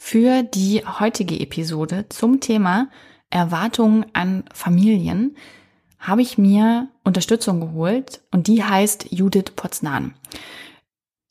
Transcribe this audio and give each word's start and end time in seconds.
Für 0.00 0.44
die 0.44 0.84
heutige 0.86 1.38
Episode 1.40 2.06
zum 2.08 2.40
Thema 2.40 2.88
Erwartungen 3.30 4.06
an 4.14 4.44
Familien 4.54 5.36
habe 5.98 6.22
ich 6.22 6.38
mir 6.38 6.88
Unterstützung 7.02 7.60
geholt 7.60 8.22
und 8.30 8.46
die 8.46 8.62
heißt 8.62 9.08
Judith 9.10 9.50
Potznan. 9.56 10.14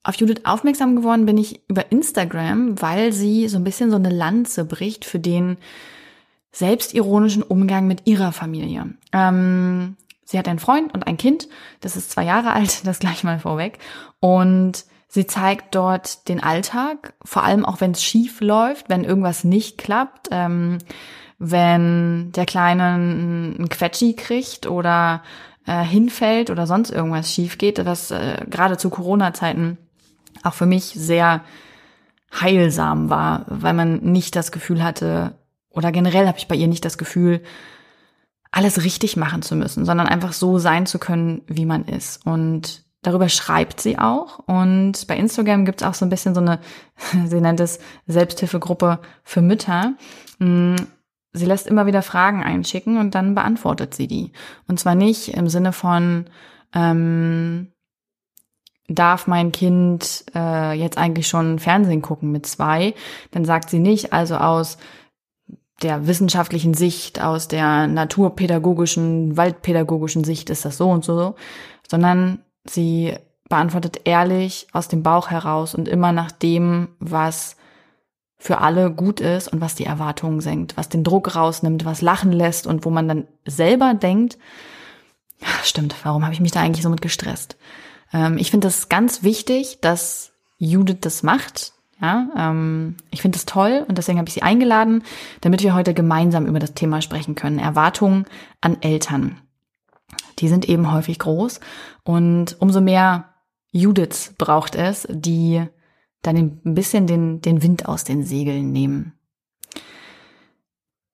Auf 0.04 0.16
Judith 0.16 0.42
aufmerksam 0.44 0.98
geworden 0.98 1.26
bin 1.26 1.38
ich 1.38 1.62
über 1.70 1.92
Instagram, 1.92 2.80
weil 2.82 3.14
sie 3.14 3.48
so 3.48 3.58
ein 3.58 3.64
bisschen 3.64 3.90
so 3.90 3.96
eine 3.96 4.10
Lanze 4.10 4.66
bricht 4.66 5.06
für 5.06 5.20
den 5.20 5.58
selbstironischen 6.52 7.44
Umgang 7.44 7.88
mit 7.88 8.06
ihrer 8.06 8.34
Familie. 8.34 8.94
Ähm, 9.14 9.96
sie 10.26 10.38
hat 10.38 10.48
einen 10.50 10.60
Freund 10.60 10.94
und 10.94 11.08
ein 11.08 11.18
Kind, 11.18 11.48
das 11.80 11.96
ist 11.96 12.12
zwei 12.12 12.26
Jahre 12.26 12.52
alt, 12.52 12.82
das 12.86 13.00
gleich 13.00 13.24
mal 13.24 13.40
vorweg. 13.40 13.80
Und 14.20 14.86
Sie 15.08 15.26
zeigt 15.26 15.74
dort 15.74 16.28
den 16.28 16.44
Alltag, 16.44 17.14
vor 17.24 17.44
allem 17.44 17.66
auch 17.66 17.80
wenn 17.80 17.92
es 17.92 18.04
schief 18.04 18.42
läuft, 18.42 18.90
wenn 18.90 19.04
irgendwas 19.04 19.44
nicht 19.44 19.78
klappt, 19.78 20.28
ähm, 20.32 20.80
wenn 21.40 22.32
der 22.34 22.46
Kleine 22.46 22.84
einen 22.84 23.70
Quetschi 23.70 24.16
kriegt 24.16 24.68
oder 24.68 25.24
äh, 25.66 25.84
hinfällt 25.84 26.50
oder 26.50 26.68
sonst 26.68 26.90
irgendwas 26.90 27.32
schief 27.32 27.58
geht, 27.58 27.86
was 27.86 28.12
äh, 28.12 28.46
gerade 28.50 28.78
zu 28.78 28.90
Corona-Zeiten 28.90 29.78
auch 30.44 30.54
für 30.54 30.66
mich 30.66 30.86
sehr 30.86 31.42
heilsam 32.34 33.10
war, 33.10 33.46
weil 33.48 33.74
man 33.74 34.00
nicht 34.02 34.36
das 34.36 34.52
Gefühl 34.52 34.84
hatte, 34.84 35.36
oder 35.70 35.92
generell 35.92 36.28
habe 36.28 36.38
ich 36.38 36.48
bei 36.48 36.56
ihr 36.56 36.68
nicht 36.68 36.86
das 36.86 36.98
Gefühl, 36.98 37.42
alles 38.52 38.84
richtig 38.84 39.18
machen 39.18 39.42
zu 39.42 39.56
müssen, 39.56 39.86
sondern 39.86 40.08
einfach 40.08 40.34
so 40.34 40.58
sein 40.58 40.86
zu 40.86 41.00
können, 41.00 41.44
wie 41.48 41.66
man 41.66 41.86
ist. 41.86 42.26
Und 42.26 42.87
Darüber 43.08 43.30
schreibt 43.30 43.80
sie 43.80 43.98
auch 43.98 44.40
und 44.48 45.08
bei 45.08 45.16
Instagram 45.16 45.64
gibt 45.64 45.80
es 45.80 45.88
auch 45.88 45.94
so 45.94 46.06
ein 46.06 46.10
bisschen 46.10 46.36
so 46.36 46.42
eine, 46.42 46.60
sie 47.28 47.40
nennt 47.40 47.62
es 47.62 47.80
Selbsthilfegruppe 48.06 49.00
für 49.24 49.42
Mütter. 49.42 49.94
Mm, 50.40 50.76
sie 51.32 51.46
lässt 51.46 51.68
immer 51.68 51.86
wieder 51.86 52.02
Fragen 52.02 52.44
einschicken 52.44 52.98
und 52.98 53.16
dann 53.16 53.34
beantwortet 53.34 53.94
sie 53.94 54.08
die. 54.08 54.34
Und 54.68 54.82
zwar 54.82 54.94
nicht 54.94 55.30
im 55.30 55.48
Sinne 55.48 55.72
von, 55.72 56.26
ähm, 56.76 57.72
darf 58.90 59.26
mein 59.26 59.54
Kind 59.54 60.26
äh, 60.36 60.74
jetzt 60.78 60.98
eigentlich 60.98 61.30
schon 61.30 61.60
Fernsehen 61.60 62.02
gucken 62.02 62.34
mit 62.34 62.46
zwei? 62.46 62.94
Dann 63.32 63.46
sagt 63.46 63.70
sie 63.70 63.80
nicht, 63.80 64.12
also 64.12 64.36
aus 64.36 64.78
der 65.82 66.08
wissenschaftlichen 66.08 66.74
Sicht, 66.74 67.22
aus 67.22 67.48
der 67.48 67.88
naturpädagogischen, 67.88 69.38
waldpädagogischen 69.38 70.26
Sicht 70.26 70.50
ist 70.50 70.66
das 70.66 70.76
so 70.76 70.90
und 70.90 71.06
so, 71.06 71.36
sondern 71.88 72.40
Sie 72.70 73.16
beantwortet 73.50 74.02
ehrlich 74.06 74.68
aus 74.74 74.88
dem 74.88 75.04
Bauch 75.04 75.30
heraus 75.30 75.74
und 75.74 75.88
immer 75.88 76.12
nach 76.12 76.32
dem, 76.32 76.90
was 77.00 77.56
für 78.38 78.60
alle 78.60 78.92
gut 78.92 79.20
ist 79.20 79.48
und 79.48 79.62
was 79.62 79.76
die 79.76 79.86
Erwartungen 79.86 80.42
senkt, 80.42 80.78
was 80.78 80.90
den 80.90 81.04
Druck 81.04 81.36
rausnimmt, 81.36 81.86
was 81.86 82.02
lachen 82.02 82.32
lässt 82.32 82.68
und 82.68 82.86
wo 82.86 82.90
man 82.90 83.08
dann 83.08 83.28
selber 83.46 83.94
denkt, 83.94 84.38
stimmt, 85.64 85.96
warum 86.04 86.24
habe 86.24 86.34
ich 86.34 86.40
mich 86.40 86.52
da 86.52 86.62
eigentlich 86.62 86.84
so 86.84 86.90
mit 86.90 87.02
gestresst? 87.02 87.58
Ähm, 88.14 88.38
ich 88.38 88.52
finde 88.52 88.68
das 88.68 88.90
ganz 88.90 89.24
wichtig, 89.24 89.80
dass 89.82 90.32
Judith 90.58 91.00
das 91.02 91.24
macht. 91.24 91.74
Ja, 92.00 92.30
ähm, 92.38 92.96
ich 93.10 93.24
finde 93.24 93.38
das 93.38 93.46
toll 93.46 93.84
und 93.88 93.98
deswegen 93.98 94.20
habe 94.20 94.28
ich 94.28 94.36
sie 94.36 94.44
eingeladen, 94.44 95.04
damit 95.42 95.64
wir 95.64 95.74
heute 95.74 95.96
gemeinsam 95.96 96.46
über 96.46 96.60
das 96.60 96.76
Thema 96.76 97.02
sprechen 97.02 97.34
können. 97.34 97.58
Erwartungen 97.58 98.26
an 98.62 98.78
Eltern 98.82 99.42
die 100.40 100.48
sind 100.48 100.68
eben 100.68 100.92
häufig 100.92 101.20
groß. 101.20 101.60
Und 102.04 102.56
umso 102.60 102.82
mehr 102.82 103.34
Judiths 103.72 104.34
braucht 104.38 104.76
es, 104.76 105.08
die 105.10 105.66
dann 106.22 106.36
ein 106.36 106.74
bisschen 106.74 107.08
den, 107.08 107.42
den 107.42 107.64
Wind 107.64 107.88
aus 107.88 108.04
den 108.04 108.24
Segeln 108.24 108.72
nehmen. 108.72 109.14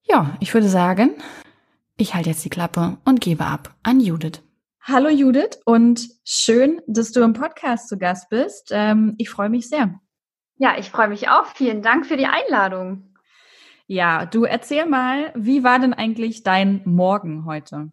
Ja, 0.03 0.35
ich 0.39 0.53
würde 0.53 0.67
sagen, 0.67 1.15
ich 1.97 2.15
halte 2.15 2.29
jetzt 2.29 2.43
die 2.43 2.49
Klappe 2.49 2.97
und 3.05 3.21
gebe 3.21 3.45
ab 3.45 3.75
an 3.83 3.99
Judith. 3.99 4.41
Hallo 4.81 5.07
Judith 5.07 5.59
und 5.65 6.09
schön, 6.25 6.81
dass 6.87 7.13
du 7.13 7.21
im 7.21 7.33
Podcast 7.33 7.87
zu 7.87 7.97
Gast 7.97 8.29
bist. 8.29 8.71
Ähm, 8.71 9.15
ich 9.17 9.29
freue 9.29 9.49
mich 9.49 9.69
sehr. 9.69 9.99
Ja, 10.57 10.77
ich 10.77 10.89
freue 10.89 11.07
mich 11.07 11.29
auch. 11.29 11.45
Vielen 11.55 11.81
Dank 11.81 12.05
für 12.05 12.17
die 12.17 12.27
Einladung. 12.27 13.15
Ja, 13.87 14.25
du 14.25 14.43
erzähl 14.43 14.85
mal, 14.85 15.31
wie 15.35 15.63
war 15.63 15.79
denn 15.79 15.93
eigentlich 15.93 16.43
dein 16.43 16.81
Morgen 16.85 17.45
heute? 17.45 17.91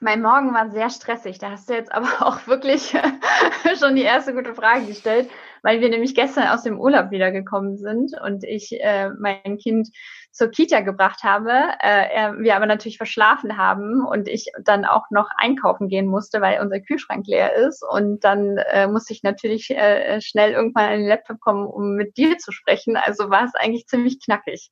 Mein 0.00 0.22
Morgen 0.22 0.54
war 0.54 0.70
sehr 0.70 0.90
stressig. 0.90 1.38
Da 1.38 1.50
hast 1.50 1.68
du 1.68 1.74
jetzt 1.74 1.92
aber 1.92 2.08
auch 2.26 2.46
wirklich 2.46 2.96
schon 3.78 3.96
die 3.96 4.02
erste 4.02 4.34
gute 4.34 4.54
Frage 4.54 4.86
gestellt, 4.86 5.28
weil 5.62 5.80
wir 5.80 5.88
nämlich 5.88 6.14
gestern 6.14 6.48
aus 6.48 6.62
dem 6.62 6.78
Urlaub 6.78 7.10
wiedergekommen 7.10 7.76
sind 7.76 8.12
und 8.22 8.44
ich 8.44 8.72
äh, 8.80 9.10
mein 9.18 9.58
Kind 9.58 9.88
zur 10.30 10.50
Kita 10.50 10.80
gebracht 10.80 11.24
habe, 11.24 11.50
äh, 11.80 12.32
wir 12.38 12.54
aber 12.54 12.66
natürlich 12.66 12.96
verschlafen 12.96 13.56
haben 13.56 14.06
und 14.06 14.28
ich 14.28 14.46
dann 14.62 14.84
auch 14.84 15.10
noch 15.10 15.30
einkaufen 15.36 15.88
gehen 15.88 16.06
musste, 16.06 16.40
weil 16.40 16.60
unser 16.60 16.80
Kühlschrank 16.80 17.26
leer 17.26 17.54
ist. 17.54 17.82
Und 17.82 18.22
dann 18.22 18.56
äh, 18.56 18.86
musste 18.86 19.12
ich 19.12 19.24
natürlich 19.24 19.70
äh, 19.70 20.20
schnell 20.20 20.52
irgendwann 20.52 20.84
an 20.84 20.98
den 21.00 21.08
Laptop 21.08 21.40
kommen, 21.40 21.66
um 21.66 21.94
mit 21.94 22.16
dir 22.16 22.38
zu 22.38 22.52
sprechen. 22.52 22.96
Also 22.96 23.30
war 23.30 23.44
es 23.44 23.54
eigentlich 23.56 23.88
ziemlich 23.88 24.20
knackig. 24.24 24.70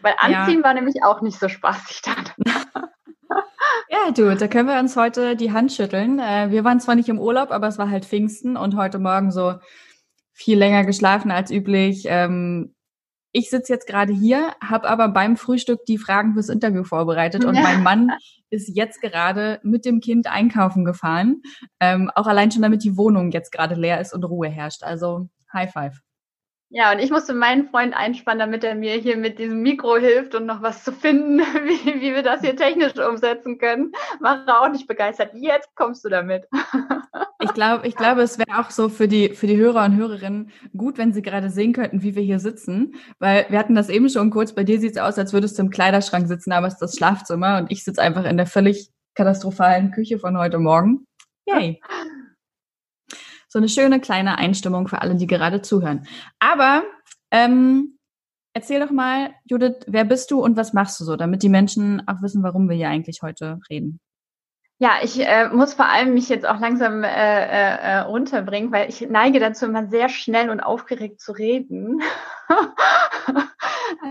Weil 0.00 0.14
Anziehen 0.18 0.58
ja. 0.60 0.64
war 0.64 0.74
nämlich 0.74 1.02
auch 1.04 1.20
nicht 1.22 1.38
so 1.38 1.48
spaßig 1.48 2.02
dann. 2.02 2.54
Ja, 4.04 4.12
du, 4.12 4.36
da 4.36 4.48
können 4.48 4.68
wir 4.68 4.78
uns 4.78 4.96
heute 4.96 5.34
die 5.34 5.52
Hand 5.52 5.72
schütteln. 5.72 6.18
Äh, 6.18 6.50
wir 6.50 6.62
waren 6.62 6.80
zwar 6.80 6.94
nicht 6.94 7.08
im 7.08 7.18
Urlaub, 7.18 7.50
aber 7.50 7.68
es 7.68 7.78
war 7.78 7.90
halt 7.90 8.04
Pfingsten 8.04 8.56
und 8.56 8.76
heute 8.76 8.98
Morgen 8.98 9.30
so 9.30 9.54
viel 10.32 10.58
länger 10.58 10.84
geschlafen 10.84 11.30
als 11.30 11.50
üblich. 11.50 12.04
Ähm, 12.06 12.74
ich 13.32 13.50
sitze 13.50 13.72
jetzt 13.72 13.86
gerade 13.86 14.12
hier, 14.12 14.52
habe 14.62 14.88
aber 14.88 15.08
beim 15.08 15.36
Frühstück 15.36 15.84
die 15.86 15.98
Fragen 15.98 16.34
fürs 16.34 16.48
Interview 16.48 16.84
vorbereitet 16.84 17.44
und 17.44 17.54
mein 17.54 17.82
Mann 17.82 18.12
ist 18.50 18.68
jetzt 18.74 19.00
gerade 19.00 19.58
mit 19.62 19.84
dem 19.84 20.00
Kind 20.00 20.26
einkaufen 20.26 20.84
gefahren. 20.84 21.42
Ähm, 21.80 22.10
auch 22.14 22.26
allein 22.26 22.50
schon, 22.50 22.62
damit 22.62 22.84
die 22.84 22.96
Wohnung 22.96 23.32
jetzt 23.32 23.50
gerade 23.50 23.74
leer 23.74 24.00
ist 24.00 24.14
und 24.14 24.24
Ruhe 24.24 24.48
herrscht. 24.48 24.84
Also 24.84 25.28
High 25.52 25.72
Five. 25.72 26.00
Ja, 26.70 26.92
und 26.92 26.98
ich 26.98 27.10
musste 27.10 27.32
meinen 27.32 27.68
Freund 27.70 27.94
einspannen, 27.96 28.40
damit 28.40 28.62
er 28.62 28.74
mir 28.74 28.94
hier 28.94 29.16
mit 29.16 29.38
diesem 29.38 29.62
Mikro 29.62 29.96
hilft 29.96 30.34
und 30.34 30.44
noch 30.44 30.60
was 30.60 30.84
zu 30.84 30.92
finden, 30.92 31.38
wie, 31.64 32.00
wie 32.00 32.14
wir 32.14 32.22
das 32.22 32.42
hier 32.42 32.56
technisch 32.56 32.98
umsetzen 32.98 33.58
können. 33.58 33.92
War 34.20 34.44
auch 34.60 34.70
nicht 34.70 34.86
begeistert. 34.86 35.30
Jetzt 35.34 35.74
kommst 35.74 36.04
du 36.04 36.08
damit. 36.08 36.46
Ich 37.40 37.54
glaube, 37.54 37.86
ich 37.86 37.94
glaube, 37.94 38.22
es 38.22 38.36
wäre 38.36 38.58
auch 38.58 38.70
so 38.70 38.88
für 38.88 39.06
die, 39.06 39.30
für 39.30 39.46
die 39.46 39.56
Hörer 39.56 39.84
und 39.84 39.96
Hörerinnen 39.96 40.50
gut, 40.76 40.98
wenn 40.98 41.12
sie 41.12 41.22
gerade 41.22 41.50
sehen 41.50 41.72
könnten, 41.72 42.02
wie 42.02 42.16
wir 42.16 42.22
hier 42.22 42.40
sitzen. 42.40 42.96
Weil 43.20 43.46
wir 43.48 43.60
hatten 43.60 43.76
das 43.76 43.88
eben 43.88 44.08
schon 44.08 44.30
kurz. 44.30 44.54
Bei 44.54 44.64
dir 44.64 44.80
sieht 44.80 44.96
es 44.96 44.98
aus, 44.98 45.18
als 45.18 45.32
würdest 45.32 45.56
du 45.56 45.62
im 45.62 45.70
Kleiderschrank 45.70 46.26
sitzen, 46.26 46.50
aber 46.50 46.66
es 46.66 46.74
ist 46.74 46.82
das 46.82 46.96
Schlafzimmer 46.96 47.58
und 47.58 47.70
ich 47.70 47.84
sitze 47.84 48.02
einfach 48.02 48.24
in 48.24 48.36
der 48.36 48.46
völlig 48.46 48.90
katastrophalen 49.14 49.92
Küche 49.92 50.18
von 50.18 50.36
heute 50.36 50.58
Morgen. 50.58 51.06
Yay. 51.46 51.80
So 53.48 53.58
eine 53.58 53.68
schöne 53.68 54.00
kleine 54.00 54.38
Einstimmung 54.38 54.88
für 54.88 55.00
alle, 55.02 55.16
die 55.16 55.26
gerade 55.26 55.62
zuhören. 55.62 56.06
Aber 56.38 56.84
ähm, 57.30 57.98
erzähl 58.52 58.80
doch 58.80 58.90
mal, 58.90 59.30
Judith, 59.46 59.86
wer 59.86 60.04
bist 60.04 60.30
du 60.30 60.42
und 60.42 60.56
was 60.56 60.72
machst 60.72 61.00
du 61.00 61.04
so, 61.04 61.16
damit 61.16 61.42
die 61.42 61.48
Menschen 61.48 62.06
auch 62.06 62.22
wissen, 62.22 62.42
warum 62.42 62.68
wir 62.68 62.76
hier 62.76 62.88
eigentlich 62.88 63.22
heute 63.22 63.58
reden. 63.70 64.00
Ja, 64.80 64.98
ich 65.02 65.18
äh, 65.18 65.48
muss 65.48 65.74
vor 65.74 65.86
allem 65.86 66.14
mich 66.14 66.28
jetzt 66.28 66.46
auch 66.46 66.60
langsam 66.60 67.02
äh, 67.02 67.08
äh, 67.08 67.78
äh 67.80 67.98
runterbringen, 68.00 68.70
weil 68.70 68.88
ich 68.88 69.00
neige 69.00 69.40
dazu, 69.40 69.66
immer 69.66 69.88
sehr 69.88 70.08
schnell 70.08 70.50
und 70.50 70.60
aufgeregt 70.60 71.20
zu 71.20 71.32
reden. 71.32 72.00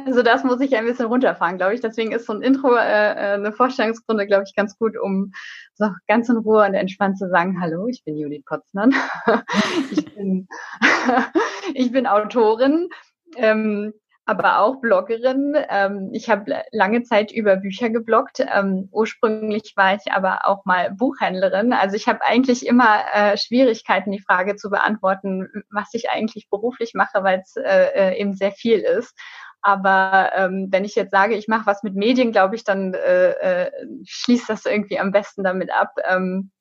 also 0.05 0.21
das 0.23 0.43
muss 0.43 0.61
ich 0.61 0.75
ein 0.75 0.85
bisschen 0.85 1.07
runterfahren, 1.07 1.57
glaube 1.57 1.73
ich. 1.73 1.81
Deswegen 1.81 2.11
ist 2.11 2.25
so 2.25 2.33
ein 2.33 2.41
Intro 2.41 2.75
äh, 2.75 2.79
äh 2.79 3.33
eine 3.33 3.51
Vorstellungsrunde, 3.51 4.27
glaube 4.27 4.43
ich, 4.47 4.55
ganz 4.55 4.77
gut, 4.77 4.97
um 4.97 5.31
so 5.75 5.89
ganz 6.07 6.29
in 6.29 6.37
Ruhe 6.37 6.65
und 6.65 6.73
entspannt 6.73 7.17
zu 7.17 7.29
sagen, 7.29 7.59
hallo, 7.61 7.87
ich 7.87 8.03
bin 8.03 8.17
Judith 8.17 8.45
Potzmann. 8.45 8.93
ich, 9.91 10.15
bin, 10.15 10.47
ich 11.73 11.91
bin 11.91 12.07
Autorin. 12.07 12.89
Ähm, 13.35 13.93
aber 14.27 14.59
auch 14.59 14.81
Bloggerin. 14.81 15.55
Ähm, 15.69 16.09
ich 16.11 16.29
habe 16.29 16.63
lange 16.71 17.03
Zeit 17.03 17.31
über 17.31 17.55
Bücher 17.55 17.89
gebloggt. 17.89 18.45
Ähm, 18.53 18.89
ursprünglich 18.91 19.73
war 19.77 19.95
ich 19.95 20.11
aber 20.11 20.45
auch 20.45 20.65
mal 20.65 20.91
Buchhändlerin. 20.91 21.71
Also 21.71 21.95
ich 21.95 22.09
habe 22.09 22.19
eigentlich 22.25 22.67
immer 22.67 22.99
äh, 23.13 23.37
Schwierigkeiten, 23.37 24.11
die 24.11 24.19
Frage 24.19 24.57
zu 24.57 24.69
beantworten, 24.69 25.47
was 25.71 25.93
ich 25.93 26.09
eigentlich 26.09 26.49
beruflich 26.49 26.91
mache, 26.93 27.23
weil 27.23 27.39
es 27.39 27.55
äh, 27.55 28.11
äh, 28.11 28.19
eben 28.19 28.33
sehr 28.33 28.51
viel 28.51 28.79
ist. 28.79 29.17
Aber 29.67 30.31
ähm, 30.33 30.69
wenn 30.71 30.85
ich 30.85 30.95
jetzt 30.95 31.11
sage, 31.11 31.35
ich 31.35 31.49
mache 31.49 31.65
was 31.65 31.83
mit 31.83 31.93
Medien, 31.93 32.31
glaube 32.31 32.55
ich, 32.55 32.63
dann 32.63 32.93
äh, 32.93 33.31
äh, 33.31 33.71
schließt 34.05 34.47
das 34.47 34.65
irgendwie 34.65 34.97
am 34.97 35.11
besten 35.11 35.43
damit 35.43 35.73
ab. 35.73 35.91
Ähm, 36.09 36.51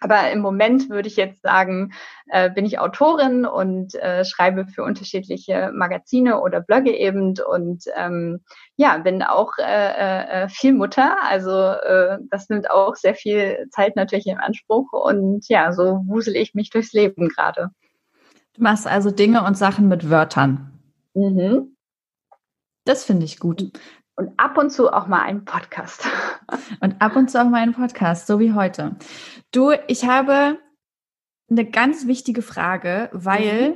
aber 0.00 0.30
im 0.30 0.40
Moment 0.40 0.90
würde 0.90 1.08
ich 1.08 1.16
jetzt 1.16 1.40
sagen, 1.40 1.94
äh, 2.26 2.50
bin 2.50 2.66
ich 2.66 2.78
Autorin 2.78 3.46
und 3.46 3.94
äh, 3.94 4.26
schreibe 4.26 4.66
für 4.66 4.84
unterschiedliche 4.84 5.72
Magazine 5.74 6.42
oder 6.42 6.60
Blogge 6.60 6.94
eben 6.94 7.34
und 7.50 7.84
ähm, 7.96 8.40
ja, 8.76 8.98
bin 8.98 9.22
auch 9.22 9.52
äh, 9.56 10.42
äh, 10.44 10.48
viel 10.50 10.74
Mutter. 10.74 11.16
Also 11.22 11.50
äh, 11.50 12.18
das 12.30 12.50
nimmt 12.50 12.70
auch 12.70 12.94
sehr 12.94 13.14
viel 13.14 13.68
Zeit 13.70 13.96
natürlich 13.96 14.26
in 14.26 14.36
Anspruch 14.36 14.92
und 14.92 15.48
ja, 15.48 15.72
so 15.72 16.02
wusel 16.04 16.36
ich 16.36 16.52
mich 16.52 16.68
durchs 16.68 16.92
Leben 16.92 17.30
gerade. 17.30 17.70
Du 18.52 18.62
machst 18.62 18.86
also 18.86 19.10
Dinge 19.10 19.44
und 19.44 19.56
Sachen 19.56 19.88
mit 19.88 20.10
Wörtern. 20.10 20.78
Mhm. 21.14 21.74
Das 22.90 23.04
finde 23.04 23.24
ich 23.24 23.38
gut. 23.38 23.70
Und 24.16 24.32
ab 24.36 24.58
und 24.58 24.70
zu 24.70 24.92
auch 24.92 25.06
mal 25.06 25.22
einen 25.22 25.44
Podcast. 25.44 26.08
Und 26.80 27.00
ab 27.00 27.14
und 27.14 27.30
zu 27.30 27.40
auch 27.40 27.48
mal 27.48 27.62
einen 27.62 27.72
Podcast, 27.72 28.26
so 28.26 28.40
wie 28.40 28.52
heute. 28.52 28.96
Du, 29.52 29.70
ich 29.86 30.06
habe 30.06 30.58
eine 31.48 31.64
ganz 31.64 32.08
wichtige 32.08 32.42
Frage, 32.42 33.08
weil 33.12 33.70
mhm. 33.70 33.74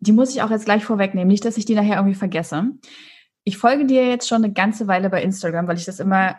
die 0.00 0.12
muss 0.12 0.30
ich 0.34 0.42
auch 0.42 0.50
jetzt 0.50 0.66
gleich 0.66 0.84
vorwegnehmen, 0.84 1.28
nicht, 1.28 1.46
dass 1.46 1.56
ich 1.56 1.64
die 1.64 1.74
nachher 1.74 1.96
irgendwie 1.96 2.14
vergesse. 2.14 2.72
Ich 3.44 3.56
folge 3.56 3.86
dir 3.86 4.06
jetzt 4.06 4.28
schon 4.28 4.44
eine 4.44 4.52
ganze 4.52 4.86
Weile 4.88 5.08
bei 5.08 5.22
Instagram, 5.22 5.66
weil 5.66 5.78
ich 5.78 5.86
das 5.86 5.98
immer 5.98 6.36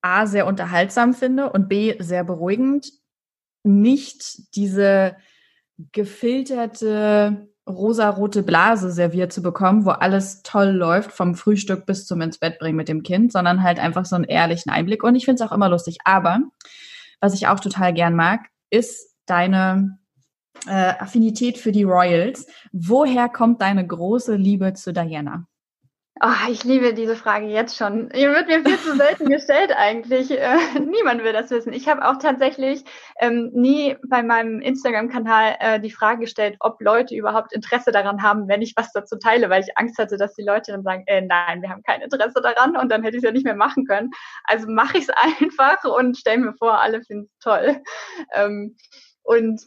A 0.00 0.26
sehr 0.26 0.46
unterhaltsam 0.46 1.14
finde 1.14 1.50
und 1.50 1.68
B 1.68 1.96
sehr 1.98 2.22
beruhigend. 2.22 2.92
Nicht 3.64 4.54
diese 4.54 5.16
gefilterte 5.90 7.48
rosarote 7.68 8.42
Blase 8.42 8.90
serviert 8.90 9.32
zu 9.32 9.42
bekommen, 9.42 9.84
wo 9.84 9.90
alles 9.90 10.42
toll 10.42 10.70
läuft, 10.70 11.12
vom 11.12 11.34
Frühstück 11.34 11.86
bis 11.86 12.06
zum 12.06 12.20
ins 12.20 12.38
Bett 12.38 12.58
bringen 12.58 12.76
mit 12.76 12.88
dem 12.88 13.02
Kind, 13.02 13.32
sondern 13.32 13.62
halt 13.62 13.78
einfach 13.78 14.04
so 14.04 14.16
einen 14.16 14.24
ehrlichen 14.24 14.70
Einblick. 14.70 15.02
Und 15.04 15.14
ich 15.14 15.24
finde 15.24 15.42
es 15.42 15.48
auch 15.48 15.54
immer 15.54 15.68
lustig. 15.68 15.98
Aber 16.04 16.40
was 17.20 17.34
ich 17.34 17.48
auch 17.48 17.60
total 17.60 17.92
gern 17.92 18.14
mag, 18.14 18.46
ist 18.70 19.14
deine 19.26 19.98
äh, 20.66 20.94
Affinität 20.98 21.58
für 21.58 21.72
die 21.72 21.84
Royals. 21.84 22.46
Woher 22.72 23.28
kommt 23.28 23.60
deine 23.60 23.86
große 23.86 24.36
Liebe 24.36 24.74
zu 24.74 24.92
Diana? 24.92 25.46
Oh, 26.20 26.50
ich 26.50 26.64
liebe 26.64 26.94
diese 26.94 27.14
Frage 27.14 27.46
jetzt 27.46 27.76
schon. 27.76 28.10
Ihr 28.10 28.32
wird 28.32 28.48
mir 28.48 28.64
viel 28.64 28.78
zu 28.78 28.96
selten 28.96 29.26
gestellt 29.30 29.72
eigentlich. 29.76 30.32
Äh, 30.32 30.56
niemand 30.80 31.22
will 31.22 31.32
das 31.32 31.50
wissen. 31.50 31.72
Ich 31.72 31.86
habe 31.88 32.08
auch 32.08 32.16
tatsächlich 32.16 32.84
ähm, 33.20 33.50
nie 33.52 33.96
bei 34.08 34.24
meinem 34.24 34.60
Instagram-Kanal 34.60 35.56
äh, 35.60 35.80
die 35.80 35.92
Frage 35.92 36.22
gestellt, 36.22 36.56
ob 36.58 36.80
Leute 36.80 37.14
überhaupt 37.14 37.52
Interesse 37.52 37.92
daran 37.92 38.20
haben, 38.22 38.48
wenn 38.48 38.62
ich 38.62 38.74
was 38.76 38.92
dazu 38.92 39.16
teile, 39.16 39.48
weil 39.48 39.62
ich 39.62 39.78
Angst 39.78 39.98
hatte, 39.98 40.16
dass 40.16 40.34
die 40.34 40.42
Leute 40.42 40.72
dann 40.72 40.82
sagen, 40.82 41.04
äh, 41.06 41.20
nein, 41.20 41.62
wir 41.62 41.70
haben 41.70 41.84
kein 41.84 42.00
Interesse 42.00 42.40
daran 42.42 42.76
und 42.76 42.90
dann 42.90 43.04
hätte 43.04 43.16
ich 43.16 43.22
es 43.22 43.26
ja 43.26 43.32
nicht 43.32 43.44
mehr 43.44 43.54
machen 43.54 43.86
können. 43.86 44.10
Also 44.42 44.66
mache 44.68 44.98
ich 44.98 45.04
es 45.04 45.10
einfach 45.40 45.84
und 45.84 46.18
stelle 46.18 46.38
mir 46.38 46.54
vor, 46.54 46.80
alle 46.80 47.00
finden 47.02 47.28
es 47.30 47.38
toll. 47.38 47.80
Ähm, 48.34 48.76
und 49.22 49.60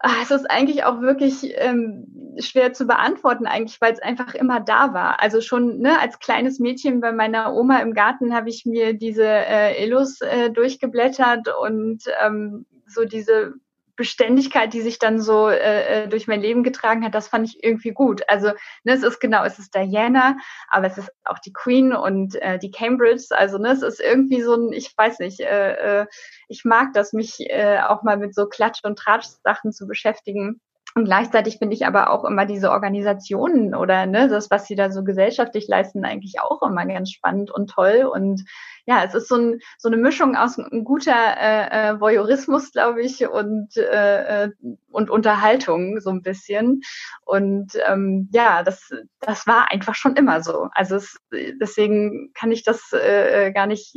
Ach, 0.00 0.22
es 0.22 0.30
ist 0.30 0.48
eigentlich 0.48 0.84
auch 0.84 1.00
wirklich 1.00 1.52
ähm, 1.56 2.36
schwer 2.38 2.72
zu 2.72 2.86
beantworten, 2.86 3.46
eigentlich, 3.46 3.80
weil 3.80 3.92
es 3.92 4.00
einfach 4.00 4.34
immer 4.34 4.60
da 4.60 4.94
war. 4.94 5.20
Also 5.20 5.40
schon 5.40 5.78
ne, 5.78 5.98
als 5.98 6.20
kleines 6.20 6.60
Mädchen 6.60 7.00
bei 7.00 7.10
meiner 7.10 7.52
Oma 7.54 7.80
im 7.80 7.94
Garten 7.94 8.32
habe 8.32 8.48
ich 8.48 8.64
mir 8.64 8.94
diese 8.94 9.26
äh, 9.26 9.84
Illus 9.84 10.20
äh, 10.20 10.50
durchgeblättert 10.50 11.48
und 11.60 12.04
ähm, 12.24 12.64
so 12.86 13.04
diese 13.04 13.54
Beständigkeit, 13.98 14.72
die 14.72 14.80
sich 14.80 14.98
dann 14.98 15.20
so 15.20 15.48
äh, 15.48 16.04
äh, 16.04 16.08
durch 16.08 16.28
mein 16.28 16.40
Leben 16.40 16.62
getragen 16.62 17.04
hat, 17.04 17.14
das 17.14 17.28
fand 17.28 17.46
ich 17.48 17.62
irgendwie 17.62 17.90
gut. 17.90 18.22
Also 18.28 18.52
ne, 18.84 18.92
es 18.94 19.02
ist 19.02 19.18
genau, 19.20 19.44
es 19.44 19.58
ist 19.58 19.74
Diana, 19.74 20.38
aber 20.70 20.86
es 20.86 20.96
ist 20.96 21.10
auch 21.24 21.40
die 21.40 21.52
Queen 21.52 21.92
und 21.92 22.36
äh, 22.36 22.58
die 22.58 22.70
Cambridge. 22.70 23.26
Also 23.30 23.58
ne, 23.58 23.72
es 23.72 23.82
ist 23.82 24.00
irgendwie 24.00 24.40
so 24.40 24.54
ein, 24.54 24.72
ich 24.72 24.96
weiß 24.96 25.18
nicht, 25.18 25.40
äh, 25.40 26.02
äh, 26.02 26.06
ich 26.46 26.64
mag 26.64 26.92
das, 26.94 27.12
mich 27.12 27.40
äh, 27.40 27.80
auch 27.80 28.04
mal 28.04 28.16
mit 28.16 28.34
so 28.36 28.44
Klatsch- 28.48 28.84
und 28.84 28.96
Tratsch-Sachen 28.98 29.72
zu 29.72 29.88
beschäftigen. 29.88 30.60
Und 30.98 31.04
gleichzeitig 31.04 31.58
finde 31.58 31.76
ich 31.76 31.86
aber 31.86 32.10
auch 32.10 32.24
immer 32.24 32.44
diese 32.44 32.72
Organisationen 32.72 33.72
oder 33.72 34.04
ne, 34.06 34.26
das, 34.26 34.50
was 34.50 34.66
sie 34.66 34.74
da 34.74 34.90
so 34.90 35.04
gesellschaftlich 35.04 35.68
leisten, 35.68 36.04
eigentlich 36.04 36.40
auch 36.40 36.60
immer 36.60 36.84
ganz 36.86 37.12
spannend 37.12 37.52
und 37.52 37.70
toll. 37.70 38.10
Und 38.12 38.42
ja, 38.84 39.04
es 39.04 39.14
ist 39.14 39.28
so, 39.28 39.36
ein, 39.36 39.60
so 39.78 39.88
eine 39.88 39.96
Mischung 39.96 40.34
aus 40.34 40.58
ein 40.58 40.82
guter 40.82 41.12
äh, 41.12 41.90
äh, 41.90 42.00
Voyeurismus, 42.00 42.72
glaube 42.72 43.02
ich, 43.02 43.28
und, 43.28 43.76
äh, 43.76 44.46
äh, 44.46 44.50
und 44.90 45.08
Unterhaltung 45.08 46.00
so 46.00 46.10
ein 46.10 46.22
bisschen. 46.22 46.80
Und 47.24 47.74
ähm, 47.86 48.28
ja, 48.32 48.64
das, 48.64 48.90
das 49.20 49.46
war 49.46 49.70
einfach 49.70 49.94
schon 49.94 50.16
immer 50.16 50.42
so. 50.42 50.66
Also 50.72 50.96
es, 50.96 51.16
deswegen 51.60 52.32
kann 52.34 52.50
ich 52.50 52.64
das 52.64 52.92
äh, 52.92 53.52
gar 53.52 53.68
nicht 53.68 53.94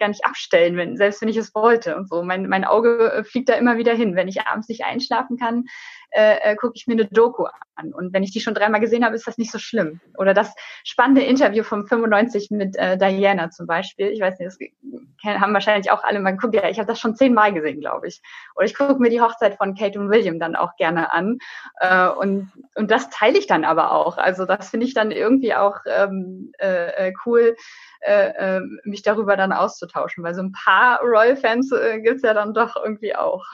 gar 0.00 0.08
nicht 0.08 0.24
abstellen, 0.24 0.76
wenn, 0.76 0.96
selbst 0.96 1.20
wenn 1.20 1.28
ich 1.28 1.36
es 1.36 1.54
wollte 1.54 1.96
und 1.96 2.08
so. 2.08 2.24
Mein, 2.24 2.48
mein 2.48 2.64
Auge 2.64 3.22
fliegt 3.24 3.50
da 3.50 3.54
immer 3.54 3.76
wieder 3.76 3.94
hin. 3.94 4.16
Wenn 4.16 4.26
ich 4.26 4.46
abends 4.48 4.68
nicht 4.68 4.82
einschlafen 4.84 5.36
kann, 5.36 5.66
äh, 6.10 6.36
äh, 6.40 6.56
gucke 6.56 6.74
ich 6.76 6.86
mir 6.86 6.94
eine 6.94 7.06
Doku 7.06 7.46
an. 7.74 7.92
Und 7.92 8.12
wenn 8.12 8.22
ich 8.22 8.32
die 8.32 8.40
schon 8.40 8.54
dreimal 8.54 8.80
gesehen 8.80 9.04
habe, 9.04 9.14
ist 9.14 9.26
das 9.26 9.38
nicht 9.38 9.50
so 9.52 9.58
schlimm. 9.58 10.00
Oder 10.16 10.34
das 10.34 10.54
spannende 10.84 11.22
Interview 11.22 11.62
vom 11.62 11.86
95 11.86 12.50
mit 12.50 12.76
äh, 12.76 12.96
Diana 12.96 13.50
zum 13.50 13.66
Beispiel. 13.66 14.08
Ich 14.08 14.20
weiß 14.20 14.38
nicht, 14.38 14.48
das 14.48 15.40
haben 15.40 15.54
wahrscheinlich 15.54 15.90
auch 15.90 16.04
alle 16.04 16.20
mal 16.20 16.32
geguckt. 16.32 16.54
Ja, 16.54 16.68
ich 16.68 16.78
habe 16.78 16.88
das 16.88 17.00
schon 17.00 17.16
zehnmal 17.16 17.52
gesehen, 17.52 17.80
glaube 17.80 18.08
ich. 18.08 18.20
Oder 18.56 18.66
ich 18.66 18.76
gucke 18.76 19.00
mir 19.00 19.10
die 19.10 19.20
Hochzeit 19.20 19.56
von 19.56 19.74
Kate 19.74 19.98
und 19.98 20.10
William 20.10 20.38
dann 20.38 20.56
auch 20.56 20.76
gerne 20.76 21.12
an. 21.12 21.38
Äh, 21.80 22.08
und, 22.08 22.50
und 22.74 22.90
das 22.90 23.10
teile 23.10 23.38
ich 23.38 23.46
dann 23.46 23.64
aber 23.64 23.92
auch. 23.92 24.18
Also 24.18 24.44
das 24.44 24.70
finde 24.70 24.86
ich 24.86 24.94
dann 24.94 25.10
irgendwie 25.10 25.54
auch 25.54 25.78
ähm, 25.86 26.52
äh, 26.58 27.08
äh 27.08 27.12
cool. 27.24 27.56
Äh, 28.00 28.56
äh, 28.56 28.60
mich 28.84 29.02
darüber 29.02 29.36
dann 29.36 29.52
auszutauschen, 29.52 30.24
weil 30.24 30.34
so 30.34 30.40
ein 30.40 30.52
paar 30.52 31.00
Royal-Fans 31.02 31.70
äh, 31.72 32.00
gibt 32.00 32.16
es 32.16 32.22
ja 32.22 32.32
dann 32.32 32.54
doch 32.54 32.76
irgendwie 32.76 33.14
auch. 33.14 33.44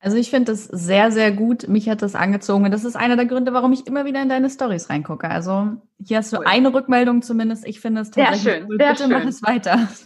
Also 0.00 0.16
ich 0.16 0.30
finde 0.30 0.52
das 0.52 0.64
sehr, 0.64 1.10
sehr 1.10 1.32
gut. 1.32 1.66
Mich 1.66 1.88
hat 1.88 2.02
das 2.02 2.14
angezogen. 2.14 2.70
Das 2.70 2.84
ist 2.84 2.96
einer 2.96 3.16
der 3.16 3.26
Gründe, 3.26 3.52
warum 3.52 3.72
ich 3.72 3.86
immer 3.86 4.04
wieder 4.04 4.22
in 4.22 4.28
deine 4.28 4.48
Stories 4.48 4.90
reingucke. 4.90 5.28
Also 5.28 5.72
hier 6.02 6.18
hast 6.18 6.32
du 6.32 6.38
cool. 6.38 6.46
eine 6.46 6.72
Rückmeldung 6.72 7.22
zumindest. 7.22 7.66
Ich 7.66 7.80
finde 7.80 8.02
es 8.02 8.10
tatsächlich 8.10 8.42
sehr 8.42 8.54
schön, 8.58 8.68
cool. 8.68 8.76
Sehr 8.78 8.90
Bitte 8.90 9.02
schön. 9.04 9.12
mach 9.12 9.24
es 9.24 9.42
weiter. 9.42 9.88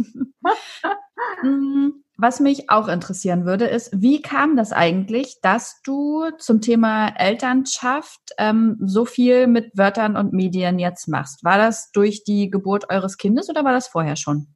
Mm, 1.43 1.91
was 2.17 2.41
mich 2.41 2.69
auch 2.71 2.89
interessieren 2.89 3.45
würde, 3.45 3.67
ist, 3.67 3.91
wie 3.93 4.23
kam 4.23 4.57
das 4.57 4.73
eigentlich, 4.73 5.41
dass 5.41 5.81
du 5.83 6.31
zum 6.39 6.61
Thema 6.61 7.09
Elternschaft 7.09 8.21
ähm, 8.39 8.77
so 8.81 9.05
viel 9.05 9.47
mit 9.47 9.77
Wörtern 9.77 10.17
und 10.17 10.33
Medien 10.33 10.79
jetzt 10.79 11.09
machst? 11.09 11.43
War 11.45 11.59
das 11.59 11.91
durch 11.93 12.23
die 12.25 12.51
Geburt 12.51 12.91
eures 12.91 13.17
Kindes 13.19 13.49
oder 13.49 13.65
war 13.65 13.73
das 13.73 13.89
vorher 13.89 14.17
schon? 14.17 14.49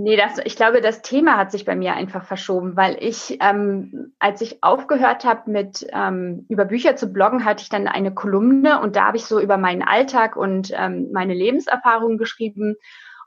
Nee, 0.00 0.16
das, 0.16 0.38
ich 0.44 0.54
glaube, 0.54 0.80
das 0.80 1.02
Thema 1.02 1.36
hat 1.36 1.50
sich 1.50 1.64
bei 1.64 1.74
mir 1.74 1.94
einfach 1.94 2.24
verschoben, 2.24 2.76
weil 2.76 2.96
ich, 3.00 3.36
ähm, 3.40 4.12
als 4.20 4.40
ich 4.42 4.62
aufgehört 4.62 5.24
habe 5.24 5.50
mit 5.50 5.84
ähm, 5.92 6.46
über 6.48 6.66
Bücher 6.66 6.94
zu 6.94 7.12
bloggen, 7.12 7.44
hatte 7.44 7.62
ich 7.64 7.68
dann 7.68 7.88
eine 7.88 8.14
Kolumne 8.14 8.80
und 8.80 8.94
da 8.94 9.06
habe 9.06 9.16
ich 9.16 9.24
so 9.24 9.40
über 9.40 9.56
meinen 9.56 9.82
Alltag 9.82 10.36
und 10.36 10.70
ähm, 10.72 11.08
meine 11.12 11.34
Lebenserfahrungen 11.34 12.16
geschrieben. 12.16 12.76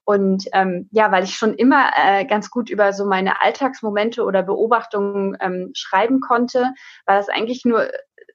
Und 0.05 0.45
ähm, 0.53 0.87
ja, 0.93 1.11
weil 1.11 1.25
ich 1.25 1.35
schon 1.35 1.55
immer 1.55 1.89
äh, 1.97 2.23
ganz 2.23 2.49
gut 2.49 2.69
über 2.69 2.93
so 2.93 3.05
meine 3.05 3.41
Alltagsmomente 3.41 4.23
oder 4.23 4.41
Beobachtungen 4.41 5.35
ähm, 5.41 5.71
schreiben 5.73 6.21
konnte, 6.21 6.73
war 7.05 7.17
das 7.17 7.27
eigentlich 7.27 7.65
nur 7.65 7.89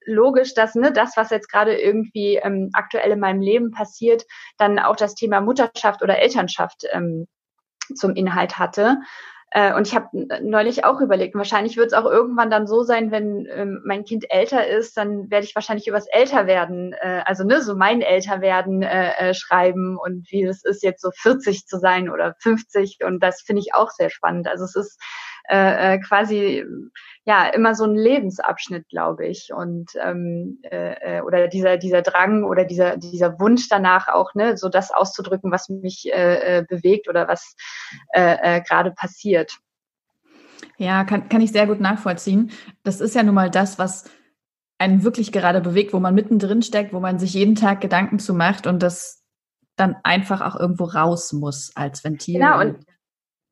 logisch, 0.04 0.52
dass 0.52 0.74
ne, 0.74 0.92
das, 0.92 1.16
was 1.16 1.30
jetzt 1.30 1.50
gerade 1.50 1.74
irgendwie 1.74 2.36
ähm, 2.36 2.68
aktuell 2.74 3.12
in 3.12 3.20
meinem 3.20 3.40
Leben 3.40 3.70
passiert, 3.70 4.24
dann 4.58 4.78
auch 4.78 4.96
das 4.96 5.14
Thema 5.14 5.40
Mutterschaft 5.40 6.02
oder 6.02 6.18
Elternschaft 6.18 6.84
ähm, 6.92 7.26
zum 7.94 8.14
Inhalt 8.14 8.58
hatte. 8.58 8.98
Äh, 9.52 9.74
und 9.74 9.86
ich 9.86 9.94
habe 9.94 10.08
neulich 10.42 10.84
auch 10.84 11.00
überlegt, 11.00 11.34
wahrscheinlich 11.34 11.76
wird 11.76 11.86
es 11.88 11.92
auch 11.92 12.04
irgendwann 12.04 12.50
dann 12.50 12.66
so 12.66 12.82
sein, 12.82 13.10
wenn 13.10 13.46
ähm, 13.50 13.80
mein 13.84 14.04
Kind 14.04 14.26
älter 14.28 14.66
ist, 14.66 14.96
dann 14.96 15.30
werde 15.30 15.46
ich 15.46 15.54
wahrscheinlich 15.54 15.86
übers 15.86 16.06
Älterwerden, 16.08 16.92
äh, 16.92 17.22
also 17.24 17.44
ne, 17.44 17.62
so 17.62 17.76
mein 17.76 18.02
Älterwerden 18.02 18.82
äh, 18.82 19.12
äh, 19.16 19.34
schreiben 19.34 19.96
und 19.96 20.30
wie 20.30 20.44
es 20.44 20.64
ist, 20.64 20.82
jetzt 20.82 21.00
so 21.00 21.10
40 21.10 21.66
zu 21.66 21.78
sein 21.78 22.10
oder 22.10 22.34
50. 22.40 22.98
Und 23.04 23.22
das 23.22 23.40
finde 23.42 23.62
ich 23.62 23.74
auch 23.74 23.90
sehr 23.90 24.10
spannend. 24.10 24.48
Also 24.48 24.64
es 24.64 24.74
ist 24.74 25.00
äh, 25.48 25.94
äh, 25.94 25.98
quasi 25.98 26.64
ja 27.24 27.46
immer 27.48 27.74
so 27.74 27.84
ein 27.84 27.94
Lebensabschnitt, 27.94 28.88
glaube 28.88 29.26
ich. 29.26 29.52
Und 29.52 29.92
ähm, 30.02 30.60
äh, 30.62 31.18
äh, 31.18 31.20
oder 31.22 31.48
dieser 31.48 31.76
dieser 31.76 32.02
Drang 32.02 32.44
oder 32.44 32.64
dieser 32.64 32.96
dieser 32.96 33.38
Wunsch 33.40 33.68
danach 33.68 34.08
auch, 34.08 34.34
ne, 34.34 34.56
so 34.56 34.68
das 34.68 34.90
auszudrücken, 34.90 35.50
was 35.50 35.68
mich 35.68 36.12
äh, 36.12 36.58
äh, 36.58 36.64
bewegt 36.68 37.08
oder 37.08 37.28
was 37.28 37.56
äh, 38.12 38.56
äh, 38.58 38.60
gerade 38.60 38.92
passiert. 38.92 39.58
Ja, 40.78 41.04
kann, 41.04 41.28
kann 41.28 41.40
ich 41.40 41.52
sehr 41.52 41.66
gut 41.66 41.80
nachvollziehen. 41.80 42.50
Das 42.82 43.00
ist 43.00 43.14
ja 43.14 43.22
nun 43.22 43.34
mal 43.34 43.50
das, 43.50 43.78
was 43.78 44.10
einen 44.78 45.04
wirklich 45.04 45.32
gerade 45.32 45.60
bewegt, 45.60 45.92
wo 45.92 46.00
man 46.00 46.14
mittendrin 46.14 46.62
steckt, 46.62 46.92
wo 46.92 47.00
man 47.00 47.18
sich 47.18 47.34
jeden 47.34 47.54
Tag 47.54 47.80
Gedanken 47.80 48.18
zu 48.18 48.34
macht 48.34 48.66
und 48.66 48.82
das 48.82 49.22
dann 49.76 49.96
einfach 50.04 50.40
auch 50.40 50.58
irgendwo 50.58 50.84
raus 50.84 51.32
muss 51.32 51.72
als 51.74 52.04
Ventil. 52.04 52.40
Genau, 52.40 52.60
und, 52.60 52.78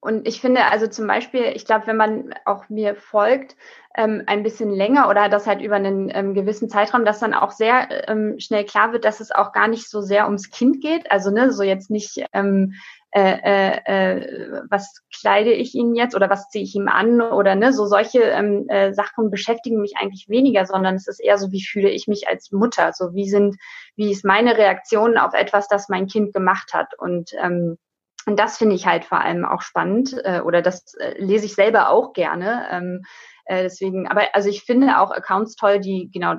und 0.04 0.28
ich 0.28 0.38
finde, 0.38 0.66
also 0.66 0.86
zum 0.86 1.06
Beispiel, 1.06 1.44
ich 1.54 1.64
glaube, 1.64 1.86
wenn 1.86 1.96
man 1.96 2.34
auch 2.44 2.68
mir 2.68 2.94
folgt, 2.94 3.56
ähm, 3.96 4.22
ein 4.26 4.42
bisschen 4.42 4.70
länger 4.70 5.08
oder 5.08 5.30
das 5.30 5.46
halt 5.46 5.62
über 5.62 5.76
einen 5.76 6.10
ähm, 6.14 6.34
gewissen 6.34 6.68
Zeitraum, 6.68 7.06
dass 7.06 7.20
dann 7.20 7.32
auch 7.32 7.52
sehr 7.52 8.06
ähm, 8.06 8.38
schnell 8.38 8.66
klar 8.66 8.92
wird, 8.92 9.06
dass 9.06 9.20
es 9.20 9.30
auch 9.30 9.52
gar 9.52 9.66
nicht 9.66 9.88
so 9.88 10.02
sehr 10.02 10.26
ums 10.26 10.50
Kind 10.50 10.82
geht. 10.82 11.10
Also 11.10 11.30
ne, 11.30 11.50
so 11.52 11.62
jetzt 11.62 11.88
nicht 11.88 12.22
ähm, 12.34 12.74
äh, 13.12 13.38
äh, 13.44 13.78
äh, 13.86 14.62
was 14.68 15.00
kleide 15.18 15.52
ich 15.52 15.74
ihn 15.74 15.94
jetzt 15.94 16.14
oder 16.14 16.28
was 16.28 16.50
ziehe 16.50 16.64
ich 16.64 16.74
ihm 16.74 16.88
an 16.88 17.22
oder 17.22 17.54
ne, 17.54 17.72
so 17.72 17.86
solche 17.86 18.24
ähm, 18.24 18.68
äh, 18.68 18.92
Sachen 18.92 19.30
beschäftigen 19.30 19.80
mich 19.80 19.94
eigentlich 19.96 20.28
weniger, 20.28 20.66
sondern 20.66 20.96
es 20.96 21.08
ist 21.08 21.20
eher 21.20 21.38
so, 21.38 21.50
wie 21.50 21.64
fühle 21.64 21.88
ich 21.88 22.08
mich 22.08 22.28
als 22.28 22.52
Mutter, 22.52 22.92
so 22.92 23.14
wie 23.14 23.30
sind, 23.30 23.56
wie 23.96 24.10
ist 24.10 24.26
meine 24.26 24.58
Reaktion 24.58 25.16
auf 25.16 25.32
etwas, 25.32 25.66
das 25.66 25.88
mein 25.88 26.08
Kind 26.08 26.34
gemacht 26.34 26.74
hat 26.74 26.92
und 26.98 27.30
ähm, 27.42 27.78
und 28.26 28.38
das 28.38 28.58
finde 28.58 28.74
ich 28.74 28.86
halt 28.86 29.04
vor 29.04 29.20
allem 29.20 29.44
auch 29.44 29.62
spannend 29.62 30.16
äh, 30.24 30.40
oder 30.40 30.62
das 30.62 30.94
äh, 30.94 31.14
lese 31.18 31.46
ich 31.46 31.54
selber 31.54 31.90
auch 31.90 32.12
gerne. 32.12 32.66
Ähm, 32.70 33.02
äh, 33.44 33.62
deswegen, 33.62 34.08
aber 34.08 34.34
also 34.34 34.48
ich 34.48 34.62
finde 34.62 34.98
auch 34.98 35.10
Accounts 35.10 35.56
toll, 35.56 35.80
die 35.80 36.10
genau 36.12 36.36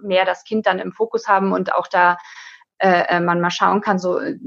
mehr 0.00 0.24
das 0.24 0.44
Kind 0.44 0.66
dann 0.66 0.78
im 0.78 0.92
Fokus 0.92 1.26
haben 1.26 1.52
und 1.52 1.74
auch 1.74 1.88
da 1.88 2.16
äh, 2.78 3.16
äh 3.16 3.20
man 3.20 3.40
mal 3.40 3.50
schauen 3.50 3.80
kann, 3.80 3.98
so 3.98 4.18
äh, 4.18 4.38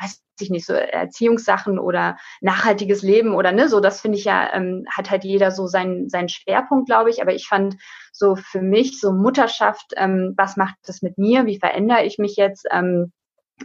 weiß 0.00 0.22
ich 0.40 0.50
nicht, 0.50 0.66
so 0.66 0.74
Erziehungssachen 0.74 1.78
oder 1.78 2.16
nachhaltiges 2.40 3.02
Leben 3.02 3.34
oder 3.34 3.52
ne, 3.52 3.68
so, 3.68 3.80
das 3.80 4.00
finde 4.00 4.18
ich 4.18 4.24
ja, 4.24 4.52
ähm, 4.52 4.84
hat 4.90 5.10
halt 5.10 5.24
jeder 5.24 5.50
so 5.50 5.66
seinen, 5.66 6.08
seinen 6.08 6.28
Schwerpunkt, 6.28 6.86
glaube 6.86 7.10
ich. 7.10 7.22
Aber 7.22 7.34
ich 7.34 7.48
fand 7.48 7.76
so 8.12 8.36
für 8.36 8.62
mich 8.62 9.00
so 9.00 9.12
Mutterschaft, 9.12 9.94
ähm, 9.96 10.34
was 10.36 10.56
macht 10.56 10.76
das 10.86 11.02
mit 11.02 11.18
mir? 11.18 11.46
Wie 11.46 11.58
verändere 11.58 12.04
ich 12.04 12.18
mich 12.18 12.36
jetzt? 12.36 12.66
Ähm, 12.70 13.12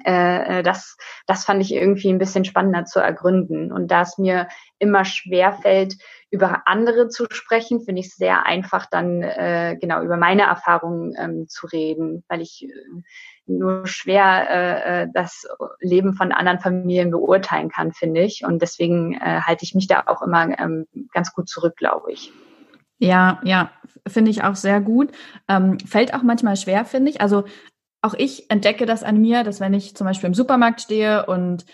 äh, 0.06 0.60
äh, 0.60 0.64
das, 0.64 0.98
das 1.28 1.46
fand 1.46 1.62
ich 1.62 1.74
irgendwie 1.74 2.10
ein 2.10 2.18
bisschen 2.18 2.46
spannender 2.46 2.86
zu 2.86 3.00
ergründen. 3.00 3.72
Und 3.72 3.92
da 3.92 4.02
es 4.02 4.18
mir 4.18 4.48
immer 4.80 5.06
schwer 5.06 5.54
fällt, 5.54 5.96
über 6.30 6.64
andere 6.66 7.10
zu 7.10 7.26
sprechen, 7.30 7.82
finde 7.82 8.02
ich 8.02 8.08
es 8.08 8.16
sehr 8.16 8.46
einfach, 8.46 8.88
dann 8.90 9.22
äh, 9.22 9.78
genau 9.80 10.02
über 10.02 10.18
meine 10.18 10.44
Erfahrungen 10.44 11.14
ähm, 11.18 11.48
zu 11.48 11.68
reden, 11.68 12.24
weil 12.28 12.42
ich 12.42 12.68
äh, 12.68 13.02
nur 13.46 13.86
schwer 13.88 14.50
äh, 14.50 15.04
äh, 15.04 15.08
das 15.14 15.46
Leben 15.80 16.14
von 16.14 16.32
anderen 16.32 16.60
Familien 16.60 17.12
beurteilen 17.12 17.70
kann, 17.70 17.92
finde 17.92 18.22
ich. 18.22 18.44
Und 18.46 18.62
deswegen 18.62 19.14
äh, 19.14 19.42
halte 19.42 19.64
ich 19.64 19.76
mich 19.76 19.88
da 19.88 20.04
auch 20.08 20.22
immer 20.22 20.58
ähm, 20.60 20.88
ganz 21.14 21.34
gut 21.34 21.48
zurück, 21.48 21.76
glaube 21.76 22.12
ich. 22.12 22.32
Ja, 23.00 23.42
ja, 23.44 23.70
finde 24.08 24.32
ich 24.32 24.44
auch 24.44 24.56
sehr 24.56 24.80
gut. 24.80 25.12
Ähm, 25.50 25.78
fällt 25.80 26.14
auch 26.14 26.24
manchmal 26.24 26.56
schwer, 26.56 26.86
finde 26.86 27.12
ich. 27.12 27.22
Also 27.22 27.44
auch 28.04 28.14
ich 28.14 28.50
entdecke 28.52 28.86
das 28.86 29.04
an 29.04 29.20
mir, 29.20 29.44
dass 29.44 29.60
wenn 29.60 29.74
ich 29.74 29.96
zum 29.96 30.06
Beispiel 30.06 30.28
im 30.28 30.34
Supermarkt 30.34 30.82
stehe 30.82 31.26
und 31.26 31.66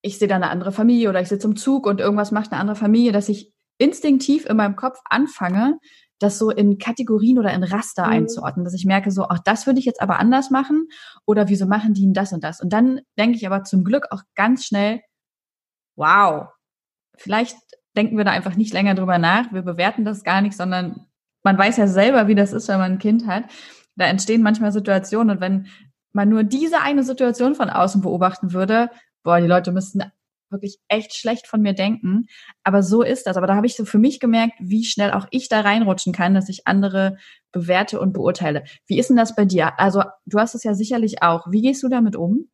ich 0.00 0.18
sehe 0.18 0.28
da 0.28 0.36
eine 0.36 0.50
andere 0.50 0.72
Familie 0.72 1.10
oder 1.10 1.20
ich 1.20 1.28
sitze 1.28 1.46
im 1.46 1.56
Zug 1.56 1.86
und 1.86 2.00
irgendwas 2.00 2.30
macht 2.30 2.52
eine 2.52 2.60
andere 2.60 2.76
Familie, 2.76 3.12
dass 3.12 3.28
ich 3.28 3.52
instinktiv 3.78 4.46
in 4.46 4.56
meinem 4.56 4.76
Kopf 4.76 4.98
anfange, 5.04 5.78
das 6.18 6.38
so 6.38 6.50
in 6.50 6.78
Kategorien 6.78 7.38
oder 7.38 7.52
in 7.52 7.62
Raster 7.62 8.06
mhm. 8.06 8.12
einzuordnen, 8.12 8.64
dass 8.64 8.74
ich 8.74 8.86
merke, 8.86 9.10
so, 9.10 9.28
ach, 9.28 9.40
das 9.44 9.66
würde 9.66 9.78
ich 9.78 9.84
jetzt 9.84 10.00
aber 10.00 10.18
anders 10.18 10.50
machen 10.50 10.88
oder 11.26 11.48
wieso 11.48 11.66
machen 11.66 11.92
die 11.92 12.10
das 12.12 12.32
und 12.32 12.42
das? 12.44 12.60
Und 12.60 12.72
dann 12.72 13.00
denke 13.18 13.36
ich 13.36 13.46
aber 13.46 13.64
zum 13.64 13.84
Glück 13.84 14.06
auch 14.10 14.22
ganz 14.34 14.64
schnell, 14.64 15.02
wow, 15.96 16.48
vielleicht 17.16 17.56
denken 17.94 18.16
wir 18.16 18.24
da 18.24 18.30
einfach 18.30 18.56
nicht 18.56 18.72
länger 18.72 18.94
drüber 18.94 19.18
nach, 19.18 19.52
wir 19.52 19.62
bewerten 19.62 20.04
das 20.04 20.24
gar 20.24 20.40
nicht, 20.40 20.56
sondern 20.56 21.06
man 21.42 21.58
weiß 21.58 21.76
ja 21.76 21.86
selber, 21.86 22.26
wie 22.26 22.34
das 22.34 22.52
ist, 22.54 22.68
wenn 22.68 22.78
man 22.78 22.92
ein 22.92 22.98
Kind 22.98 23.26
hat. 23.26 23.44
Da 23.96 24.06
entstehen 24.06 24.42
manchmal 24.42 24.72
Situationen 24.72 25.36
und 25.36 25.40
wenn 25.40 25.68
man 26.12 26.28
nur 26.28 26.44
diese 26.44 26.80
eine 26.80 27.02
Situation 27.02 27.54
von 27.54 27.70
außen 27.70 28.00
beobachten 28.00 28.52
würde, 28.52 28.90
boah, 29.22 29.40
die 29.40 29.46
Leute 29.46 29.72
müssten 29.72 30.02
wirklich 30.50 30.78
echt 30.88 31.14
schlecht 31.14 31.46
von 31.46 31.60
mir 31.60 31.74
denken. 31.74 32.26
Aber 32.62 32.82
so 32.82 33.02
ist 33.02 33.26
das. 33.26 33.36
Aber 33.36 33.46
da 33.46 33.56
habe 33.56 33.66
ich 33.66 33.76
so 33.76 33.84
für 33.84 33.98
mich 33.98 34.20
gemerkt, 34.20 34.54
wie 34.60 34.84
schnell 34.84 35.10
auch 35.10 35.26
ich 35.30 35.48
da 35.48 35.60
reinrutschen 35.60 36.12
kann, 36.12 36.34
dass 36.34 36.48
ich 36.48 36.66
andere 36.66 37.18
bewerte 37.52 38.00
und 38.00 38.12
beurteile. 38.12 38.64
Wie 38.86 38.98
ist 38.98 39.10
denn 39.10 39.16
das 39.16 39.34
bei 39.34 39.44
dir? 39.44 39.78
Also 39.78 40.02
du 40.26 40.38
hast 40.38 40.54
es 40.54 40.64
ja 40.64 40.74
sicherlich 40.74 41.22
auch. 41.22 41.50
Wie 41.50 41.62
gehst 41.62 41.82
du 41.82 41.88
damit 41.88 42.16
um? 42.16 42.48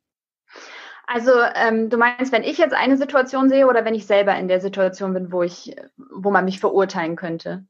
Also 1.06 1.32
ähm, 1.56 1.90
du 1.90 1.96
meinst, 1.96 2.32
wenn 2.32 2.44
ich 2.44 2.58
jetzt 2.58 2.74
eine 2.74 2.96
Situation 2.96 3.48
sehe 3.48 3.66
oder 3.66 3.84
wenn 3.84 3.94
ich 3.94 4.06
selber 4.06 4.36
in 4.36 4.48
der 4.48 4.60
Situation 4.60 5.12
bin, 5.12 5.32
wo 5.32 5.42
ich, 5.42 5.76
wo 5.96 6.30
man 6.30 6.44
mich 6.44 6.60
verurteilen 6.60 7.16
könnte? 7.16 7.64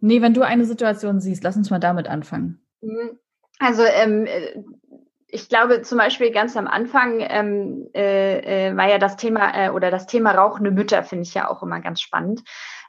Nee, 0.00 0.20
wenn 0.20 0.34
du 0.34 0.42
eine 0.42 0.64
Situation 0.64 1.20
siehst, 1.20 1.44
lass 1.44 1.56
uns 1.56 1.70
mal 1.70 1.78
damit 1.78 2.08
anfangen. 2.08 2.61
Mhm. 2.82 3.18
Also 3.58 3.84
ähm, 3.84 4.26
ich 5.28 5.48
glaube 5.48 5.82
zum 5.82 5.98
Beispiel 5.98 6.30
ganz 6.30 6.56
am 6.56 6.66
Anfang 6.66 7.20
ähm, 7.20 7.88
äh, 7.94 8.68
äh, 8.68 8.76
war 8.76 8.88
ja 8.88 8.98
das 8.98 9.16
Thema 9.16 9.56
äh, 9.56 9.70
oder 9.70 9.90
das 9.90 10.06
Thema 10.06 10.32
rauchende 10.32 10.70
Mütter 10.70 11.02
finde 11.04 11.22
ich 11.22 11.32
ja 11.32 11.48
auch 11.48 11.62
immer 11.62 11.80
ganz 11.80 12.00
spannend. 12.02 12.42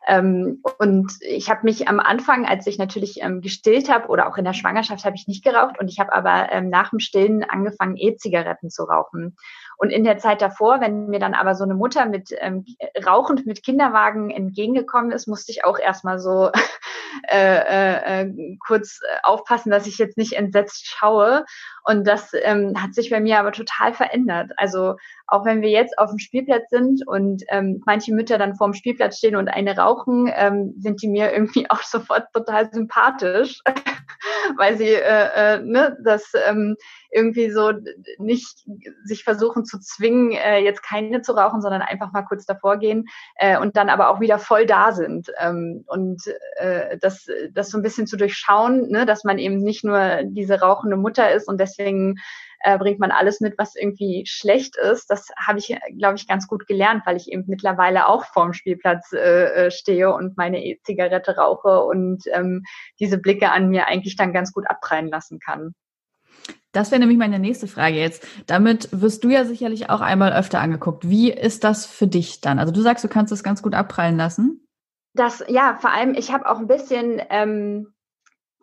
Ähm, 0.06 0.62
und 0.80 1.14
ich 1.22 1.50
habe 1.50 1.62
mich 1.64 1.88
am 1.88 2.02
Anfang, 2.02 2.46
als 2.46 2.68
ich 2.68 2.78
natürlich 2.78 3.22
ähm, 3.22 3.40
gestillt 3.40 3.90
habe 3.90 4.10
oder 4.10 4.28
auch 4.28 4.38
in 4.38 4.44
der 4.44 4.54
Schwangerschaft, 4.54 5.06
habe 5.06 5.16
ich 5.16 5.28
nicht 5.28 5.46
geraucht 5.46 5.80
und 5.80 5.88
ich 5.88 6.00
habe 6.00 6.12
aber 6.12 6.52
ähm, 6.52 6.70
nach 6.70 6.90
dem 6.90 7.00
Stillen 7.00 7.44
angefangen, 7.46 7.96
E-Zigaretten 7.96 8.70
zu 8.70 8.84
rauchen. 8.84 9.38
Und 9.78 9.90
in 9.90 10.04
der 10.04 10.18
Zeit 10.18 10.42
davor, 10.42 10.82
wenn 10.82 11.08
mir 11.08 11.20
dann 11.20 11.34
aber 11.34 11.56
so 11.56 11.64
eine 11.64 11.76
Mutter 11.76 12.06
mit 12.06 12.30
ähm, 12.40 12.66
rauchend 13.06 13.46
mit 13.46 13.64
Kinderwagen 13.64 14.30
entgegengekommen 14.30 15.12
ist, 15.12 15.28
musste 15.28 15.52
ich 15.52 15.66
auch 15.66 15.80
erstmal 15.80 16.20
so 16.20 16.52
äh, 17.32 17.58
äh, 17.58 18.22
äh, 18.22 18.58
kurz 18.66 19.00
aufpassen, 19.24 19.72
dass 19.72 19.88
ich 19.88 19.98
jetzt 19.98 20.18
nicht 20.18 20.34
entsetzt 20.34 20.88
schaue. 20.88 21.46
Und 21.84 22.08
das 22.08 22.32
ähm, 22.34 22.82
hat 22.82 22.94
sich 22.94 23.10
bei 23.10 23.20
mir 23.20 23.40
aber 23.40 23.52
total 23.52 23.94
verändert. 23.94 24.52
Also 24.58 24.96
auch 25.28 25.46
wenn 25.46 25.62
wir 25.62 25.70
jetzt 25.70 25.98
auf 25.98 26.10
dem 26.10 26.20
Spielplatz 26.20 26.70
sind 26.70 27.06
und 27.08 27.44
ähm, 27.50 27.82
manche 27.86 28.14
Mütter 28.14 28.38
dann 28.38 28.56
vorm 28.56 28.74
Spielplatz 28.74 29.18
stehen 29.18 29.36
und 29.36 29.48
eine 29.48 29.76
rauchen, 29.76 30.32
ähm, 30.34 30.76
sind 30.78 31.02
die 31.02 31.08
mir 31.08 31.34
irgendwie 31.34 31.66
auch 31.70 31.82
sofort 31.82 32.32
total 32.34 32.72
sympathisch, 32.72 33.62
weil 34.58 34.78
sie 34.78 34.90
äh, 34.90 35.56
äh, 35.56 35.60
ne, 35.60 35.98
das 36.04 36.32
ähm, 36.48 36.76
irgendwie 37.14 37.50
so 37.50 37.72
nicht 38.18 38.66
sich 39.04 39.24
versuchen 39.24 39.66
zu 39.66 39.80
zwingen, 39.80 40.32
äh, 40.32 40.60
jetzt 40.60 40.84
keine 40.84 41.22
zu 41.22 41.34
rauchen, 41.34 41.62
sondern 41.62 41.82
einfach 41.82 42.12
mal 42.12 42.24
kurz 42.24 42.46
davor 42.46 42.78
gehen 42.78 43.06
äh, 43.36 43.58
und 43.58 43.78
dann 43.78 43.90
aber 43.90 44.10
auch 44.10 44.20
wieder 44.20 44.40
voll 44.40 44.66
da 44.66 44.92
sind. 44.92 45.30
Ähm, 45.40 45.84
und 45.88 46.24
äh, 46.58 46.98
das, 46.98 47.28
das 47.52 47.70
so 47.70 47.78
ein 47.78 47.84
bisschen 47.84 48.08
zu 48.08 48.18
durchschauen, 48.18 48.90
ne, 48.90 49.06
dass 49.06 49.24
man 49.24 49.38
eben 49.38 49.60
nicht 49.62 49.84
nur 49.84 50.22
diese 50.24 50.60
rauchende 50.60 50.98
Mutter 50.98 51.32
ist 51.32 51.48
und 51.48 51.60
deswegen 51.60 52.20
äh, 52.64 52.78
bringt 52.78 53.00
man 53.00 53.12
alles 53.12 53.42
mit, 53.42 53.58
was 53.58 53.76
irgendwie 53.76 54.24
schlecht 54.26 54.78
ist. 54.78 55.10
Das 55.10 55.28
habe 55.38 55.60
ich, 55.60 55.78
glaube 55.98 56.16
ich, 56.16 56.28
ganz 56.28 56.48
gut 56.48 56.66
gelernt, 56.66 57.04
weil 57.06 57.18
ich 57.18 57.32
eben 57.32 57.44
mittlerweile 57.48 58.08
auch 58.08 58.26
vorm 58.26 58.54
Spielplatz 58.54 59.12
äh, 59.12 59.66
äh, 59.66 59.72
stehe 59.72 60.14
und 60.14 60.38
meine 60.38 60.64
E-Zigarette 60.66 61.36
rauche 61.36 61.84
und 61.84 62.24
ähm, 62.32 62.64
diese 63.00 63.18
Blicke 63.18 63.52
an 63.52 63.70
mir 63.70 63.88
eigentlich 63.88 64.16
dann 64.16 64.34
ganz 64.34 64.54
gut 64.54 64.66
abprallen 64.68 65.10
lassen 65.10 65.40
kann. 65.40 65.76
Das 66.74 66.90
wäre 66.90 67.00
nämlich 67.00 67.20
meine 67.20 67.40
nächste 67.40 67.68
Frage 67.68 67.96
jetzt. 67.96 68.28
Damit 68.48 68.90
wirst 68.92 69.24
du 69.24 69.30
ja 69.30 69.46
sicherlich 69.46 69.90
auch 69.90 70.02
einmal 70.02 70.34
öfter 70.34 70.60
angeguckt. 70.60 71.08
Wie 71.08 71.32
ist 71.32 71.64
das 71.64 71.86
für 71.86 72.08
dich 72.08 72.42
dann? 72.42 72.60
Also 72.60 72.74
du 72.74 72.82
sagst, 72.82 73.04
du 73.04 73.08
kannst 73.08 73.32
das 73.32 73.44
ganz 73.44 73.62
gut 73.62 73.76
abprallen 73.76 74.18
lassen. 74.18 74.68
Das, 75.14 75.44
ja, 75.48 75.78
vor 75.80 75.92
allem, 75.92 76.16
ich 76.16 76.34
habe 76.34 76.50
auch 76.50 76.58
ein 76.58 76.68
bisschen, 76.68 77.22
ähm, 77.30 77.94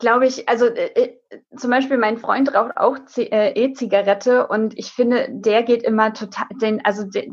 glaube 0.01 0.27
ich, 0.27 0.49
also 0.49 0.67
äh, 0.67 0.91
äh, 0.95 1.19
zum 1.57 1.71
Beispiel 1.71 1.99
mein 1.99 2.19
Freund 2.19 2.53
raucht 2.53 2.77
auch 2.77 2.99
äh, 3.17 3.53
E-Zigarette 3.53 4.49
und 4.49 4.77
ich 4.77 4.91
finde, 4.91 5.29
der 5.31 5.63
geht 5.63 5.85
immer 5.85 6.13
total, 6.13 6.47
den, 6.61 6.85
also 6.85 7.05
de, 7.05 7.31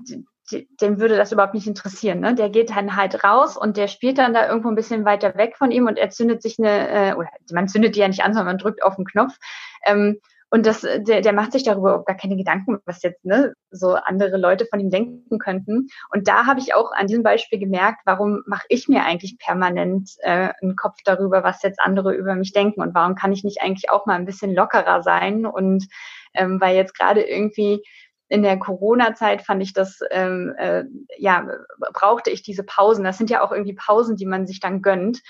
de, 0.52 0.68
dem 0.80 1.00
würde 1.00 1.18
das 1.18 1.32
überhaupt 1.32 1.56
nicht 1.56 1.66
interessieren. 1.66 2.20
Ne? 2.20 2.36
Der 2.36 2.52
geht 2.52 2.70
dann 2.70 2.96
halt 2.96 3.24
raus 3.24 3.58
und 3.58 3.78
der 3.78 3.88
spielt 3.88 4.20
dann 4.20 4.36
da 4.36 4.48
irgendwo 4.48 4.70
ein 4.70 4.76
bisschen 4.76 5.06
weiter 5.06 5.36
weg 5.36 5.58
von 5.58 5.72
ihm 5.72 5.88
und 5.88 5.98
er 5.98 6.12
zündet 6.12 6.44
sich 6.44 6.60
eine, 6.60 6.90
äh, 6.90 7.14
oder 7.16 7.30
man 7.52 7.68
zündet 7.68 7.96
die 7.96 8.02
ja 8.02 8.08
nicht 8.08 8.24
an, 8.24 8.34
sondern 8.34 8.54
man 8.54 8.58
drückt 8.60 8.84
auf 8.84 8.96
den 8.96 9.06
Knopf. 9.06 9.36
Ähm, 9.84 10.20
und 10.50 10.66
das, 10.66 10.82
der, 10.82 11.22
der 11.22 11.34
macht 11.34 11.51
sich 11.51 11.63
darüber 11.63 12.04
gar 12.06 12.16
keine 12.16 12.38
Gedanken, 12.38 12.80
was 12.86 13.04
jetzt 13.04 13.25
ne, 13.25 13.54
so 13.70 13.96
andere 13.96 14.38
Leute 14.38 14.66
von 14.66 14.80
ihm 14.80 14.89
denken 14.89 15.39
könnten. 15.39 15.88
Und 16.12 16.27
da 16.27 16.46
habe 16.46 16.62
ich 16.62 16.74
auch 16.74 16.92
an 16.94 17.08
diesem 17.08 17.24
Beispiel 17.24 17.60
gemerkt, 17.60 18.00
warum 18.06 18.44
mache 18.46 18.66
ich 18.70 18.88
mir 18.88 19.04
eigentlich 19.04 19.38
permanent 19.39 20.12
äh, 20.20 20.50
einen 20.62 20.77
Kopf 20.77 21.00
darüber, 21.04 21.44
was 21.44 21.63
jetzt 21.63 21.82
andere 21.82 22.13
über 22.13 22.36
mich 22.36 22.54
denken 22.54 22.82
und 22.82 22.96
warum 22.96 23.16
kann 23.16 23.34
ich 23.34 23.44
nicht 23.44 23.62
eigentlich 23.62 23.89
auch 23.89 24.06
mal 24.06 24.16
ein 24.16 24.25
bisschen 24.25 24.56
lockerer 24.56 25.04
sein 25.04 25.46
und 25.46 25.86
ähm, 26.34 26.62
weil 26.62 26.75
jetzt 26.75 26.98
gerade 26.98 27.22
irgendwie 27.22 27.84
in 28.30 28.44
der 28.44 28.58
Corona-Zeit 28.58 29.42
fand 29.42 29.63
ich 29.63 29.74
das, 29.74 30.00
ähm, 30.12 30.54
äh, 30.58 30.84
ja, 31.18 31.48
brauchte 31.94 32.30
ich 32.30 32.44
diese 32.44 32.63
Pausen. 32.63 33.04
Das 33.04 33.18
sind 33.18 33.30
ja 33.30 33.42
auch 33.42 33.51
irgendwie 33.51 33.75
Pausen, 33.75 34.18
die 34.18 34.25
man 34.25 34.46
sich 34.48 34.60
dann 34.60 34.82
gönnt. 34.82 35.22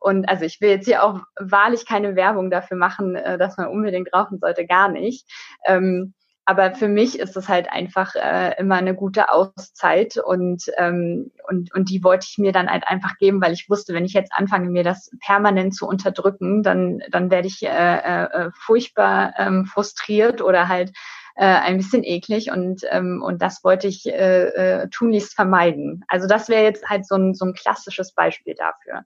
Und 0.00 0.28
also 0.28 0.44
ich 0.44 0.60
will 0.60 0.70
jetzt 0.70 0.86
hier 0.86 1.02
auch 1.02 1.20
wahrlich 1.38 1.86
keine 1.86 2.16
Werbung 2.16 2.50
dafür 2.50 2.76
machen, 2.76 3.16
äh, 3.16 3.38
dass 3.38 3.56
man 3.56 3.68
unbedingt 3.68 4.12
rauchen 4.12 4.38
sollte, 4.38 4.66
gar 4.66 4.88
nicht. 4.88 5.26
Ähm, 5.66 6.14
aber 6.46 6.74
für 6.74 6.88
mich 6.88 7.18
ist 7.18 7.36
es 7.36 7.48
halt 7.48 7.70
einfach 7.70 8.14
äh, 8.14 8.54
immer 8.58 8.74
eine 8.74 8.94
gute 8.94 9.32
Auszeit 9.32 10.18
und, 10.18 10.64
ähm, 10.76 11.30
und, 11.48 11.74
und 11.74 11.88
die 11.88 12.04
wollte 12.04 12.26
ich 12.28 12.36
mir 12.36 12.52
dann 12.52 12.68
halt 12.68 12.86
einfach 12.86 13.16
geben, 13.16 13.40
weil 13.40 13.54
ich 13.54 13.70
wusste, 13.70 13.94
wenn 13.94 14.04
ich 14.04 14.12
jetzt 14.12 14.32
anfange, 14.34 14.68
mir 14.68 14.84
das 14.84 15.10
permanent 15.20 15.74
zu 15.74 15.86
unterdrücken, 15.86 16.62
dann, 16.62 17.02
dann 17.10 17.30
werde 17.30 17.48
ich 17.48 17.62
äh, 17.62 17.68
äh, 17.68 18.50
furchtbar 18.54 19.32
ähm, 19.38 19.64
frustriert 19.64 20.42
oder 20.42 20.68
halt 20.68 20.92
äh, 21.36 21.46
ein 21.46 21.78
bisschen 21.78 22.04
eklig 22.04 22.50
und, 22.50 22.82
ähm, 22.90 23.22
und 23.24 23.40
das 23.40 23.64
wollte 23.64 23.88
ich 23.88 24.06
äh, 24.06 24.48
äh, 24.82 24.88
tunlichst 24.90 25.34
vermeiden. 25.34 26.04
Also 26.08 26.28
das 26.28 26.50
wäre 26.50 26.62
jetzt 26.62 26.88
halt 26.88 27.06
so 27.06 27.16
ein, 27.16 27.34
so 27.34 27.46
ein 27.46 27.54
klassisches 27.54 28.12
Beispiel 28.12 28.54
dafür. 28.54 29.04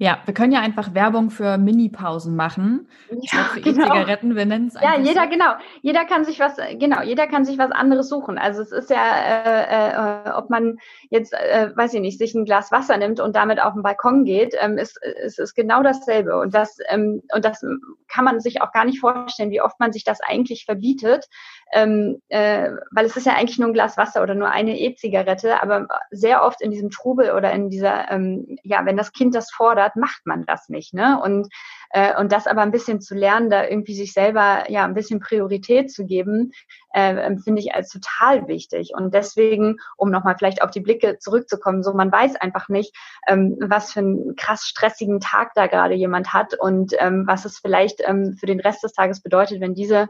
Ja, 0.00 0.20
wir 0.26 0.32
können 0.32 0.52
ja 0.52 0.60
einfach 0.60 0.94
Werbung 0.94 1.28
für 1.28 1.58
Mini-Pausen 1.58 2.36
machen. 2.36 2.88
Ja, 3.10 3.44
für 3.52 3.60
genau. 3.60 3.86
E-Zigaretten, 3.86 4.36
wir 4.36 4.46
nennen 4.46 4.68
es. 4.68 4.74
Ja, 4.80 4.96
jeder, 4.96 5.24
so. 5.24 5.28
genau. 5.28 5.54
Jeder 5.82 6.04
kann 6.04 6.24
sich 6.24 6.38
was, 6.38 6.56
genau, 6.78 7.02
jeder 7.02 7.26
kann 7.26 7.44
sich 7.44 7.58
was 7.58 7.72
anderes 7.72 8.08
suchen. 8.08 8.38
Also 8.38 8.62
es 8.62 8.70
ist 8.70 8.90
ja, 8.90 8.96
äh, 8.96 10.28
äh, 10.28 10.30
ob 10.30 10.50
man 10.50 10.78
jetzt, 11.10 11.32
äh, 11.34 11.72
weiß 11.74 11.94
ich 11.94 12.00
nicht, 12.00 12.18
sich 12.18 12.32
ein 12.34 12.44
Glas 12.44 12.70
Wasser 12.70 12.96
nimmt 12.96 13.18
und 13.18 13.34
damit 13.34 13.60
auf 13.60 13.74
den 13.74 13.82
Balkon 13.82 14.24
geht, 14.24 14.54
ähm, 14.60 14.78
ist, 14.78 15.00
ist, 15.24 15.40
ist 15.40 15.54
genau 15.54 15.82
dasselbe. 15.82 16.38
Und 16.38 16.54
das, 16.54 16.78
ähm, 16.88 17.22
und 17.34 17.44
das 17.44 17.60
kann 18.06 18.24
man 18.24 18.38
sich 18.38 18.62
auch 18.62 18.70
gar 18.70 18.84
nicht 18.84 19.00
vorstellen, 19.00 19.50
wie 19.50 19.62
oft 19.62 19.80
man 19.80 19.92
sich 19.92 20.04
das 20.04 20.20
eigentlich 20.20 20.64
verbietet, 20.64 21.28
ähm, 21.72 22.20
äh, 22.28 22.70
weil 22.90 23.06
es 23.06 23.16
ist 23.16 23.26
ja 23.26 23.34
eigentlich 23.34 23.58
nur 23.58 23.68
ein 23.68 23.74
Glas 23.74 23.96
Wasser 23.96 24.22
oder 24.22 24.34
nur 24.34 24.50
eine 24.50 24.78
E-Zigarette, 24.78 25.62
aber 25.62 25.88
sehr 26.10 26.42
oft 26.42 26.60
in 26.60 26.70
diesem 26.70 26.90
Trubel 26.90 27.32
oder 27.32 27.52
in 27.52 27.70
dieser, 27.70 28.10
ähm, 28.10 28.58
ja, 28.62 28.84
wenn 28.86 28.96
das 28.96 29.12
Kind 29.12 29.34
das 29.34 29.50
fordert, 29.50 29.96
macht 29.96 30.24
man 30.24 30.46
das 30.46 30.68
nicht, 30.68 30.94
ne? 30.94 31.20
Und 31.22 31.48
äh, 31.90 32.18
und 32.18 32.32
das 32.32 32.46
aber 32.46 32.62
ein 32.62 32.70
bisschen 32.70 33.00
zu 33.00 33.14
lernen, 33.14 33.50
da 33.50 33.64
irgendwie 33.66 33.94
sich 33.94 34.12
selber 34.12 34.70
ja 34.70 34.84
ein 34.84 34.94
bisschen 34.94 35.20
Priorität 35.20 35.90
zu 35.90 36.04
geben, 36.04 36.52
äh, 36.92 37.36
finde 37.36 37.60
ich 37.60 37.74
als 37.74 37.90
total 37.90 38.46
wichtig. 38.48 38.92
Und 38.94 39.14
deswegen, 39.14 39.76
um 39.96 40.10
nochmal 40.10 40.36
vielleicht 40.36 40.62
auf 40.62 40.70
die 40.70 40.80
Blicke 40.80 41.18
zurückzukommen, 41.18 41.82
so 41.82 41.94
man 41.94 42.12
weiß 42.12 42.36
einfach 42.36 42.68
nicht, 42.68 42.94
ähm, 43.26 43.56
was 43.60 43.92
für 43.92 44.00
einen 44.00 44.36
krass 44.36 44.64
stressigen 44.64 45.20
Tag 45.20 45.52
da 45.54 45.66
gerade 45.66 45.94
jemand 45.94 46.32
hat 46.32 46.54
und 46.58 46.94
ähm, 46.98 47.24
was 47.26 47.44
es 47.44 47.58
vielleicht 47.58 48.02
ähm, 48.06 48.36
für 48.38 48.46
den 48.46 48.60
Rest 48.60 48.82
des 48.82 48.92
Tages 48.92 49.22
bedeutet, 49.22 49.60
wenn 49.60 49.74
diese 49.74 50.08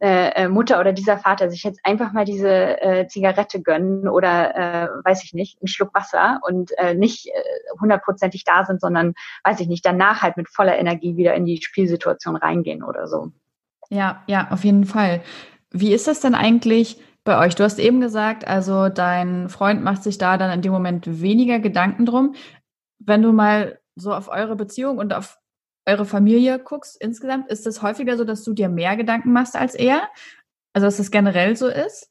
äh, 0.00 0.44
äh, 0.44 0.48
Mutter 0.48 0.78
oder 0.78 0.92
dieser 0.92 1.18
Vater 1.18 1.50
sich 1.50 1.64
jetzt 1.64 1.80
einfach 1.82 2.12
mal 2.12 2.24
diese 2.24 2.80
äh, 2.80 3.08
Zigarette 3.08 3.60
gönnen 3.60 4.08
oder 4.08 4.54
äh, 4.56 4.88
weiß 5.04 5.24
ich 5.24 5.34
nicht, 5.34 5.60
einen 5.60 5.66
Schluck 5.66 5.92
Wasser 5.92 6.40
und 6.46 6.70
äh, 6.78 6.94
nicht 6.94 7.26
äh, 7.26 7.32
hundertprozentig 7.80 8.44
da 8.44 8.64
sind, 8.64 8.80
sondern 8.80 9.14
weiß 9.42 9.58
ich 9.58 9.66
nicht, 9.66 9.84
danach 9.84 10.22
halt 10.22 10.36
mit 10.36 10.48
voller 10.48 10.78
Energie 10.78 11.16
wieder 11.16 11.34
in 11.34 11.44
die 11.44 11.60
Spielsituation 11.60 12.36
reingehen 12.36 12.84
oder 12.84 13.08
so. 13.08 13.32
Ja, 13.90 14.22
ja, 14.28 14.48
auf 14.50 14.64
jeden 14.64 14.84
Fall. 14.84 15.22
Wie 15.70 15.92
ist 15.92 16.06
das 16.06 16.20
denn 16.20 16.34
eigentlich 16.34 17.02
bei 17.24 17.44
euch? 17.44 17.56
Du 17.56 17.64
hast 17.64 17.78
eben 17.78 18.00
gesagt, 18.00 18.46
also 18.46 18.88
dein 18.88 19.48
Freund 19.48 19.82
macht 19.82 20.04
sich 20.04 20.18
da 20.18 20.36
dann 20.36 20.52
in 20.52 20.62
dem 20.62 20.72
Moment 20.72 21.20
weniger 21.20 21.58
Gedanken 21.58 22.06
drum. 22.06 22.34
Wenn 23.00 23.22
du 23.22 23.32
mal 23.32 23.80
so 23.96 24.14
auf 24.14 24.28
eure 24.28 24.54
Beziehung 24.54 24.98
und 24.98 25.12
auf 25.12 25.38
eure 25.88 26.04
Familie 26.04 26.58
guckst 26.58 27.00
insgesamt, 27.00 27.48
ist 27.48 27.66
es 27.66 27.82
häufiger 27.82 28.16
so, 28.16 28.24
dass 28.24 28.44
du 28.44 28.52
dir 28.52 28.68
mehr 28.68 28.96
Gedanken 28.96 29.32
machst 29.32 29.56
als 29.56 29.74
er? 29.74 30.08
Also, 30.72 30.86
dass 30.86 30.98
das 30.98 31.10
generell 31.10 31.56
so 31.56 31.66
ist? 31.66 32.10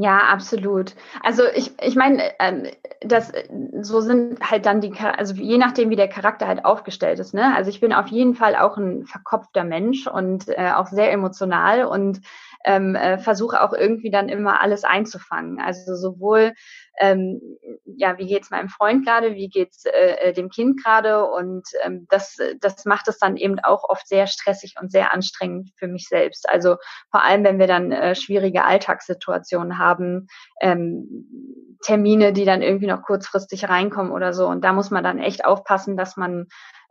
Ja, 0.00 0.18
absolut. 0.28 0.94
Also 1.24 1.42
ich, 1.56 1.72
ich 1.82 1.96
meine, 1.96 2.22
ähm, 2.38 2.68
das 3.00 3.32
so 3.80 4.00
sind 4.00 4.38
halt 4.40 4.64
dann 4.64 4.80
die, 4.80 4.92
also 4.96 5.34
je 5.34 5.58
nachdem, 5.58 5.90
wie 5.90 5.96
der 5.96 6.06
Charakter 6.06 6.46
halt 6.46 6.64
aufgestellt 6.64 7.18
ist. 7.18 7.34
Ne? 7.34 7.52
Also 7.56 7.68
ich 7.68 7.80
bin 7.80 7.92
auf 7.92 8.06
jeden 8.06 8.36
Fall 8.36 8.54
auch 8.54 8.76
ein 8.76 9.06
verkopfter 9.06 9.64
Mensch 9.64 10.06
und 10.06 10.48
äh, 10.50 10.70
auch 10.76 10.86
sehr 10.86 11.10
emotional 11.10 11.84
und 11.84 12.20
ähm, 12.64 12.94
äh, 12.94 13.18
versuche 13.18 13.62
auch 13.62 13.72
irgendwie 13.72 14.10
dann 14.10 14.28
immer 14.28 14.60
alles 14.60 14.84
einzufangen. 14.84 15.60
Also 15.60 15.94
sowohl 15.94 16.52
ähm, 17.00 17.40
ja, 17.84 18.18
wie 18.18 18.26
geht's 18.26 18.50
meinem 18.50 18.68
Freund 18.68 19.06
gerade, 19.06 19.34
wie 19.34 19.48
geht's 19.48 19.84
äh, 19.84 20.16
äh, 20.18 20.32
dem 20.32 20.48
Kind 20.48 20.82
gerade 20.82 21.24
und 21.24 21.66
ähm, 21.84 22.06
das, 22.10 22.36
das 22.60 22.84
macht 22.84 23.08
es 23.08 23.18
dann 23.18 23.36
eben 23.36 23.58
auch 23.60 23.84
oft 23.88 24.06
sehr 24.08 24.26
stressig 24.26 24.74
und 24.80 24.90
sehr 24.90 25.12
anstrengend 25.12 25.70
für 25.76 25.86
mich 25.86 26.08
selbst. 26.08 26.48
Also 26.48 26.76
vor 27.10 27.22
allem, 27.22 27.44
wenn 27.44 27.58
wir 27.58 27.66
dann 27.66 27.92
äh, 27.92 28.14
schwierige 28.14 28.64
Alltagssituationen 28.64 29.78
haben, 29.78 30.26
ähm, 30.60 31.76
Termine, 31.82 32.32
die 32.32 32.44
dann 32.44 32.62
irgendwie 32.62 32.88
noch 32.88 33.02
kurzfristig 33.02 33.68
reinkommen 33.68 34.10
oder 34.12 34.32
so 34.32 34.48
und 34.48 34.64
da 34.64 34.72
muss 34.72 34.90
man 34.90 35.04
dann 35.04 35.18
echt 35.18 35.44
aufpassen, 35.44 35.96
dass 35.96 36.16
man 36.16 36.46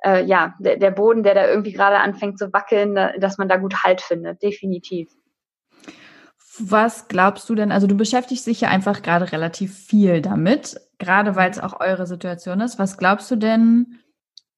äh, 0.05 0.23
ja, 0.23 0.53
der, 0.59 0.77
der 0.77 0.91
Boden, 0.91 1.23
der 1.23 1.33
da 1.33 1.47
irgendwie 1.47 1.73
gerade 1.73 1.97
anfängt 1.97 2.39
zu 2.39 2.53
wackeln, 2.53 2.95
dass 3.19 3.37
man 3.37 3.49
da 3.49 3.57
gut 3.57 3.83
Halt 3.83 4.01
findet, 4.01 4.41
definitiv. 4.41 5.09
Was 6.59 7.07
glaubst 7.07 7.49
du 7.49 7.55
denn? 7.55 7.71
Also 7.71 7.87
du 7.87 7.95
beschäftigst 7.95 8.47
dich 8.47 8.61
ja 8.61 8.69
einfach 8.69 9.01
gerade 9.01 9.31
relativ 9.31 9.77
viel 9.77 10.21
damit, 10.21 10.79
gerade 10.97 11.35
weil 11.35 11.51
es 11.51 11.59
auch 11.59 11.79
eure 11.79 12.07
Situation 12.07 12.61
ist. 12.61 12.79
Was 12.79 12.97
glaubst 12.97 13.29
du 13.29 13.35
denn, 13.35 13.99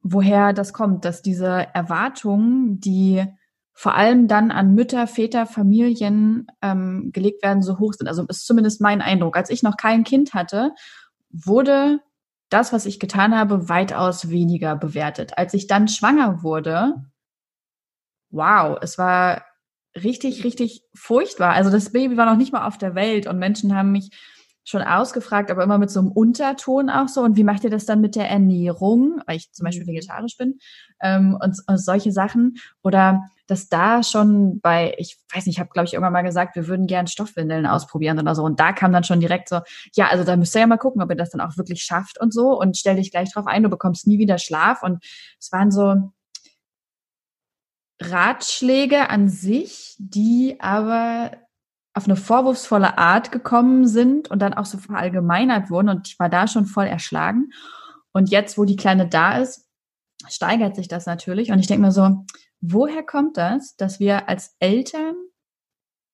woher 0.01 0.53
das 0.53 0.73
kommt, 0.73 1.03
dass 1.03 1.21
diese 1.21 1.67
Erwartungen, 1.73 2.79
die 2.79 3.25
vor 3.73 3.95
allem 3.95 4.27
dann 4.27 4.51
an 4.51 4.73
Mütter, 4.73 5.07
Väter, 5.07 5.45
Familien 5.45 6.47
ähm, 6.61 7.11
gelegt 7.13 7.43
werden, 7.43 7.61
so 7.63 7.79
hoch 7.79 7.93
sind? 7.93 8.07
Also 8.07 8.25
ist 8.27 8.45
zumindest 8.45 8.81
mein 8.81 9.01
Eindruck. 9.01 9.35
Als 9.35 9.49
ich 9.49 9.63
noch 9.63 9.77
kein 9.77 10.03
Kind 10.03 10.33
hatte, 10.33 10.71
wurde 11.29 11.99
das, 12.49 12.73
was 12.73 12.85
ich 12.85 12.99
getan 12.99 13.35
habe, 13.37 13.69
weitaus 13.69 14.29
weniger 14.29 14.75
bewertet. 14.75 15.37
Als 15.37 15.53
ich 15.53 15.67
dann 15.67 15.87
schwanger 15.87 16.43
wurde, 16.43 16.95
wow, 18.31 18.77
es 18.81 18.97
war 18.97 19.43
richtig, 19.95 20.43
richtig 20.43 20.83
furchtbar. 20.93 21.53
Also 21.53 21.69
das 21.69 21.91
Baby 21.91 22.17
war 22.17 22.25
noch 22.25 22.37
nicht 22.37 22.53
mal 22.53 22.67
auf 22.67 22.77
der 22.77 22.95
Welt 22.95 23.27
und 23.27 23.39
Menschen 23.39 23.75
haben 23.75 23.91
mich 23.91 24.09
schon 24.69 24.81
ausgefragt, 24.83 25.49
aber 25.49 25.63
immer 25.63 25.79
mit 25.79 25.89
so 25.89 25.99
einem 25.99 26.11
Unterton 26.11 26.89
auch 26.89 27.07
so. 27.07 27.21
Und 27.21 27.37
wie 27.37 27.43
macht 27.43 27.63
ihr 27.63 27.71
das 27.71 27.85
dann 27.85 28.01
mit 28.01 28.15
der 28.15 28.29
Ernährung, 28.29 29.21
weil 29.25 29.37
ich 29.37 29.51
zum 29.51 29.65
Beispiel 29.65 29.83
mhm. 29.83 29.89
vegetarisch 29.89 30.37
bin 30.37 30.59
ähm, 31.01 31.37
und, 31.41 31.57
und 31.65 31.77
solche 31.77 32.11
Sachen? 32.11 32.57
Oder 32.83 33.23
dass 33.47 33.67
da 33.67 34.03
schon 34.03 34.59
bei, 34.61 34.93
ich 34.99 35.17
weiß 35.33 35.47
nicht, 35.47 35.55
ich 35.55 35.59
habe 35.59 35.71
glaube 35.71 35.87
ich 35.87 35.93
irgendwann 35.93 36.13
mal 36.13 36.21
gesagt, 36.21 36.55
wir 36.55 36.67
würden 36.67 36.85
gern 36.85 37.07
Stoffwindeln 37.07 37.65
ausprobieren 37.65 38.19
oder 38.19 38.35
so. 38.35 38.43
Und 38.43 38.59
da 38.59 38.71
kam 38.71 38.93
dann 38.93 39.03
schon 39.03 39.19
direkt 39.19 39.49
so, 39.49 39.61
ja, 39.95 40.07
also 40.09 40.23
da 40.23 40.35
müsst 40.35 40.55
ihr 40.55 40.61
ja 40.61 40.67
mal 40.67 40.77
gucken, 40.77 41.01
ob 41.01 41.09
ihr 41.09 41.15
das 41.15 41.31
dann 41.31 41.41
auch 41.41 41.57
wirklich 41.57 41.81
schafft 41.81 42.21
und 42.21 42.31
so. 42.31 42.59
Und 42.59 42.77
stell 42.77 42.97
dich 42.97 43.09
gleich 43.09 43.33
drauf 43.33 43.47
ein, 43.47 43.63
du 43.63 43.69
bekommst 43.69 44.05
nie 44.05 44.19
wieder 44.19 44.37
Schlaf. 44.37 44.83
Und 44.83 45.03
es 45.39 45.51
waren 45.51 45.71
so, 45.71 46.11
Ratschläge 47.99 49.09
an 49.09 49.27
sich, 49.29 49.95
die 49.99 50.57
aber 50.59 51.31
auf 51.93 52.05
eine 52.05 52.15
vorwurfsvolle 52.15 52.97
Art 52.97 53.31
gekommen 53.31 53.87
sind 53.87 54.31
und 54.31 54.39
dann 54.39 54.53
auch 54.53 54.65
so 54.65 54.77
verallgemeinert 54.77 55.69
wurden 55.69 55.89
und 55.89 56.07
ich 56.07 56.19
war 56.19 56.29
da 56.29 56.47
schon 56.47 56.65
voll 56.65 56.85
erschlagen. 56.85 57.49
Und 58.11 58.29
jetzt, 58.29 58.57
wo 58.57 58.65
die 58.65 58.77
Kleine 58.77 59.07
da 59.07 59.37
ist, 59.37 59.67
steigert 60.27 60.75
sich 60.75 60.87
das 60.87 61.05
natürlich 61.05 61.51
und 61.51 61.59
ich 61.59 61.67
denke 61.67 61.81
mir 61.81 61.91
so, 61.91 62.25
woher 62.61 63.03
kommt 63.03 63.37
das, 63.37 63.75
dass 63.75 63.99
wir 63.99 64.29
als 64.29 64.55
Eltern 64.59 65.15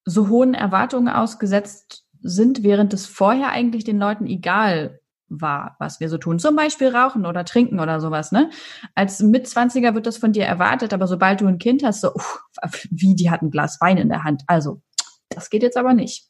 so 0.05 0.29
hohen 0.29 0.53
Erwartungen 0.53 1.09
ausgesetzt 1.09 2.05
sind, 2.21 2.63
während 2.63 2.93
es 2.93 3.05
vorher 3.05 3.49
eigentlich 3.49 3.83
den 3.83 3.99
Leuten 3.99 4.25
egal 4.25 4.99
war, 5.41 5.75
was 5.79 5.99
wir 5.99 6.09
so 6.09 6.17
tun. 6.17 6.39
Zum 6.39 6.55
Beispiel 6.55 6.89
rauchen 6.89 7.25
oder 7.25 7.45
trinken 7.45 7.79
oder 7.79 7.99
sowas, 7.99 8.31
ne? 8.31 8.49
Als 8.95 9.19
Mitzwanziger 9.21 9.95
wird 9.95 10.05
das 10.05 10.17
von 10.17 10.31
dir 10.31 10.45
erwartet, 10.45 10.93
aber 10.93 11.07
sobald 11.07 11.41
du 11.41 11.47
ein 11.47 11.57
Kind 11.57 11.83
hast, 11.83 12.01
so, 12.01 12.13
uff, 12.13 12.43
wie, 12.89 13.15
die 13.15 13.29
hat 13.29 13.41
ein 13.41 13.51
Glas 13.51 13.79
Wein 13.81 13.97
in 13.97 14.09
der 14.09 14.23
Hand. 14.23 14.43
Also, 14.47 14.81
das 15.29 15.49
geht 15.49 15.63
jetzt 15.63 15.77
aber 15.77 15.93
nicht. 15.93 16.27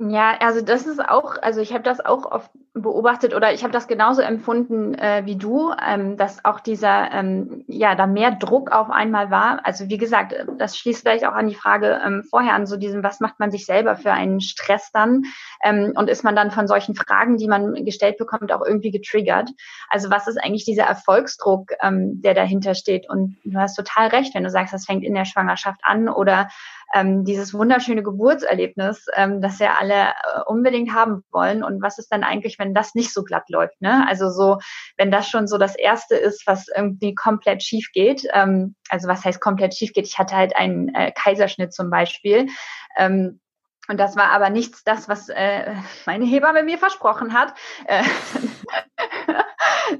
Ja, 0.00 0.36
also 0.38 0.60
das 0.60 0.86
ist 0.86 1.00
auch, 1.00 1.36
also 1.42 1.60
ich 1.60 1.72
habe 1.72 1.82
das 1.82 1.98
auch 1.98 2.24
oft 2.30 2.52
beobachtet 2.72 3.34
oder 3.34 3.52
ich 3.52 3.64
habe 3.64 3.72
das 3.72 3.88
genauso 3.88 4.22
empfunden 4.22 4.94
äh, 4.94 5.22
wie 5.24 5.34
du, 5.34 5.72
ähm, 5.84 6.16
dass 6.16 6.44
auch 6.44 6.60
dieser, 6.60 7.10
ähm, 7.10 7.64
ja, 7.66 7.96
da 7.96 8.06
mehr 8.06 8.30
Druck 8.30 8.70
auf 8.70 8.90
einmal 8.90 9.32
war. 9.32 9.66
Also 9.66 9.88
wie 9.88 9.98
gesagt, 9.98 10.36
das 10.56 10.78
schließt 10.78 11.02
vielleicht 11.02 11.26
auch 11.26 11.32
an 11.32 11.48
die 11.48 11.56
Frage 11.56 12.00
ähm, 12.06 12.22
vorher 12.30 12.54
an, 12.54 12.66
so 12.66 12.76
diesem, 12.76 13.02
was 13.02 13.18
macht 13.18 13.40
man 13.40 13.50
sich 13.50 13.66
selber 13.66 13.96
für 13.96 14.12
einen 14.12 14.40
Stress 14.40 14.92
dann? 14.92 15.24
Ähm, 15.64 15.92
und 15.96 16.08
ist 16.08 16.22
man 16.22 16.36
dann 16.36 16.52
von 16.52 16.68
solchen 16.68 16.94
Fragen, 16.94 17.36
die 17.36 17.48
man 17.48 17.74
gestellt 17.84 18.18
bekommt, 18.18 18.52
auch 18.52 18.64
irgendwie 18.64 18.92
getriggert? 18.92 19.50
Also 19.90 20.10
was 20.10 20.28
ist 20.28 20.36
eigentlich 20.40 20.64
dieser 20.64 20.84
Erfolgsdruck, 20.84 21.72
ähm, 21.82 22.22
der 22.22 22.34
dahinter 22.34 22.76
steht? 22.76 23.10
Und 23.10 23.36
du 23.42 23.58
hast 23.58 23.74
total 23.74 24.06
recht, 24.08 24.32
wenn 24.36 24.44
du 24.44 24.50
sagst, 24.50 24.72
das 24.72 24.86
fängt 24.86 25.02
in 25.02 25.14
der 25.14 25.24
Schwangerschaft 25.24 25.80
an 25.82 26.08
oder 26.08 26.48
ähm, 26.94 27.24
dieses 27.24 27.54
wunderschöne 27.54 28.02
Geburtserlebnis, 28.02 29.06
ähm, 29.14 29.40
das 29.40 29.58
ja 29.58 29.76
alle 29.78 29.94
äh, 29.94 30.42
unbedingt 30.46 30.94
haben 30.94 31.24
wollen. 31.30 31.62
Und 31.62 31.82
was 31.82 31.98
ist 31.98 32.10
dann 32.12 32.24
eigentlich, 32.24 32.58
wenn 32.58 32.74
das 32.74 32.94
nicht 32.94 33.12
so 33.12 33.22
glatt 33.24 33.48
läuft? 33.48 33.80
Ne? 33.80 34.06
Also 34.08 34.30
so, 34.30 34.58
wenn 34.96 35.10
das 35.10 35.28
schon 35.28 35.46
so 35.46 35.58
das 35.58 35.76
Erste 35.76 36.16
ist, 36.16 36.46
was 36.46 36.68
irgendwie 36.68 37.14
komplett 37.14 37.62
schief 37.62 37.90
geht. 37.92 38.26
Ähm, 38.32 38.74
also 38.88 39.08
was 39.08 39.24
heißt 39.24 39.40
komplett 39.40 39.74
schief 39.74 39.92
geht? 39.92 40.06
Ich 40.06 40.18
hatte 40.18 40.36
halt 40.36 40.56
einen 40.56 40.94
äh, 40.94 41.12
Kaiserschnitt 41.12 41.72
zum 41.72 41.90
Beispiel. 41.90 42.48
Ähm, 42.96 43.40
Und 43.88 43.98
das 43.98 44.16
war 44.16 44.30
aber 44.32 44.50
nichts 44.50 44.84
das, 44.84 45.08
was 45.08 45.30
äh, 45.30 45.74
meine 46.04 46.26
Hebamme 46.26 46.62
mir 46.62 46.78
versprochen 46.78 47.32
hat. 47.32 47.54
Äh, 47.86 48.04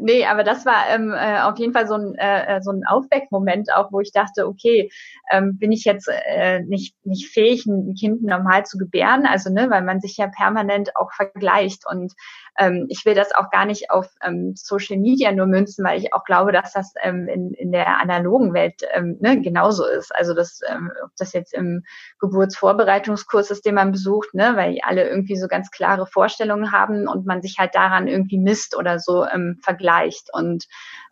nee, 0.00 0.24
aber 0.24 0.44
das 0.44 0.64
war 0.66 0.88
ähm, 0.90 1.12
äh, 1.12 1.40
auf 1.40 1.58
jeden 1.58 1.72
Fall 1.72 1.86
so 1.86 1.94
ein, 1.94 2.14
äh, 2.14 2.56
äh, 2.56 2.62
so 2.62 2.70
ein 2.70 2.84
Aufweckmoment 2.86 3.72
auch, 3.74 3.92
wo 3.92 4.00
ich 4.00 4.12
dachte, 4.12 4.46
okay, 4.46 4.90
ähm, 5.30 5.58
bin 5.58 5.72
ich 5.72 5.84
jetzt 5.84 6.08
äh, 6.08 6.60
nicht, 6.60 6.94
nicht 7.04 7.28
fähig, 7.28 7.66
ein 7.66 7.94
Kind 7.94 8.22
normal 8.22 8.64
zu 8.66 8.78
gebären? 8.78 9.26
Also, 9.26 9.50
ne, 9.52 9.70
weil 9.70 9.82
man 9.82 10.00
sich 10.00 10.16
ja 10.16 10.28
permanent 10.28 10.96
auch 10.96 11.12
vergleicht. 11.12 11.84
Und 11.86 12.14
ähm, 12.58 12.86
ich 12.88 13.04
will 13.04 13.14
das 13.14 13.34
auch 13.34 13.50
gar 13.50 13.66
nicht 13.66 13.90
auf 13.90 14.06
ähm, 14.22 14.54
Social 14.56 14.96
Media 14.96 15.32
nur 15.32 15.46
münzen, 15.46 15.84
weil 15.84 15.98
ich 15.98 16.12
auch 16.14 16.24
glaube, 16.24 16.52
dass 16.52 16.72
das 16.72 16.94
ähm, 17.02 17.28
in, 17.28 17.52
in 17.52 17.72
der 17.72 18.00
analogen 18.00 18.54
Welt 18.54 18.82
ähm, 18.92 19.16
ne, 19.20 19.40
genauso 19.40 19.86
ist. 19.86 20.14
Also, 20.14 20.34
das, 20.34 20.60
ähm, 20.68 20.90
ob 21.04 21.10
das 21.18 21.32
jetzt 21.32 21.54
im 21.54 21.84
Geburtsvorbereitungskurs 22.20 23.50
ist, 23.50 23.66
den 23.66 23.74
man 23.74 23.92
besucht, 23.92 24.34
ne, 24.34 24.52
weil 24.56 24.78
alle 24.82 25.08
irgendwie 25.08 25.36
so 25.36 25.48
ganz 25.48 25.70
klare 25.70 26.06
Vorstellungen 26.06 26.72
haben 26.72 27.08
und 27.08 27.26
man 27.26 27.42
sich 27.42 27.58
halt 27.58 27.74
daran 27.74 28.08
irgendwie 28.08 28.38
misst 28.38 28.76
oder 28.76 28.98
so 28.98 29.24
ähm, 29.26 29.58
vergleicht. 29.62 29.87
Und 30.32 30.66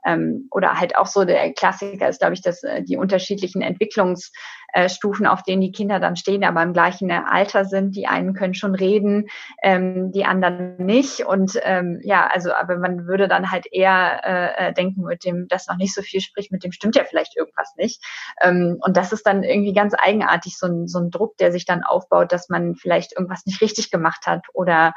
ähm, 0.07 0.49
oder 0.53 0.79
halt 0.79 0.97
auch 0.97 1.07
so 1.07 1.25
der 1.25 1.53
Klassiker 1.53 2.09
ist, 2.09 2.21
glaube 2.21 2.35
ich, 2.35 2.43
dass 2.43 2.62
äh, 2.62 2.83
die 2.83 2.97
unterschiedlichen 2.97 3.61
Entwicklungsstufen, 3.61 5.27
auf 5.27 5.43
denen 5.43 5.61
die 5.61 5.73
Kinder 5.73 5.99
dann 5.99 6.17
stehen, 6.17 6.45
aber 6.45 6.62
im 6.62 6.73
gleichen 6.73 7.11
Alter 7.11 7.65
sind. 7.65 7.97
Die 7.97 8.07
einen 8.07 8.33
können 8.33 8.55
schon 8.55 8.75
reden, 8.75 9.27
ähm, 9.62 10.12
die 10.12 10.25
anderen 10.25 10.77
nicht. 10.77 11.27
Und 11.27 11.59
ähm, 11.62 12.01
ja, 12.03 12.29
also 12.33 12.53
aber 12.53 12.77
man 12.77 13.07
würde 13.07 13.27
dann 13.27 13.51
halt 13.51 13.67
eher 13.71 14.21
äh, 14.25 14.69
äh, 14.69 14.73
denken, 14.73 15.03
mit 15.03 15.25
dem, 15.25 15.49
das 15.49 15.67
noch 15.67 15.77
nicht 15.77 15.95
so 15.95 16.03
viel 16.03 16.21
spricht, 16.21 16.53
mit 16.53 16.62
dem 16.62 16.73
stimmt 16.73 16.95
ja 16.95 17.05
vielleicht 17.05 17.37
irgendwas 17.37 17.75
nicht. 17.77 18.03
Ähm, 18.41 18.79
und 18.81 18.97
das 18.97 19.12
ist 19.12 19.27
dann 19.27 19.43
irgendwie 19.43 19.75
ganz 19.75 19.95
eigenartig, 19.99 20.57
so 20.57 20.67
ein, 20.67 20.87
so 20.87 21.01
ein 21.01 21.11
Druck, 21.11 21.37
der 21.39 21.51
sich 21.51 21.65
dann 21.65 21.83
aufbaut, 21.83 22.31
dass 22.31 22.49
man 22.49 22.77
vielleicht 22.77 23.12
irgendwas 23.12 23.45
nicht 23.45 23.61
richtig 23.61 23.91
gemacht 23.91 24.27
hat 24.27 24.47
oder 24.53 24.95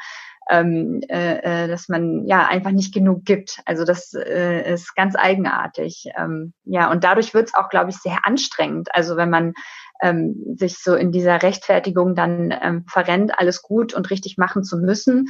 ähm, 0.50 1.02
äh, 1.08 1.64
äh, 1.64 1.68
dass 1.68 1.88
man 1.90 2.26
ja 2.26 2.48
einfach 2.48 2.72
nicht 2.72 2.94
genug 2.94 3.24
gibt. 3.24 3.62
Also 3.66 3.86
das 3.86 4.14
äh, 4.14 4.74
ist 4.74 4.96
ganz 4.96 5.16
eigenartig. 5.16 6.10
Ähm, 6.18 6.54
ja, 6.66 6.92
und 6.92 7.04
dadurch 7.04 7.34
wird 7.34 7.50
es 7.50 7.54
auch, 7.54 7.70
glaube 7.70 7.92
ich, 7.92 7.98
sehr 7.98 8.20
anstrengend. 8.24 8.90
Also 8.94 9.16
wenn 9.16 9.30
man 9.30 9.54
ähm, 10.02 10.36
sich 10.56 10.80
so 10.80 10.96
in 10.96 11.12
dieser 11.12 11.44
Rechtfertigung 11.44 12.16
dann 12.16 12.54
ähm, 12.62 12.86
verrennt, 12.88 13.38
alles 13.38 13.62
gut 13.62 13.94
und 13.94 14.10
richtig 14.10 14.38
machen 14.38 14.64
zu 14.64 14.78
müssen, 14.78 15.28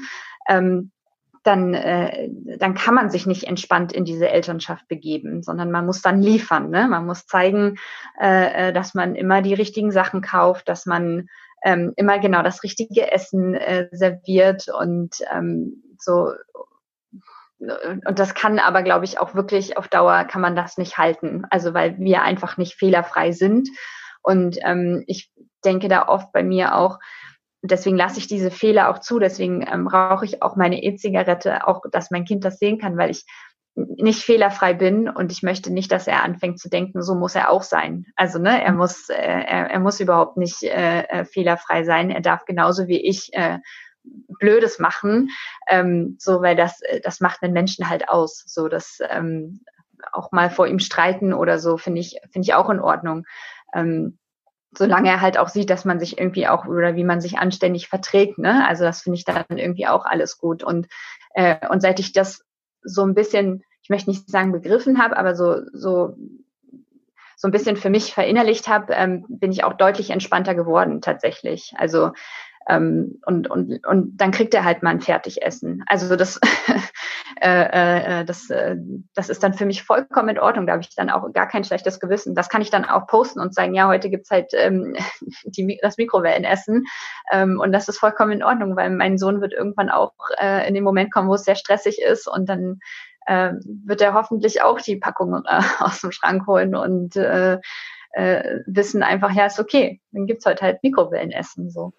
ähm, 0.48 0.92
dann, 1.44 1.74
äh, 1.74 2.30
dann 2.58 2.74
kann 2.74 2.94
man 2.94 3.10
sich 3.10 3.26
nicht 3.26 3.46
entspannt 3.46 3.92
in 3.92 4.06
diese 4.06 4.30
Elternschaft 4.30 4.88
begeben, 4.88 5.42
sondern 5.42 5.72
man 5.72 5.86
muss 5.86 6.02
dann 6.02 6.22
liefern. 6.22 6.70
Ne? 6.70 6.88
Man 6.88 7.06
muss 7.06 7.28
zeigen, 7.28 7.78
äh, 8.20 8.70
äh 8.70 8.74
dass 8.74 8.94
man 8.94 9.16
immer 9.16 9.42
die 9.42 9.54
richtigen 9.54 9.92
Sachen 9.92 10.22
kauft, 10.22 10.68
dass 10.70 10.86
man 10.86 11.28
ähm, 11.64 11.94
immer 11.96 12.20
genau 12.20 12.42
das 12.44 12.64
richtige 12.64 13.12
Essen 13.12 13.56
äh, 13.56 13.90
serviert 13.92 14.68
und 14.70 15.16
ähm, 15.32 15.84
so 15.98 16.32
und 17.60 18.20
das 18.20 18.36
kann 18.36 18.58
aber, 18.58 18.84
glaube 18.84 19.04
ich, 19.04 19.20
auch 19.20 19.36
wirklich 19.36 19.78
auf 19.78 19.90
Dauer 19.90 20.24
kann 20.24 20.42
man 20.42 20.56
das 20.56 20.78
nicht 20.78 20.98
halten. 20.98 21.46
Also 21.50 21.74
weil 21.74 22.00
wir 22.00 22.22
einfach 22.22 22.56
nicht 22.56 22.76
fehlerfrei 22.76 23.34
sind. 23.34 23.70
Und 24.22 24.58
ähm, 24.64 25.04
ich 25.08 25.32
denke 25.66 25.90
da 25.90 26.08
oft 26.08 26.32
bei 26.32 26.42
mir 26.42 26.76
auch, 26.76 27.00
deswegen 27.62 27.98
lasse 27.98 28.20
ich 28.20 28.28
diese 28.28 28.52
Fehler 28.52 28.90
auch 28.90 29.00
zu, 29.00 29.20
deswegen 29.20 29.66
ähm, 29.68 29.88
rauche 29.88 30.24
ich 30.24 30.42
auch 30.42 30.56
meine 30.56 30.82
E-Zigarette, 30.82 31.68
auch 31.68 31.82
dass 31.92 32.12
mein 32.12 32.26
Kind 32.26 32.46
das 32.46 32.60
sehen 32.60 32.80
kann, 32.80 32.98
weil 32.98 33.12
ich 33.12 33.26
nicht 33.98 34.24
fehlerfrei 34.24 34.74
bin 34.74 35.10
und 35.10 35.32
ich 35.32 35.44
möchte 35.44 35.72
nicht, 35.72 35.92
dass 35.92 36.08
er 36.08 36.24
anfängt 36.24 36.60
zu 36.60 36.70
denken, 36.70 37.02
so 37.02 37.16
muss 37.16 37.36
er 37.36 37.50
auch 37.50 37.64
sein. 37.64 38.06
Also 38.16 38.40
ne, 38.40 38.64
er 38.64 38.74
muss, 38.74 39.10
äh, 39.10 39.16
er, 39.16 39.70
er 39.70 39.80
muss 39.80 40.00
überhaupt 40.00 40.38
nicht 40.38 40.64
äh, 40.64 41.02
äh, 41.04 41.26
fehlerfrei 41.26 41.84
sein. 41.84 42.10
Er 42.10 42.22
darf 42.22 42.46
genauso 42.46 42.88
wie 42.88 43.00
ich 43.00 43.34
äh, 43.34 43.60
Blödes 44.40 44.80
machen, 44.80 45.30
ähm, 45.68 46.16
so 46.20 46.42
weil 46.42 46.56
das 46.56 46.82
äh, 46.82 47.02
das 47.02 47.20
macht 47.20 47.44
einen 47.44 47.54
Menschen 47.54 47.90
halt 47.90 48.10
aus. 48.10 48.44
So 48.46 48.68
dass 48.68 49.00
ähm, 49.10 49.62
auch 50.12 50.32
mal 50.32 50.50
vor 50.50 50.68
ihm 50.68 50.80
streiten 50.80 51.34
oder 51.34 51.60
so 51.60 51.78
finde 51.78 52.02
ich 52.02 52.18
finde 52.32 52.46
ich 52.46 52.54
auch 52.54 52.70
in 52.70 52.80
Ordnung. 52.80 53.26
Ähm, 53.74 54.18
solange 54.72 55.10
er 55.10 55.22
halt 55.22 55.38
auch 55.38 55.50
sieht, 55.50 55.70
dass 55.70 55.86
man 55.86 56.00
sich 56.00 56.18
irgendwie 56.18 56.48
auch 56.48 56.66
oder 56.66 56.96
wie 56.96 57.04
man 57.04 57.22
sich 57.22 57.40
anständig 57.40 57.90
verträgt, 57.90 58.38
ne? 58.38 58.68
Also 58.68 58.84
das 58.84 59.02
finde 59.02 59.18
ich 59.18 59.26
dann 59.26 59.46
irgendwie 59.50 59.88
auch 59.88 60.06
alles 60.06 60.38
gut 60.38 60.64
und 60.64 60.88
äh, 61.34 61.68
und 61.70 61.82
seit 61.82 62.00
ich 62.00 62.14
das 62.14 62.44
so 62.82 63.04
ein 63.04 63.14
bisschen, 63.14 63.64
ich 63.90 63.92
möchte 63.92 64.12
nicht 64.12 64.30
sagen 64.30 64.52
begriffen 64.52 65.02
habe, 65.02 65.18
aber 65.18 65.34
so, 65.34 65.62
so, 65.74 66.16
so 67.36 67.48
ein 67.48 67.52
bisschen 67.52 67.76
für 67.76 67.90
mich 67.90 68.14
verinnerlicht 68.14 68.68
habe, 68.68 68.94
ähm, 68.94 69.26
bin 69.28 69.52
ich 69.52 69.64
auch 69.64 69.74
deutlich 69.74 70.12
entspannter 70.12 70.54
geworden 70.54 71.02
tatsächlich. 71.02 71.74
Also 71.76 72.12
ähm, 72.70 73.20
und, 73.26 73.50
und, 73.50 73.84
und 73.84 74.18
dann 74.18 74.30
kriegt 74.30 74.54
er 74.54 74.64
halt 74.64 74.84
mal 74.84 74.92
ein 74.92 75.02
Fertigessen. 75.02 75.84
Also 75.88 76.16
das, 76.16 76.40
äh, 77.42 78.20
äh, 78.20 78.26
das, 78.26 78.52
äh, 78.52 78.76
das 79.16 79.30
ist 79.30 79.42
dann 79.42 79.56
für 79.56 79.66
mich 79.66 79.82
vollkommen 79.82 80.30
in 80.30 80.40
Ordnung. 80.40 80.68
Da 80.68 80.74
habe 80.74 80.84
ich 80.84 80.94
dann 80.94 81.10
auch 81.10 81.34
gar 81.34 81.48
kein 81.48 81.64
schlechtes 81.64 82.00
Gewissen. 82.00 82.36
Das 82.36 82.48
kann 82.48 82.62
ich 82.62 82.70
dann 82.70 82.86
auch 82.86 83.08
posten 83.08 83.40
und 83.40 83.56
sagen, 83.56 83.74
ja, 83.74 83.88
heute 83.88 84.12
gibt's 84.12 84.30
halt 84.30 84.52
ähm, 84.54 84.96
die, 85.46 85.80
das 85.82 85.98
Mikrowellenessen. 85.98 86.86
Ähm, 87.32 87.60
und 87.60 87.72
das 87.72 87.88
ist 87.88 87.98
vollkommen 87.98 88.34
in 88.34 88.44
Ordnung, 88.44 88.76
weil 88.76 88.92
mein 88.92 89.18
Sohn 89.18 89.42
wird 89.42 89.54
irgendwann 89.54 89.90
auch 89.90 90.14
äh, 90.40 90.68
in 90.68 90.76
den 90.76 90.84
Moment 90.84 91.12
kommen, 91.12 91.28
wo 91.28 91.34
es 91.34 91.46
sehr 91.46 91.56
stressig 91.56 92.00
ist 92.00 92.28
und 92.28 92.48
dann 92.48 92.80
äh, 93.26 93.54
wird 93.86 94.02
er 94.02 94.14
hoffentlich 94.14 94.62
auch 94.62 94.80
die 94.80 94.96
Packung 94.96 95.44
äh, 95.46 95.62
aus 95.80 96.02
dem 96.02 96.12
Schrank 96.12 96.48
holen 96.48 96.76
und 96.76 97.16
äh, 97.16 97.60
äh, 98.12 98.60
wissen 98.66 99.04
einfach, 99.04 99.32
ja, 99.32 99.46
ist 99.46 99.60
okay, 99.60 100.02
dann 100.12 100.26
gibt's 100.26 100.46
heute 100.46 100.64
halt 100.64 100.84
Mikrowellenessen 100.84 101.70
so. 101.70 101.94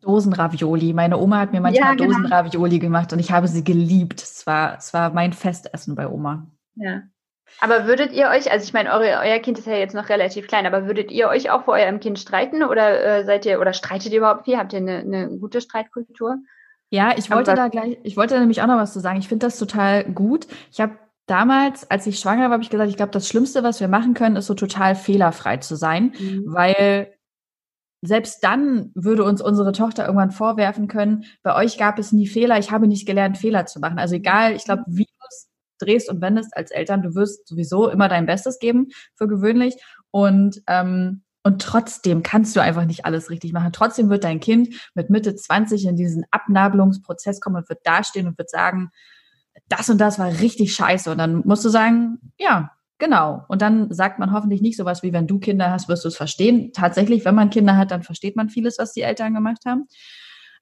Dosenravioli. 0.00 0.92
Meine 0.92 1.18
Oma 1.18 1.38
hat 1.40 1.52
mir 1.52 1.60
manchmal 1.60 1.90
ja, 1.90 1.94
genau. 1.94 2.12
Dosenravioli 2.12 2.78
gemacht 2.78 3.12
und 3.12 3.18
ich 3.18 3.32
habe 3.32 3.48
sie 3.48 3.64
geliebt. 3.64 4.22
Es 4.22 4.46
war, 4.46 4.76
es 4.76 4.92
war 4.92 5.10
mein 5.10 5.32
Festessen 5.32 5.94
bei 5.94 6.06
Oma. 6.06 6.46
Ja. 6.76 7.02
Aber 7.60 7.86
würdet 7.86 8.12
ihr 8.12 8.28
euch, 8.28 8.50
also 8.50 8.64
ich 8.64 8.72
meine, 8.72 8.92
eure, 8.92 9.20
euer 9.22 9.38
Kind 9.38 9.58
ist 9.58 9.66
ja 9.66 9.76
jetzt 9.76 9.94
noch 9.94 10.08
relativ 10.08 10.48
klein, 10.48 10.66
aber 10.66 10.86
würdet 10.86 11.10
ihr 11.10 11.28
euch 11.28 11.50
auch 11.50 11.64
vor 11.64 11.74
eurem 11.74 12.00
Kind 12.00 12.18
streiten 12.18 12.62
oder 12.62 13.02
äh, 13.02 13.24
seid 13.24 13.46
ihr 13.46 13.60
oder 13.60 13.72
streitet 13.72 14.12
ihr 14.12 14.18
überhaupt 14.18 14.44
viel? 14.44 14.56
Habt 14.56 14.72
ihr 14.72 14.80
eine, 14.80 14.98
eine 14.98 15.38
gute 15.38 15.60
Streitkultur? 15.60 16.38
Ja, 16.90 17.14
ich 17.16 17.30
wollte 17.30 17.54
da 17.54 17.68
gleich, 17.68 17.98
ich 18.02 18.16
wollte 18.16 18.38
nämlich 18.38 18.62
auch 18.62 18.66
noch 18.66 18.76
was 18.76 18.92
zu 18.92 19.00
sagen. 19.00 19.18
Ich 19.18 19.28
finde 19.28 19.46
das 19.46 19.58
total 19.58 20.04
gut. 20.04 20.46
Ich 20.70 20.80
habe 20.80 20.98
damals, 21.26 21.90
als 21.90 22.06
ich 22.06 22.18
schwanger 22.18 22.44
war, 22.44 22.52
habe 22.52 22.62
ich 22.62 22.70
gesagt, 22.70 22.90
ich 22.90 22.96
glaube, 22.96 23.12
das 23.12 23.28
Schlimmste, 23.28 23.62
was 23.62 23.80
wir 23.80 23.88
machen 23.88 24.14
können, 24.14 24.36
ist 24.36 24.46
so 24.46 24.54
total 24.54 24.94
fehlerfrei 24.94 25.56
zu 25.58 25.76
sein, 25.76 26.14
mhm. 26.18 26.44
weil 26.46 27.14
selbst 28.02 28.44
dann 28.44 28.90
würde 28.94 29.24
uns 29.24 29.40
unsere 29.40 29.72
Tochter 29.72 30.04
irgendwann 30.04 30.30
vorwerfen 30.30 30.88
können, 30.88 31.24
bei 31.42 31.56
euch 31.56 31.78
gab 31.78 31.98
es 31.98 32.12
nie 32.12 32.26
Fehler, 32.26 32.58
ich 32.58 32.70
habe 32.70 32.86
nicht 32.86 33.06
gelernt, 33.06 33.38
Fehler 33.38 33.64
zu 33.64 33.80
machen. 33.80 33.98
Also 33.98 34.16
egal, 34.16 34.54
ich 34.54 34.64
glaube, 34.64 34.82
wie 34.86 35.04
du 35.04 35.26
es 35.28 35.48
drehst 35.78 36.10
und 36.10 36.20
wendest 36.20 36.54
als 36.54 36.70
Eltern, 36.70 37.02
du 37.02 37.14
wirst 37.14 37.48
sowieso 37.48 37.88
immer 37.88 38.08
dein 38.08 38.26
Bestes 38.26 38.58
geben, 38.58 38.88
für 39.16 39.26
gewöhnlich. 39.26 39.76
Und, 40.10 40.62
ähm, 40.66 41.22
und 41.44 41.62
trotzdem 41.62 42.22
kannst 42.22 42.56
du 42.56 42.60
einfach 42.60 42.86
nicht 42.86 43.04
alles 43.04 43.30
richtig 43.30 43.52
machen. 43.52 43.72
Trotzdem 43.72 44.08
wird 44.08 44.24
dein 44.24 44.40
Kind 44.40 44.74
mit 44.94 45.10
Mitte 45.10 45.36
20 45.36 45.84
in 45.86 45.94
diesen 45.94 46.24
Abnabelungsprozess 46.30 47.40
kommen 47.40 47.56
und 47.56 47.68
wird 47.68 47.86
dastehen 47.86 48.26
und 48.26 48.38
wird 48.38 48.50
sagen, 48.50 48.90
das 49.68 49.88
und 49.90 49.98
das 49.98 50.18
war 50.18 50.28
richtig 50.40 50.74
scheiße. 50.74 51.10
Und 51.10 51.18
dann 51.18 51.42
musst 51.44 51.64
du 51.64 51.68
sagen, 51.68 52.18
ja, 52.38 52.70
Genau. 52.98 53.44
Und 53.48 53.60
dann 53.60 53.92
sagt 53.92 54.18
man 54.18 54.32
hoffentlich 54.32 54.62
nicht 54.62 54.76
sowas 54.76 55.02
wie, 55.02 55.12
wenn 55.12 55.26
du 55.26 55.40
Kinder 55.40 55.70
hast, 55.70 55.88
wirst 55.88 56.04
du 56.04 56.08
es 56.08 56.16
verstehen. 56.16 56.72
Tatsächlich, 56.72 57.24
wenn 57.24 57.34
man 57.34 57.50
Kinder 57.50 57.76
hat, 57.76 57.90
dann 57.90 58.04
versteht 58.04 58.36
man 58.36 58.48
vieles, 58.48 58.78
was 58.78 58.92
die 58.92 59.02
Eltern 59.02 59.34
gemacht 59.34 59.66
haben. 59.66 59.88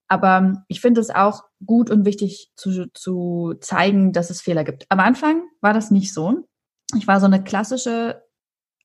Aber 0.09 0.65
ich 0.69 0.81
finde 0.81 1.01
es 1.01 1.11
auch 1.11 1.45
gut 1.65 1.91
und 1.91 2.05
wichtig 2.05 2.51
zu, 2.57 2.87
zu 2.95 3.55
zeigen, 3.61 4.13
dass 4.13 4.31
es 4.31 4.41
Fehler 4.41 4.65
gibt. 4.65 4.87
Am 4.89 4.99
Anfang 4.99 5.43
war 5.61 5.75
das 5.75 5.91
nicht 5.91 6.13
so. 6.13 6.49
Ich 6.97 7.07
war 7.07 7.21
so 7.21 7.27
eine 7.27 7.45
klassische 7.45 8.23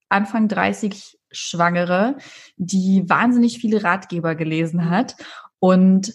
Anfang 0.10 0.48
30 0.48 1.17
Schwangere, 1.32 2.18
die 2.58 3.04
wahnsinnig 3.08 3.60
viele 3.60 3.84
Ratgeber 3.84 4.36
gelesen 4.36 4.90
hat 4.90 5.16
und 5.60 6.14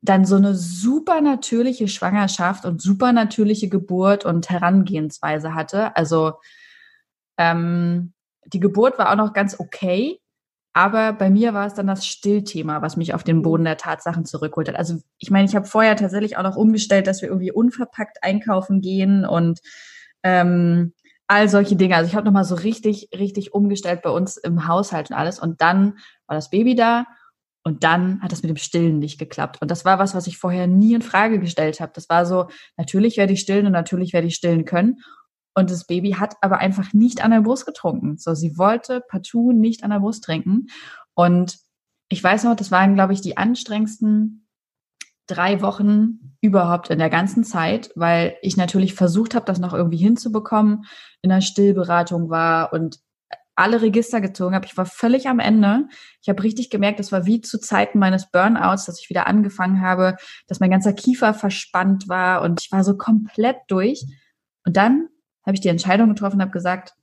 dann 0.00 0.26
so 0.26 0.36
eine 0.36 0.54
super 0.54 1.20
natürliche 1.22 1.88
Schwangerschaft 1.88 2.66
und 2.66 2.82
super 2.82 3.12
natürliche 3.12 3.68
Geburt 3.68 4.24
und 4.26 4.50
Herangehensweise 4.50 5.54
hatte. 5.54 5.96
Also 5.96 6.34
ähm, 7.38 8.12
die 8.46 8.60
Geburt 8.60 8.98
war 8.98 9.10
auch 9.10 9.16
noch 9.16 9.32
ganz 9.32 9.58
okay, 9.58 10.20
aber 10.74 11.12
bei 11.12 11.30
mir 11.30 11.54
war 11.54 11.66
es 11.66 11.74
dann 11.74 11.86
das 11.86 12.04
Stillthema, 12.04 12.82
was 12.82 12.96
mich 12.96 13.14
auf 13.14 13.24
den 13.24 13.42
Boden 13.42 13.64
der 13.64 13.76
Tatsachen 13.76 14.24
zurückholt 14.24 14.68
hat. 14.68 14.76
Also 14.76 14.98
ich 15.18 15.30
meine, 15.30 15.48
ich 15.48 15.54
habe 15.54 15.66
vorher 15.66 15.96
tatsächlich 15.96 16.36
auch 16.36 16.42
noch 16.42 16.56
umgestellt, 16.56 17.06
dass 17.06 17.22
wir 17.22 17.28
irgendwie 17.28 17.52
unverpackt 17.52 18.22
einkaufen 18.22 18.80
gehen 18.80 19.24
und 19.24 19.60
ähm, 20.24 20.92
all 21.26 21.48
solche 21.48 21.76
Dinge. 21.76 21.96
Also 21.96 22.08
ich 22.08 22.14
habe 22.14 22.26
nochmal 22.26 22.44
so 22.44 22.54
richtig, 22.54 23.08
richtig 23.16 23.54
umgestellt 23.54 24.02
bei 24.02 24.10
uns 24.10 24.36
im 24.36 24.68
Haushalt 24.68 25.10
und 25.10 25.16
alles. 25.16 25.38
Und 25.38 25.60
dann 25.60 25.98
war 26.26 26.36
das 26.36 26.50
Baby 26.50 26.74
da 26.74 27.06
und 27.62 27.82
dann 27.82 28.20
hat 28.20 28.32
das 28.32 28.42
mit 28.42 28.50
dem 28.50 28.56
Stillen 28.56 28.98
nicht 28.98 29.18
geklappt. 29.18 29.62
Und 29.62 29.70
das 29.70 29.84
war 29.84 29.98
was, 29.98 30.14
was 30.14 30.26
ich 30.26 30.36
vorher 30.36 30.66
nie 30.66 30.94
in 30.94 31.02
Frage 31.02 31.40
gestellt 31.40 31.80
habe. 31.80 31.92
Das 31.94 32.08
war 32.10 32.26
so, 32.26 32.48
natürlich 32.76 33.16
werde 33.16 33.32
ich 33.32 33.40
stillen 33.40 33.66
und 33.66 33.72
natürlich 33.72 34.12
werde 34.12 34.26
ich 34.26 34.34
stillen 34.34 34.66
können. 34.66 35.00
Und 35.54 35.70
das 35.70 35.86
Baby 35.86 36.12
hat 36.12 36.34
aber 36.42 36.58
einfach 36.58 36.92
nicht 36.92 37.24
an 37.24 37.30
der 37.30 37.40
Brust 37.40 37.64
getrunken. 37.64 38.18
So, 38.18 38.34
sie 38.34 38.58
wollte 38.58 39.00
partout 39.08 39.52
nicht 39.52 39.82
an 39.82 39.90
der 39.90 40.00
Brust 40.00 40.24
trinken. 40.24 40.66
Und 41.14 41.58
ich 42.08 42.22
weiß 42.22 42.44
noch, 42.44 42.56
das 42.56 42.70
waren, 42.70 42.94
glaube 42.94 43.14
ich, 43.14 43.22
die 43.22 43.36
anstrengendsten 43.36 44.43
drei 45.26 45.62
Wochen 45.62 46.36
überhaupt 46.40 46.90
in 46.90 46.98
der 46.98 47.10
ganzen 47.10 47.44
Zeit, 47.44 47.90
weil 47.94 48.36
ich 48.42 48.56
natürlich 48.56 48.94
versucht 48.94 49.34
habe, 49.34 49.46
das 49.46 49.58
noch 49.58 49.72
irgendwie 49.72 49.96
hinzubekommen, 49.96 50.84
in 51.22 51.30
der 51.30 51.40
Stillberatung 51.40 52.28
war 52.28 52.72
und 52.72 52.98
alle 53.56 53.82
Register 53.82 54.20
gezogen 54.20 54.54
habe. 54.54 54.66
Ich 54.66 54.76
war 54.76 54.86
völlig 54.86 55.28
am 55.28 55.38
Ende. 55.38 55.86
Ich 56.20 56.28
habe 56.28 56.42
richtig 56.42 56.70
gemerkt, 56.70 56.98
das 56.98 57.12
war 57.12 57.24
wie 57.24 57.40
zu 57.40 57.60
Zeiten 57.60 57.98
meines 57.98 58.30
Burnouts, 58.30 58.86
dass 58.86 59.00
ich 59.00 59.10
wieder 59.10 59.26
angefangen 59.26 59.80
habe, 59.80 60.16
dass 60.48 60.60
mein 60.60 60.70
ganzer 60.70 60.92
Kiefer 60.92 61.34
verspannt 61.34 62.08
war 62.08 62.42
und 62.42 62.60
ich 62.62 62.72
war 62.72 62.84
so 62.84 62.96
komplett 62.96 63.56
durch. 63.68 64.04
Und 64.66 64.76
dann 64.76 65.08
habe 65.46 65.54
ich 65.54 65.60
die 65.60 65.68
Entscheidung 65.68 66.08
getroffen, 66.08 66.40
habe 66.40 66.50
gesagt, 66.50 66.94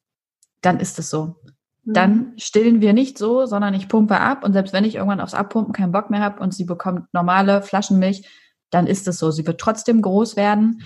dann 0.61 0.79
ist 0.79 0.99
es 0.99 1.09
so. 1.09 1.35
Mhm. 1.83 1.93
Dann 1.93 2.33
stillen 2.37 2.81
wir 2.81 2.93
nicht 2.93 3.17
so, 3.17 3.45
sondern 3.45 3.73
ich 3.73 3.87
pumpe 3.87 4.19
ab 4.19 4.43
und 4.43 4.53
selbst 4.53 4.73
wenn 4.73 4.83
ich 4.83 4.95
irgendwann 4.95 5.21
aufs 5.21 5.33
Abpumpen 5.33 5.73
keinen 5.73 5.91
Bock 5.91 6.09
mehr 6.09 6.21
habe 6.21 6.41
und 6.41 6.53
sie 6.53 6.65
bekommt 6.65 7.13
normale 7.13 7.61
Flaschenmilch, 7.61 8.27
dann 8.69 8.87
ist 8.87 9.07
es 9.07 9.19
so. 9.19 9.31
Sie 9.31 9.45
wird 9.45 9.59
trotzdem 9.59 10.01
groß 10.01 10.35
werden. 10.35 10.83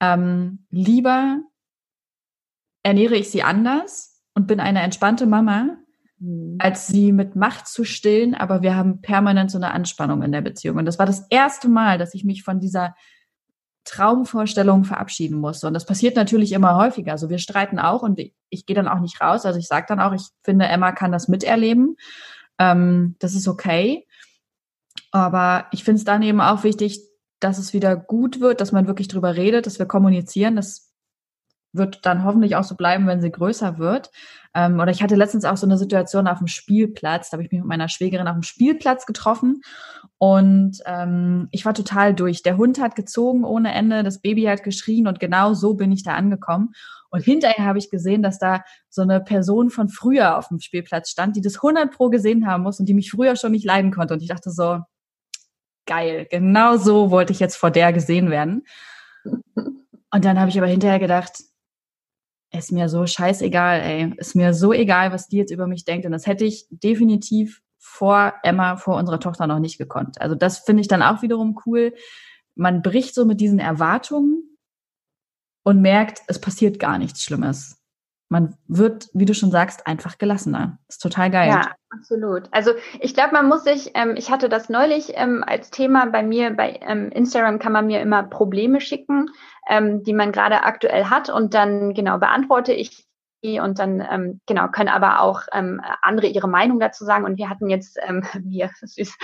Ähm, 0.00 0.66
lieber 0.70 1.40
ernähre 2.82 3.16
ich 3.16 3.30
sie 3.30 3.42
anders 3.42 4.22
und 4.34 4.46
bin 4.46 4.60
eine 4.60 4.82
entspannte 4.82 5.26
Mama, 5.26 5.78
mhm. 6.18 6.56
als 6.58 6.86
sie 6.86 7.12
mit 7.12 7.36
Macht 7.36 7.66
zu 7.66 7.84
stillen, 7.84 8.34
aber 8.34 8.62
wir 8.62 8.76
haben 8.76 9.00
permanent 9.00 9.50
so 9.50 9.58
eine 9.58 9.72
Anspannung 9.72 10.22
in 10.22 10.32
der 10.32 10.42
Beziehung. 10.42 10.76
Und 10.76 10.84
das 10.84 10.98
war 10.98 11.06
das 11.06 11.26
erste 11.30 11.68
Mal, 11.68 11.98
dass 11.98 12.14
ich 12.14 12.24
mich 12.24 12.42
von 12.42 12.60
dieser 12.60 12.94
Traumvorstellung 13.84 14.84
verabschieden 14.84 15.38
musste. 15.38 15.66
Und 15.66 15.74
das 15.74 15.86
passiert 15.86 16.16
natürlich 16.16 16.52
immer 16.52 16.76
häufiger. 16.76 17.12
Also 17.12 17.28
wir 17.28 17.38
streiten 17.38 17.78
auch 17.78 18.02
und 18.02 18.18
ich, 18.18 18.66
gehe 18.66 18.76
dann 18.76 18.88
auch 18.88 19.00
nicht 19.00 19.20
raus. 19.20 19.44
Also 19.44 19.58
ich 19.58 19.66
sage 19.66 19.86
dann 19.88 20.00
auch, 20.00 20.12
ich 20.12 20.26
finde, 20.42 20.66
Emma 20.66 20.92
kann 20.92 21.12
das 21.12 21.28
miterleben. 21.28 21.96
Ähm, 22.58 23.16
das 23.18 23.34
ist 23.34 23.48
okay. 23.48 24.06
Aber 25.10 25.66
ich 25.72 25.84
finde 25.84 25.98
es 25.98 26.04
dann 26.04 26.22
eben 26.22 26.40
auch 26.40 26.64
wichtig, 26.64 27.00
dass 27.40 27.58
es 27.58 27.72
wieder 27.72 27.96
gut 27.96 28.40
wird, 28.40 28.60
dass 28.60 28.72
man 28.72 28.86
wirklich 28.86 29.08
drüber 29.08 29.36
redet, 29.36 29.66
dass 29.66 29.78
wir 29.78 29.86
kommunizieren. 29.86 30.56
Das 30.56 30.93
wird 31.74 32.06
dann 32.06 32.24
hoffentlich 32.24 32.56
auch 32.56 32.64
so 32.64 32.76
bleiben, 32.76 33.06
wenn 33.06 33.20
sie 33.20 33.30
größer 33.30 33.78
wird. 33.78 34.10
Ähm, 34.54 34.78
oder 34.80 34.90
ich 34.90 35.02
hatte 35.02 35.16
letztens 35.16 35.44
auch 35.44 35.56
so 35.56 35.66
eine 35.66 35.76
Situation 35.76 36.28
auf 36.28 36.38
dem 36.38 36.46
Spielplatz, 36.46 37.30
da 37.30 37.34
habe 37.34 37.42
ich 37.42 37.50
mich 37.50 37.60
mit 37.60 37.68
meiner 37.68 37.88
Schwägerin 37.88 38.28
auf 38.28 38.34
dem 38.34 38.42
Spielplatz 38.42 39.04
getroffen 39.04 39.60
und 40.18 40.78
ähm, 40.86 41.48
ich 41.50 41.66
war 41.66 41.74
total 41.74 42.14
durch. 42.14 42.42
Der 42.42 42.56
Hund 42.56 42.80
hat 42.80 42.94
gezogen 42.94 43.44
ohne 43.44 43.74
Ende, 43.74 44.02
das 44.02 44.20
Baby 44.20 44.44
hat 44.44 44.62
geschrien 44.62 45.08
und 45.08 45.20
genau 45.20 45.54
so 45.54 45.74
bin 45.74 45.92
ich 45.92 46.04
da 46.04 46.14
angekommen. 46.14 46.72
Und 47.10 47.22
hinterher 47.22 47.64
habe 47.64 47.78
ich 47.78 47.90
gesehen, 47.90 48.22
dass 48.22 48.38
da 48.38 48.64
so 48.88 49.02
eine 49.02 49.20
Person 49.20 49.70
von 49.70 49.88
früher 49.88 50.38
auf 50.38 50.48
dem 50.48 50.60
Spielplatz 50.60 51.10
stand, 51.10 51.36
die 51.36 51.40
das 51.40 51.56
100 51.56 51.92
pro 51.92 52.08
gesehen 52.08 52.46
haben 52.46 52.62
muss 52.62 52.80
und 52.80 52.86
die 52.88 52.94
mich 52.94 53.10
früher 53.10 53.36
schon 53.36 53.52
nicht 53.52 53.64
leiden 53.64 53.92
konnte. 53.92 54.14
Und 54.14 54.22
ich 54.22 54.28
dachte 54.28 54.50
so, 54.50 54.80
geil, 55.86 56.26
genau 56.30 56.76
so 56.76 57.10
wollte 57.10 57.32
ich 57.32 57.40
jetzt 57.40 57.56
vor 57.56 57.70
der 57.70 57.92
gesehen 57.92 58.30
werden. 58.30 58.64
Und 59.54 60.24
dann 60.24 60.38
habe 60.38 60.48
ich 60.50 60.58
aber 60.58 60.66
hinterher 60.66 60.98
gedacht, 60.98 61.42
ist 62.58 62.72
mir 62.72 62.88
so 62.88 63.06
scheißegal, 63.06 63.80
ey. 63.80 64.14
Ist 64.16 64.34
mir 64.34 64.54
so 64.54 64.72
egal, 64.72 65.12
was 65.12 65.28
die 65.28 65.36
jetzt 65.36 65.50
über 65.50 65.66
mich 65.66 65.84
denkt. 65.84 66.06
Und 66.06 66.12
das 66.12 66.26
hätte 66.26 66.44
ich 66.44 66.66
definitiv 66.70 67.62
vor 67.78 68.34
Emma, 68.42 68.76
vor 68.76 68.96
unserer 68.96 69.20
Tochter 69.20 69.46
noch 69.46 69.58
nicht 69.58 69.78
gekonnt. 69.78 70.20
Also 70.20 70.34
das 70.34 70.58
finde 70.58 70.80
ich 70.80 70.88
dann 70.88 71.02
auch 71.02 71.22
wiederum 71.22 71.60
cool. 71.66 71.94
Man 72.54 72.82
bricht 72.82 73.14
so 73.14 73.24
mit 73.24 73.40
diesen 73.40 73.58
Erwartungen 73.58 74.58
und 75.64 75.80
merkt, 75.80 76.22
es 76.26 76.40
passiert 76.40 76.78
gar 76.78 76.98
nichts 76.98 77.22
Schlimmes. 77.22 77.83
Man 78.28 78.56
wird, 78.66 79.10
wie 79.12 79.26
du 79.26 79.34
schon 79.34 79.50
sagst, 79.50 79.86
einfach 79.86 80.18
gelassener. 80.18 80.78
ist 80.88 81.02
total 81.02 81.30
geil. 81.30 81.50
Ja, 81.50 81.72
absolut. 81.90 82.48
Also 82.50 82.72
ich 83.00 83.14
glaube, 83.14 83.32
man 83.32 83.48
muss 83.48 83.64
sich, 83.64 83.92
ähm, 83.94 84.14
ich 84.16 84.30
hatte 84.30 84.48
das 84.48 84.68
neulich 84.68 85.12
ähm, 85.14 85.44
als 85.46 85.70
Thema 85.70 86.06
bei 86.06 86.22
mir, 86.22 86.50
bei 86.50 86.80
ähm, 86.82 87.10
Instagram 87.10 87.58
kann 87.58 87.72
man 87.72 87.86
mir 87.86 88.00
immer 88.00 88.22
Probleme 88.22 88.80
schicken 88.80 89.28
ähm, 89.68 90.02
die 90.04 90.12
man 90.12 90.32
gerade 90.32 90.62
aktuell 90.62 91.06
hat 91.06 91.30
und 91.30 91.54
dann 91.54 91.94
genau 91.94 92.18
beantworte 92.18 92.72
ich 92.72 93.06
die 93.42 93.60
und 93.60 93.78
dann 93.78 94.00
ähm, 94.10 94.40
genau 94.46 94.68
können 94.68 94.88
aber 94.88 95.20
auch 95.20 95.42
ähm, 95.52 95.80
andere 96.02 96.26
ihre 96.26 96.48
Meinung 96.48 96.80
dazu 96.80 97.04
sagen 97.04 97.24
und 97.24 97.36
wir 97.36 97.50
hatten 97.50 97.68
jetzt 97.68 97.98
ähm, 98.06 98.22
wir 98.42 98.70
süß 98.82 99.16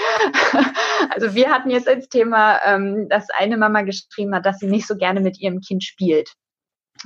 also 1.10 1.34
wir 1.34 1.50
hatten 1.50 1.70
jetzt 1.70 1.88
als 1.88 2.08
Thema 2.08 2.58
ähm, 2.64 3.08
dass 3.08 3.28
eine 3.30 3.56
Mama 3.56 3.82
geschrieben 3.82 4.34
hat 4.34 4.46
dass 4.46 4.58
sie 4.58 4.66
nicht 4.66 4.86
so 4.86 4.96
gerne 4.96 5.20
mit 5.20 5.40
ihrem 5.40 5.60
Kind 5.60 5.84
spielt 5.84 6.34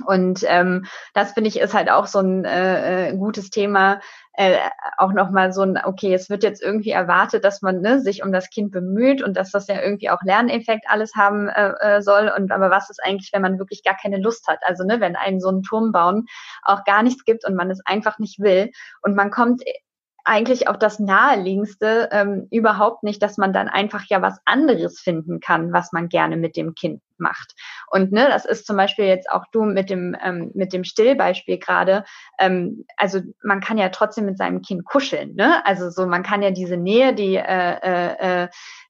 und 0.05 0.43
ähm, 0.47 0.85
das 1.13 1.33
finde 1.33 1.47
ich 1.47 1.59
ist 1.59 1.73
halt 1.73 1.89
auch 1.89 2.07
so 2.07 2.19
ein 2.19 2.43
äh, 2.43 3.09
äh 3.09 3.17
gutes 3.17 3.49
Thema, 3.49 4.01
äh, 4.33 4.57
auch 4.97 5.13
nochmal 5.13 5.53
so 5.53 5.61
ein, 5.61 5.79
okay, 5.83 6.13
es 6.13 6.29
wird 6.29 6.43
jetzt 6.43 6.61
irgendwie 6.61 6.89
erwartet, 6.89 7.45
dass 7.45 7.61
man 7.61 7.79
ne, 7.81 8.01
sich 8.01 8.21
um 8.23 8.33
das 8.33 8.49
Kind 8.49 8.71
bemüht 8.71 9.21
und 9.21 9.37
dass 9.37 9.51
das 9.51 9.67
ja 9.67 9.81
irgendwie 9.81 10.09
auch 10.09 10.21
Lerneffekt 10.23 10.85
alles 10.89 11.15
haben 11.15 11.47
äh, 11.47 11.73
äh, 11.79 12.01
soll. 12.01 12.31
Und 12.35 12.51
aber 12.51 12.69
was 12.69 12.89
ist 12.89 13.01
eigentlich, 13.03 13.31
wenn 13.33 13.41
man 13.41 13.59
wirklich 13.59 13.83
gar 13.83 13.95
keine 13.95 14.17
Lust 14.17 14.47
hat? 14.47 14.59
Also 14.63 14.83
ne, 14.83 14.99
wenn 14.99 15.15
einen 15.15 15.39
so 15.39 15.49
einen 15.49 15.63
Turm 15.63 15.91
bauen 15.91 16.25
auch 16.63 16.83
gar 16.83 17.01
nichts 17.03 17.23
gibt 17.23 17.47
und 17.47 17.55
man 17.55 17.71
es 17.71 17.79
einfach 17.85 18.19
nicht 18.19 18.39
will 18.39 18.71
und 19.01 19.15
man 19.15 19.31
kommt 19.31 19.63
eigentlich 20.25 20.67
auch 20.67 20.75
das 20.75 20.99
naheliegendste 20.99 22.09
ähm, 22.11 22.47
überhaupt 22.49 23.03
nicht, 23.03 23.21
dass 23.21 23.37
man 23.37 23.53
dann 23.53 23.69
einfach 23.69 24.03
ja 24.07 24.21
was 24.23 24.39
anderes 24.43 24.99
finden 24.99 25.39
kann, 25.39 25.71
was 25.71 25.93
man 25.93 26.09
gerne 26.09 26.35
mit 26.35 26.57
dem 26.57 26.73
Kind 26.73 27.01
macht. 27.17 27.53
Und 27.95 28.11
ne, 28.11 28.27
das 28.27 28.43
ist 28.43 28.67
zum 28.67 28.75
Beispiel 28.75 29.05
jetzt 29.05 29.31
auch 29.31 29.45
du 29.53 29.63
mit 29.63 29.89
dem 29.89 30.17
ähm, 30.21 30.51
mit 30.53 30.73
dem 30.73 30.83
Stillbeispiel 30.83 31.59
gerade. 31.59 32.03
Ähm, 32.37 32.83
also 32.97 33.21
man 33.41 33.61
kann 33.61 33.77
ja 33.77 33.87
trotzdem 33.87 34.25
mit 34.25 34.37
seinem 34.37 34.61
Kind 34.61 34.83
kuscheln. 34.83 35.33
Ne? 35.35 35.65
Also 35.65 35.89
so 35.89 36.05
man 36.05 36.21
kann 36.21 36.41
ja 36.41 36.51
diese 36.51 36.75
Nähe, 36.75 37.15
die 37.15 37.37
äh, 37.37 38.41
äh, 38.43 38.47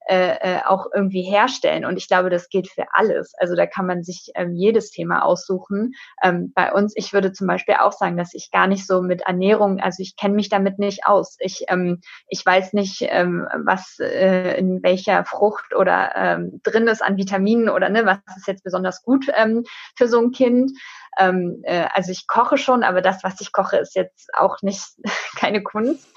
äh 0.08 0.36
äh, 0.46 0.60
auch 0.65 0.88
irgendwie 0.94 1.24
herstellen. 1.24 1.86
Und 1.86 1.98
ich 1.98 2.08
glaube, 2.08 2.30
das 2.30 2.50
gilt 2.50 2.70
für 2.70 2.86
alles. 2.94 3.34
Also 3.38 3.56
da 3.56 3.65
kann 3.65 3.86
man 3.86 4.04
sich 4.04 4.32
ähm, 4.36 4.54
jedes 4.54 4.91
Thema 4.91 5.24
aussuchen. 5.24 5.94
Ähm, 6.22 6.52
bei 6.54 6.72
uns, 6.72 6.94
ich 6.96 7.13
würde 7.13 7.32
zum 7.32 7.48
Beispiel 7.48 7.76
auch 7.76 7.91
sagen, 7.91 8.18
dass 8.18 8.34
ich 8.34 8.52
gar 8.52 8.68
nicht 8.68 8.86
so 8.86 9.02
mit 9.02 9.22
Ernährung, 9.22 9.80
also 9.80 10.02
ich 10.02 10.15
kenne 10.15 10.36
mich 10.36 10.50
damit 10.50 10.80
nicht 10.80 11.06
aus. 11.06 11.38
Ich, 11.39 11.65
ähm, 11.70 12.02
ich 12.28 12.46
weiß 12.46 12.74
nicht, 12.74 13.02
ähm, 13.02 13.48
was 13.65 13.98
äh, 14.00 14.58
in 14.58 14.84
welcher 14.84 15.26
Frucht 15.26 15.76
oder 15.76 16.12
ähm, 16.15 16.62
drin 16.63 16.88
ist 16.88 17.04
an 17.04 17.18
Vitaminen 17.18 17.70
oder 17.70 17.89
ne, 17.89 18.06
was 18.06 18.20
ist 18.38 18.48
jetzt 18.48 18.63
besonders 18.63 19.02
gut 19.02 19.28
ähm, 19.36 19.63
für 19.96 20.08
so 20.08 20.20
ein 20.20 20.32
Kind. 20.32 20.72
Ähm, 21.18 21.62
äh, 21.63 21.88
also 21.94 22.12
ich 22.12 22.28
koche 22.28 22.58
schon, 22.58 22.84
aber 22.84 23.02
das, 23.02 23.24
was 23.24 23.39
ich 23.41 23.52
koche, 23.52 23.78
ist 23.78 23.96
jetzt 23.96 24.30
auch 24.36 24.62
nicht 24.62 24.84
keine 25.39 25.63
Kunst. 25.63 26.08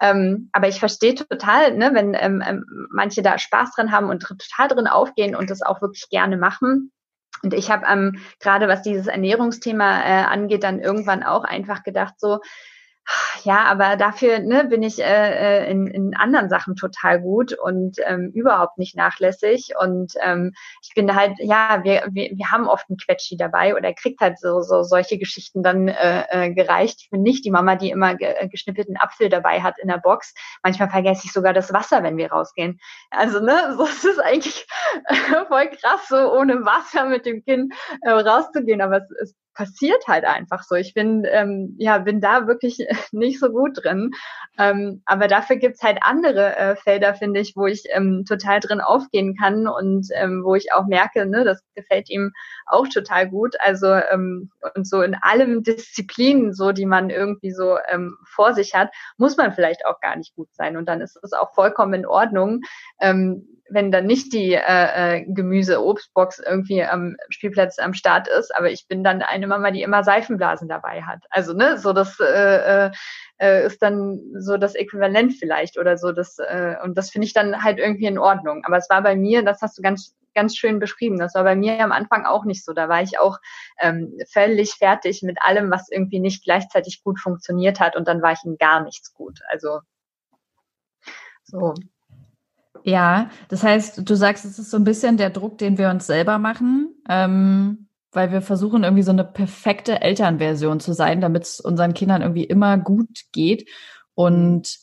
Ähm, 0.00 0.50
aber 0.52 0.68
ich 0.68 0.78
verstehe 0.78 1.14
total, 1.14 1.76
ne, 1.76 1.90
wenn 1.94 2.14
ähm, 2.14 2.42
ähm, 2.46 2.88
manche 2.90 3.22
da 3.22 3.38
Spaß 3.38 3.72
dran 3.74 3.92
haben 3.92 4.10
und 4.10 4.22
total 4.22 4.68
drin 4.68 4.86
aufgehen 4.86 5.34
und 5.34 5.50
das 5.50 5.62
auch 5.62 5.80
wirklich 5.80 6.08
gerne 6.10 6.36
machen. 6.36 6.92
Und 7.42 7.54
ich 7.54 7.70
habe 7.70 7.86
ähm, 7.90 8.18
gerade 8.40 8.68
was 8.68 8.82
dieses 8.82 9.06
Ernährungsthema 9.06 10.00
äh, 10.02 10.24
angeht, 10.24 10.62
dann 10.62 10.80
irgendwann 10.80 11.22
auch 11.22 11.44
einfach 11.44 11.82
gedacht, 11.82 12.14
so, 12.18 12.40
ja, 13.44 13.64
aber 13.64 13.96
dafür 13.96 14.40
ne, 14.40 14.64
bin 14.64 14.82
ich 14.82 14.98
äh, 14.98 15.04
äh, 15.64 15.70
in, 15.70 15.86
in 15.86 16.16
anderen 16.16 16.48
Sachen 16.48 16.74
total 16.74 17.20
gut 17.20 17.52
und 17.52 17.98
ähm, 18.04 18.30
überhaupt 18.34 18.78
nicht 18.78 18.96
nachlässig. 18.96 19.74
Und 19.80 20.14
ähm, 20.22 20.52
ich 20.82 20.94
bin 20.94 21.14
halt, 21.14 21.34
ja, 21.38 21.80
wir, 21.84 22.08
wir, 22.10 22.30
wir 22.34 22.50
haben 22.50 22.68
oft 22.68 22.88
einen 22.88 22.98
Quetschi 22.98 23.36
dabei 23.36 23.76
oder 23.76 23.92
kriegt 23.94 24.20
halt 24.20 24.38
so, 24.38 24.60
so 24.62 24.82
solche 24.82 25.18
Geschichten 25.18 25.62
dann 25.62 25.88
äh, 25.88 26.24
äh, 26.30 26.52
gereicht. 26.52 27.00
Ich 27.02 27.10
bin 27.10 27.22
nicht 27.22 27.44
die 27.44 27.50
Mama, 27.50 27.76
die 27.76 27.90
immer 27.90 28.14
ge 28.14 28.28
äh, 28.28 28.48
geschnippelten 28.48 28.96
Apfel 28.96 29.28
dabei 29.28 29.62
hat 29.62 29.78
in 29.78 29.88
der 29.88 29.98
Box. 29.98 30.34
Manchmal 30.62 30.90
vergesse 30.90 31.22
ich 31.24 31.32
sogar 31.32 31.52
das 31.52 31.72
Wasser, 31.72 32.02
wenn 32.02 32.16
wir 32.16 32.32
rausgehen. 32.32 32.80
Also, 33.10 33.40
ne, 33.40 33.74
so 33.76 33.84
ist 33.84 34.04
es 34.04 34.18
eigentlich 34.18 34.66
voll 35.48 35.68
krass, 35.68 36.08
so 36.08 36.32
ohne 36.32 36.64
Wasser 36.64 37.04
mit 37.06 37.26
dem 37.26 37.44
Kind 37.44 37.72
äh, 38.02 38.10
rauszugehen. 38.10 38.80
Aber 38.80 38.98
es, 38.98 39.10
es 39.22 39.34
passiert 39.56 40.06
halt 40.06 40.24
einfach 40.24 40.62
so. 40.62 40.74
Ich 40.74 40.94
bin, 40.94 41.26
ähm, 41.28 41.74
ja, 41.78 41.98
bin 41.98 42.20
da 42.20 42.46
wirklich 42.46 42.78
nicht 43.12 43.40
so 43.40 43.48
gut 43.50 43.82
drin. 43.82 44.12
Ähm, 44.58 45.02
aber 45.06 45.26
dafür 45.26 45.56
gibt's 45.56 45.82
halt 45.82 45.98
andere 46.02 46.56
äh, 46.56 46.76
Felder, 46.76 47.14
finde 47.14 47.40
ich, 47.40 47.54
wo 47.56 47.66
ich 47.66 47.84
ähm, 47.90 48.24
total 48.28 48.60
drin 48.60 48.80
aufgehen 48.80 49.34
kann 49.36 49.66
und 49.66 50.08
ähm, 50.14 50.42
wo 50.44 50.54
ich 50.54 50.72
auch 50.72 50.86
merke, 50.86 51.26
ne, 51.26 51.44
das 51.44 51.62
gefällt 51.74 52.10
ihm 52.10 52.32
auch 52.66 52.86
total 52.88 53.28
gut. 53.28 53.56
Also 53.60 53.86
ähm, 53.86 54.50
und 54.74 54.86
so 54.86 55.02
in 55.02 55.14
allem 55.14 55.62
Disziplinen, 55.62 56.52
so 56.52 56.72
die 56.72 56.86
man 56.86 57.10
irgendwie 57.10 57.50
so 57.50 57.78
ähm, 57.88 58.16
vor 58.24 58.52
sich 58.52 58.74
hat, 58.74 58.90
muss 59.16 59.36
man 59.36 59.52
vielleicht 59.52 59.86
auch 59.86 60.00
gar 60.00 60.16
nicht 60.16 60.34
gut 60.36 60.48
sein. 60.52 60.76
Und 60.76 60.86
dann 60.86 61.00
ist 61.00 61.18
es 61.22 61.32
auch 61.32 61.54
vollkommen 61.54 61.94
in 61.94 62.06
Ordnung. 62.06 62.60
Ähm, 63.00 63.48
wenn 63.68 63.90
dann 63.90 64.06
nicht 64.06 64.32
die 64.32 64.54
äh, 64.54 64.60
äh, 65.18 65.24
Gemüse-Obstbox 65.26 66.40
irgendwie 66.40 66.84
am 66.84 67.16
Spielplatz 67.28 67.78
am 67.78 67.94
Start 67.94 68.28
ist, 68.28 68.54
aber 68.54 68.70
ich 68.70 68.86
bin 68.88 69.02
dann 69.02 69.22
eine 69.22 69.45
Mama, 69.46 69.70
die 69.70 69.82
immer 69.82 70.04
Seifenblasen 70.04 70.68
dabei 70.68 71.02
hat. 71.02 71.24
Also 71.30 71.52
ne, 71.52 71.78
so 71.78 71.92
das 71.92 72.18
äh, 72.20 72.90
äh, 73.38 73.66
ist 73.66 73.82
dann 73.82 74.20
so 74.38 74.56
das 74.56 74.74
Äquivalent 74.74 75.34
vielleicht 75.34 75.78
oder 75.78 75.98
so 75.98 76.12
das 76.12 76.38
äh, 76.38 76.76
und 76.82 76.96
das 76.96 77.10
finde 77.10 77.26
ich 77.26 77.34
dann 77.34 77.62
halt 77.62 77.78
irgendwie 77.78 78.06
in 78.06 78.18
Ordnung. 78.18 78.64
Aber 78.64 78.76
es 78.76 78.88
war 78.90 79.02
bei 79.02 79.16
mir, 79.16 79.44
das 79.44 79.62
hast 79.62 79.78
du 79.78 79.82
ganz 79.82 80.14
ganz 80.34 80.54
schön 80.54 80.78
beschrieben. 80.78 81.18
Das 81.18 81.34
war 81.34 81.44
bei 81.44 81.56
mir 81.56 81.82
am 81.82 81.92
Anfang 81.92 82.26
auch 82.26 82.44
nicht 82.44 82.64
so. 82.64 82.74
Da 82.74 82.88
war 82.88 83.02
ich 83.02 83.18
auch 83.18 83.38
ähm, 83.80 84.18
völlig 84.30 84.74
fertig 84.74 85.22
mit 85.22 85.38
allem, 85.40 85.70
was 85.70 85.88
irgendwie 85.90 86.20
nicht 86.20 86.44
gleichzeitig 86.44 87.02
gut 87.02 87.18
funktioniert 87.18 87.80
hat 87.80 87.96
und 87.96 88.06
dann 88.06 88.22
war 88.22 88.32
ich 88.32 88.44
in 88.44 88.58
gar 88.58 88.82
nichts 88.82 89.14
gut. 89.14 89.40
Also 89.48 89.80
So. 91.44 91.74
Ja, 92.84 93.30
das 93.48 93.62
heißt, 93.62 94.08
du 94.08 94.14
sagst, 94.14 94.44
es 94.44 94.58
ist 94.58 94.70
so 94.70 94.76
ein 94.76 94.84
bisschen 94.84 95.16
der 95.16 95.30
Druck, 95.30 95.58
den 95.58 95.78
wir 95.78 95.90
uns 95.90 96.06
selber 96.06 96.38
machen, 96.38 96.94
ähm, 97.08 97.85
weil 98.16 98.32
wir 98.32 98.40
versuchen, 98.40 98.82
irgendwie 98.82 99.02
so 99.02 99.12
eine 99.12 99.24
perfekte 99.24 100.00
Elternversion 100.00 100.80
zu 100.80 100.94
sein, 100.94 101.20
damit 101.20 101.44
es 101.44 101.60
unseren 101.60 101.92
Kindern 101.94 102.22
irgendwie 102.22 102.44
immer 102.44 102.78
gut 102.78 103.24
geht. 103.30 103.68
Und 104.14 104.78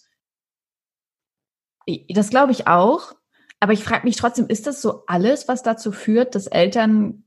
das 2.10 2.30
glaube 2.30 2.52
ich 2.52 2.68
auch. 2.68 3.14
Aber 3.60 3.74
ich 3.74 3.84
frage 3.84 4.06
mich 4.06 4.18
trotzdem, 4.18 4.48
ist 4.48 4.68
das 4.68 4.82
so 4.82 5.04
alles, 5.08 5.48
was 5.48 5.64
dazu 5.64 5.92
führt, 5.92 6.36
dass 6.36 6.48
Eltern 6.48 7.24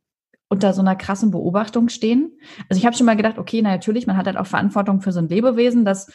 unter 0.49 0.73
so 0.73 0.81
einer 0.81 0.95
krassen 0.95 1.33
Beobachtung 1.33 1.89
stehen? 1.89 2.39
Also 2.69 2.79
ich 2.79 2.87
habe 2.87 2.97
schon 2.97 3.07
mal 3.07 3.17
gedacht, 3.17 3.39
okay, 3.39 3.61
na 3.61 3.71
natürlich, 3.71 4.07
man 4.07 4.17
hat 4.17 4.27
halt 4.27 4.37
auch 4.37 4.47
Verantwortung 4.47 5.01
für 5.01 5.11
so 5.11 5.19
ein 5.19 5.29
Lebewesen, 5.29 5.85
das 5.85 6.13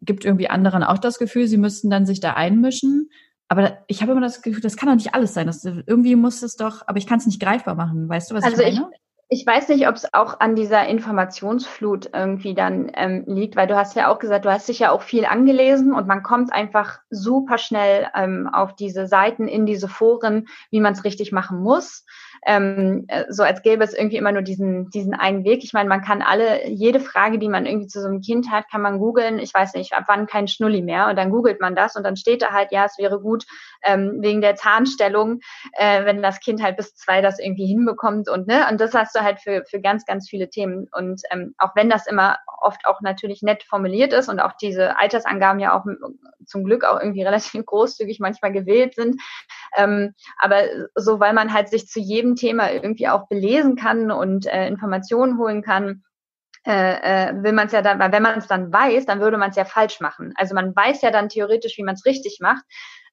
gibt 0.00 0.24
irgendwie 0.24 0.48
anderen 0.48 0.82
auch 0.82 0.98
das 0.98 1.18
Gefühl, 1.18 1.46
sie 1.46 1.58
müssten 1.58 1.90
dann 1.90 2.06
sich 2.06 2.18
da 2.18 2.32
einmischen. 2.32 3.10
Aber 3.48 3.78
ich 3.86 4.02
habe 4.02 4.12
immer 4.12 4.20
das 4.20 4.42
Gefühl, 4.42 4.60
das 4.60 4.76
kann 4.76 4.88
doch 4.88 4.96
nicht 4.96 5.14
alles 5.14 5.34
sein. 5.34 5.46
Das, 5.46 5.64
irgendwie 5.64 6.16
muss 6.16 6.42
es 6.42 6.56
doch, 6.56 6.82
aber 6.86 6.98
ich 6.98 7.06
kann 7.06 7.18
es 7.18 7.26
nicht 7.26 7.40
greifbar 7.40 7.74
machen. 7.74 8.08
Weißt 8.08 8.30
du, 8.30 8.34
was 8.34 8.44
also 8.44 8.62
ich 8.62 8.80
meine? 8.80 8.90
Ich, 9.28 9.40
ich 9.40 9.46
weiß 9.46 9.68
nicht, 9.68 9.88
ob 9.88 9.96
es 9.96 10.12
auch 10.14 10.40
an 10.40 10.56
dieser 10.56 10.86
Informationsflut 10.86 12.10
irgendwie 12.12 12.54
dann 12.54 12.90
ähm, 12.94 13.24
liegt, 13.26 13.56
weil 13.56 13.66
du 13.66 13.76
hast 13.76 13.96
ja 13.96 14.08
auch 14.08 14.18
gesagt, 14.18 14.44
du 14.44 14.50
hast 14.50 14.68
dich 14.68 14.80
ja 14.80 14.90
auch 14.90 15.02
viel 15.02 15.24
angelesen 15.24 15.92
und 15.92 16.06
man 16.06 16.22
kommt 16.22 16.52
einfach 16.52 16.98
super 17.10 17.58
schnell 17.58 18.08
ähm, 18.14 18.48
auf 18.52 18.74
diese 18.74 19.06
Seiten, 19.06 19.48
in 19.48 19.66
diese 19.66 19.88
Foren, 19.88 20.46
wie 20.70 20.80
man 20.80 20.92
es 20.92 21.04
richtig 21.04 21.32
machen 21.32 21.60
muss 21.60 22.04
ähm, 22.46 23.06
äh, 23.08 23.24
so 23.28 23.42
als 23.42 23.62
gäbe 23.62 23.82
es 23.82 23.92
irgendwie 23.92 24.16
immer 24.16 24.30
nur 24.30 24.42
diesen, 24.42 24.88
diesen 24.90 25.14
einen 25.14 25.44
Weg. 25.44 25.64
Ich 25.64 25.72
meine, 25.72 25.88
man 25.88 26.02
kann 26.02 26.22
alle, 26.22 26.68
jede 26.68 27.00
Frage, 27.00 27.40
die 27.40 27.48
man 27.48 27.66
irgendwie 27.66 27.88
zu 27.88 28.00
so 28.00 28.06
einem 28.06 28.20
Kind 28.20 28.52
hat, 28.52 28.70
kann 28.70 28.80
man 28.80 29.00
googeln, 29.00 29.40
ich 29.40 29.52
weiß 29.52 29.74
nicht, 29.74 29.94
ab 29.94 30.04
wann 30.06 30.28
kein 30.28 30.46
Schnulli 30.46 30.80
mehr. 30.80 31.08
Und 31.08 31.16
dann 31.16 31.30
googelt 31.30 31.60
man 31.60 31.74
das 31.74 31.96
und 31.96 32.04
dann 32.04 32.16
steht 32.16 32.42
da 32.42 32.52
halt, 32.52 32.70
ja, 32.70 32.84
es 32.84 32.98
wäre 32.98 33.20
gut 33.20 33.44
ähm, 33.82 34.18
wegen 34.20 34.40
der 34.40 34.54
Zahnstellung, 34.54 35.40
äh, 35.72 36.04
wenn 36.04 36.22
das 36.22 36.38
Kind 36.38 36.62
halt 36.62 36.76
bis 36.76 36.94
zwei 36.94 37.20
das 37.20 37.40
irgendwie 37.40 37.66
hinbekommt 37.66 38.28
und 38.28 38.46
ne, 38.46 38.66
und 38.70 38.80
das 38.80 38.94
hast 38.94 39.16
du 39.16 39.20
halt 39.20 39.40
für, 39.40 39.64
für 39.68 39.80
ganz, 39.80 40.04
ganz 40.06 40.28
viele 40.28 40.48
Themen. 40.48 40.88
Und 40.92 41.22
ähm, 41.32 41.54
auch 41.58 41.74
wenn 41.74 41.90
das 41.90 42.06
immer 42.06 42.38
oft 42.60 42.86
auch 42.86 43.00
natürlich 43.00 43.42
nett 43.42 43.64
formuliert 43.64 44.12
ist 44.12 44.28
und 44.28 44.38
auch 44.38 44.52
diese 44.52 44.98
Altersangaben 44.98 45.58
ja 45.58 45.76
auch 45.76 45.84
zum 46.46 46.62
Glück 46.62 46.84
auch 46.84 47.00
irgendwie 47.00 47.22
relativ 47.24 47.66
großzügig 47.66 48.20
manchmal 48.20 48.52
gewählt 48.52 48.94
sind, 48.94 49.20
ähm, 49.76 50.14
aber 50.38 50.62
so, 50.94 51.18
weil 51.18 51.32
man 51.32 51.52
halt 51.52 51.68
sich 51.68 51.88
zu 51.88 51.98
jedem 51.98 52.35
Thema 52.36 52.70
irgendwie 52.70 53.08
auch 53.08 53.28
belesen 53.28 53.76
kann 53.76 54.10
und 54.10 54.46
äh, 54.46 54.68
Informationen 54.68 55.38
holen 55.38 55.62
kann, 55.62 56.04
äh, 56.66 57.28
äh, 57.28 57.42
will 57.42 57.52
man 57.52 57.66
es 57.66 57.72
ja 57.72 57.80
dann, 57.80 57.98
weil 58.00 58.10
wenn 58.12 58.22
man 58.22 58.38
es 58.38 58.48
dann 58.48 58.72
weiß, 58.72 59.06
dann 59.06 59.20
würde 59.20 59.38
man 59.38 59.50
es 59.50 59.56
ja 59.56 59.64
falsch 59.64 60.00
machen. 60.00 60.32
Also 60.36 60.54
man 60.54 60.74
weiß 60.74 61.02
ja 61.02 61.10
dann 61.12 61.28
theoretisch, 61.28 61.78
wie 61.78 61.84
man 61.84 61.94
es 61.94 62.04
richtig 62.04 62.38
macht. 62.40 62.64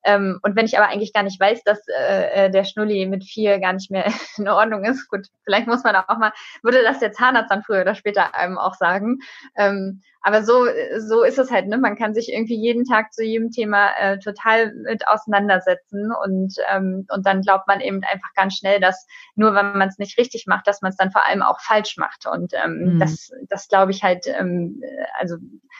Ähm, 0.03 0.39
und 0.41 0.55
wenn 0.55 0.65
ich 0.65 0.77
aber 0.77 0.87
eigentlich 0.89 1.13
gar 1.13 1.23
nicht 1.23 1.39
weiß, 1.39 1.63
dass 1.63 1.79
äh, 1.87 2.47
äh 2.47 2.49
der 2.49 2.63
Schnulli 2.63 3.05
mit 3.05 3.23
vier 3.23 3.59
gar 3.59 3.73
nicht 3.73 3.91
mehr 3.91 4.05
in 4.37 4.49
Ordnung 4.49 4.83
ist, 4.85 5.07
gut, 5.07 5.27
vielleicht 5.43 5.67
muss 5.67 5.83
man 5.83 5.95
auch 5.95 6.17
mal, 6.17 6.33
würde 6.63 6.83
das 6.83 6.99
der 6.99 7.11
Zahnarzt 7.11 7.51
dann 7.51 7.63
früher 7.63 7.81
oder 7.81 7.95
später 7.95 8.33
einem 8.35 8.57
auch 8.57 8.73
sagen. 8.73 9.19
Ähm, 9.55 10.01
aber 10.23 10.43
so, 10.43 10.65
so 10.99 11.23
ist 11.23 11.37
es 11.37 11.51
halt, 11.51 11.67
ne? 11.67 11.77
Man 11.77 11.97
kann 11.97 12.13
sich 12.13 12.31
irgendwie 12.31 12.55
jeden 12.55 12.85
Tag 12.85 13.11
zu 13.11 13.23
jedem 13.23 13.51
Thema 13.51 13.89
äh, 13.97 14.19
total 14.19 14.73
mit 14.73 15.05
auseinandersetzen 15.05 16.11
und, 16.23 16.55
ähm, 16.73 17.05
und 17.09 17.25
dann 17.25 17.41
glaubt 17.41 17.67
man 17.67 17.81
eben 17.81 18.01
einfach 18.03 18.33
ganz 18.33 18.55
schnell, 18.55 18.79
dass 18.79 19.05
nur 19.35 19.53
wenn 19.53 19.77
man 19.77 19.89
es 19.89 19.97
nicht 19.97 20.17
richtig 20.17 20.45
macht, 20.47 20.65
dass 20.65 20.81
man 20.81 20.91
es 20.91 20.97
dann 20.97 21.11
vor 21.11 21.25
allem 21.25 21.41
auch 21.41 21.59
falsch 21.59 21.97
macht. 21.97 22.25
Und 22.25 22.53
ähm, 22.53 22.93
mhm. 22.93 22.99
das, 22.99 23.31
das 23.49 23.67
glaube 23.67 23.91
ich 23.91 24.01
halt, 24.01 24.25
ähm, 24.27 24.81
also 25.19 25.35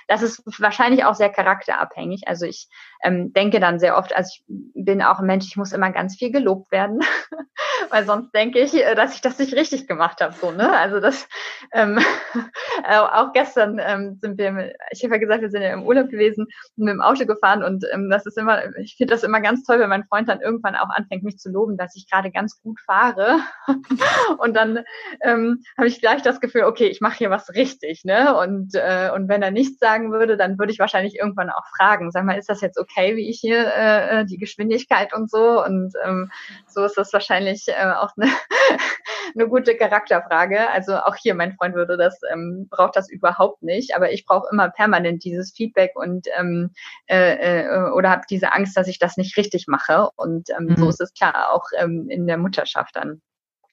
das 0.10 0.22
ist 0.22 0.44
wahrscheinlich 0.60 1.06
auch 1.06 1.16
sehr 1.16 1.30
charakterabhängig. 1.30 2.28
Also 2.28 2.46
ich 2.46 2.68
ähm, 3.02 3.32
denke 3.32 3.62
dann 3.62 3.80
sehr 3.80 3.98
oft, 3.98 4.14
also 4.14 4.30
ich 4.34 4.44
bin 4.48 5.02
auch 5.02 5.20
ein 5.20 5.26
Mensch, 5.26 5.46
ich 5.48 5.56
muss 5.56 5.72
immer 5.72 5.92
ganz 5.92 6.18
viel 6.18 6.32
gelobt 6.32 6.70
werden, 6.72 7.00
weil 7.90 8.06
sonst 8.06 8.34
denke 8.34 8.60
ich, 8.60 8.76
äh, 8.76 8.96
dass 8.96 9.16
ich 9.16 9.22
das 9.22 9.40
nicht 9.40 9.54
richtig 9.54 9.88
gemacht 9.88 10.20
habe. 10.20 10.34
So, 10.34 10.52
ne? 10.52 10.78
Also 10.78 11.00
das 11.00 11.30
ähm, 11.72 12.00
auch 12.90 13.32
gestern 13.32 13.80
ähm, 13.82 14.18
sind 14.20 14.33
sind 14.36 14.58
wir, 14.58 14.74
ich 14.92 15.04
habe 15.04 15.16
ja 15.16 15.20
gesagt, 15.20 15.42
wir 15.42 15.50
sind 15.50 15.62
ja 15.62 15.74
im 15.74 15.84
Urlaub 15.84 16.10
gewesen 16.10 16.46
und 16.78 16.86
mit 16.86 16.94
dem 16.94 17.02
Auto 17.02 17.26
gefahren 17.26 17.64
und 17.64 17.86
ähm, 17.94 18.10
das 18.10 18.26
ist 18.26 18.38
immer, 18.38 18.76
ich 18.78 18.96
finde 18.98 19.14
das 19.14 19.24
immer 19.24 19.42
ganz 19.42 19.64
toll, 19.64 19.80
wenn 19.80 19.90
mein 19.90 20.06
Freund 20.06 20.30
dann 20.30 20.42
irgendwann 20.42 20.76
auch 20.76 20.90
anfängt, 20.90 21.24
mich 21.24 21.38
zu 21.38 21.52
loben, 21.52 21.78
dass 21.78 21.96
ich 21.96 22.10
gerade 22.10 22.32
ganz 22.32 22.62
gut 22.62 22.80
fahre. 22.82 23.40
und 24.38 24.56
dann 24.56 24.84
ähm, 25.22 25.64
habe 25.78 25.88
ich 25.88 26.00
gleich 26.00 26.22
das 26.22 26.40
Gefühl, 26.40 26.64
okay, 26.64 26.88
ich 26.88 27.02
mache 27.02 27.18
hier 27.18 27.30
was 27.30 27.54
richtig, 27.54 28.04
ne? 28.04 28.36
Und, 28.38 28.76
äh, 28.76 29.12
und 29.14 29.28
wenn 29.30 29.42
er 29.42 29.52
nichts 29.52 29.80
sagen 29.80 30.12
würde, 30.12 30.38
dann 30.38 30.58
würde 30.58 30.72
ich 30.72 30.80
wahrscheinlich 30.80 31.18
irgendwann 31.18 31.50
auch 31.50 31.66
fragen, 31.78 32.12
sag 32.12 32.26
mal, 32.26 32.38
ist 32.38 32.50
das 32.50 32.62
jetzt 32.62 32.80
okay, 32.80 33.16
wie 33.16 33.30
ich 33.30 33.40
hier 33.40 33.66
äh, 33.76 34.22
äh 34.22 34.26
die 34.26 34.38
Geschwindigkeit 34.38 35.14
und 35.14 35.30
so? 35.30 35.64
Und 35.64 35.94
ähm, 36.06 36.32
so 36.68 36.84
ist 36.86 36.98
das 36.98 37.14
wahrscheinlich 37.14 37.68
äh, 37.68 37.92
auch 37.92 38.12
eine, 38.18 38.32
eine 39.36 39.48
gute 39.48 39.76
Charakterfrage. 39.76 40.70
Also 40.70 40.96
auch 40.98 41.16
hier, 41.16 41.36
mein 41.36 41.54
Freund 41.54 41.76
würde 41.76 41.98
das, 41.98 42.20
ähm, 42.32 42.68
braucht 42.70 42.96
das 42.96 43.10
überhaupt 43.10 43.64
nicht, 43.64 43.96
aber 43.96 44.12
ich 44.12 44.23
brauche 44.26 44.48
immer 44.52 44.70
permanent 44.70 45.24
dieses 45.24 45.52
Feedback 45.52 45.92
und 45.96 46.28
ähm, 46.38 46.72
äh, 47.08 47.64
äh, 47.64 47.92
oder 47.92 48.10
habe 48.10 48.24
diese 48.30 48.54
Angst, 48.54 48.76
dass 48.78 48.88
ich 48.88 49.00
das 49.00 49.18
nicht 49.18 49.38
richtig 49.38 49.68
mache. 49.68 50.10
Und 50.16 50.50
ähm, 50.50 50.66
mhm. 50.66 50.78
so 50.78 50.90
ist 50.90 51.02
es 51.02 51.14
klar 51.14 51.52
auch 51.52 51.66
ähm, 51.78 52.08
in 52.10 52.28
der 52.28 52.38
Mutterschaft 52.38 52.96
dann. 52.96 53.22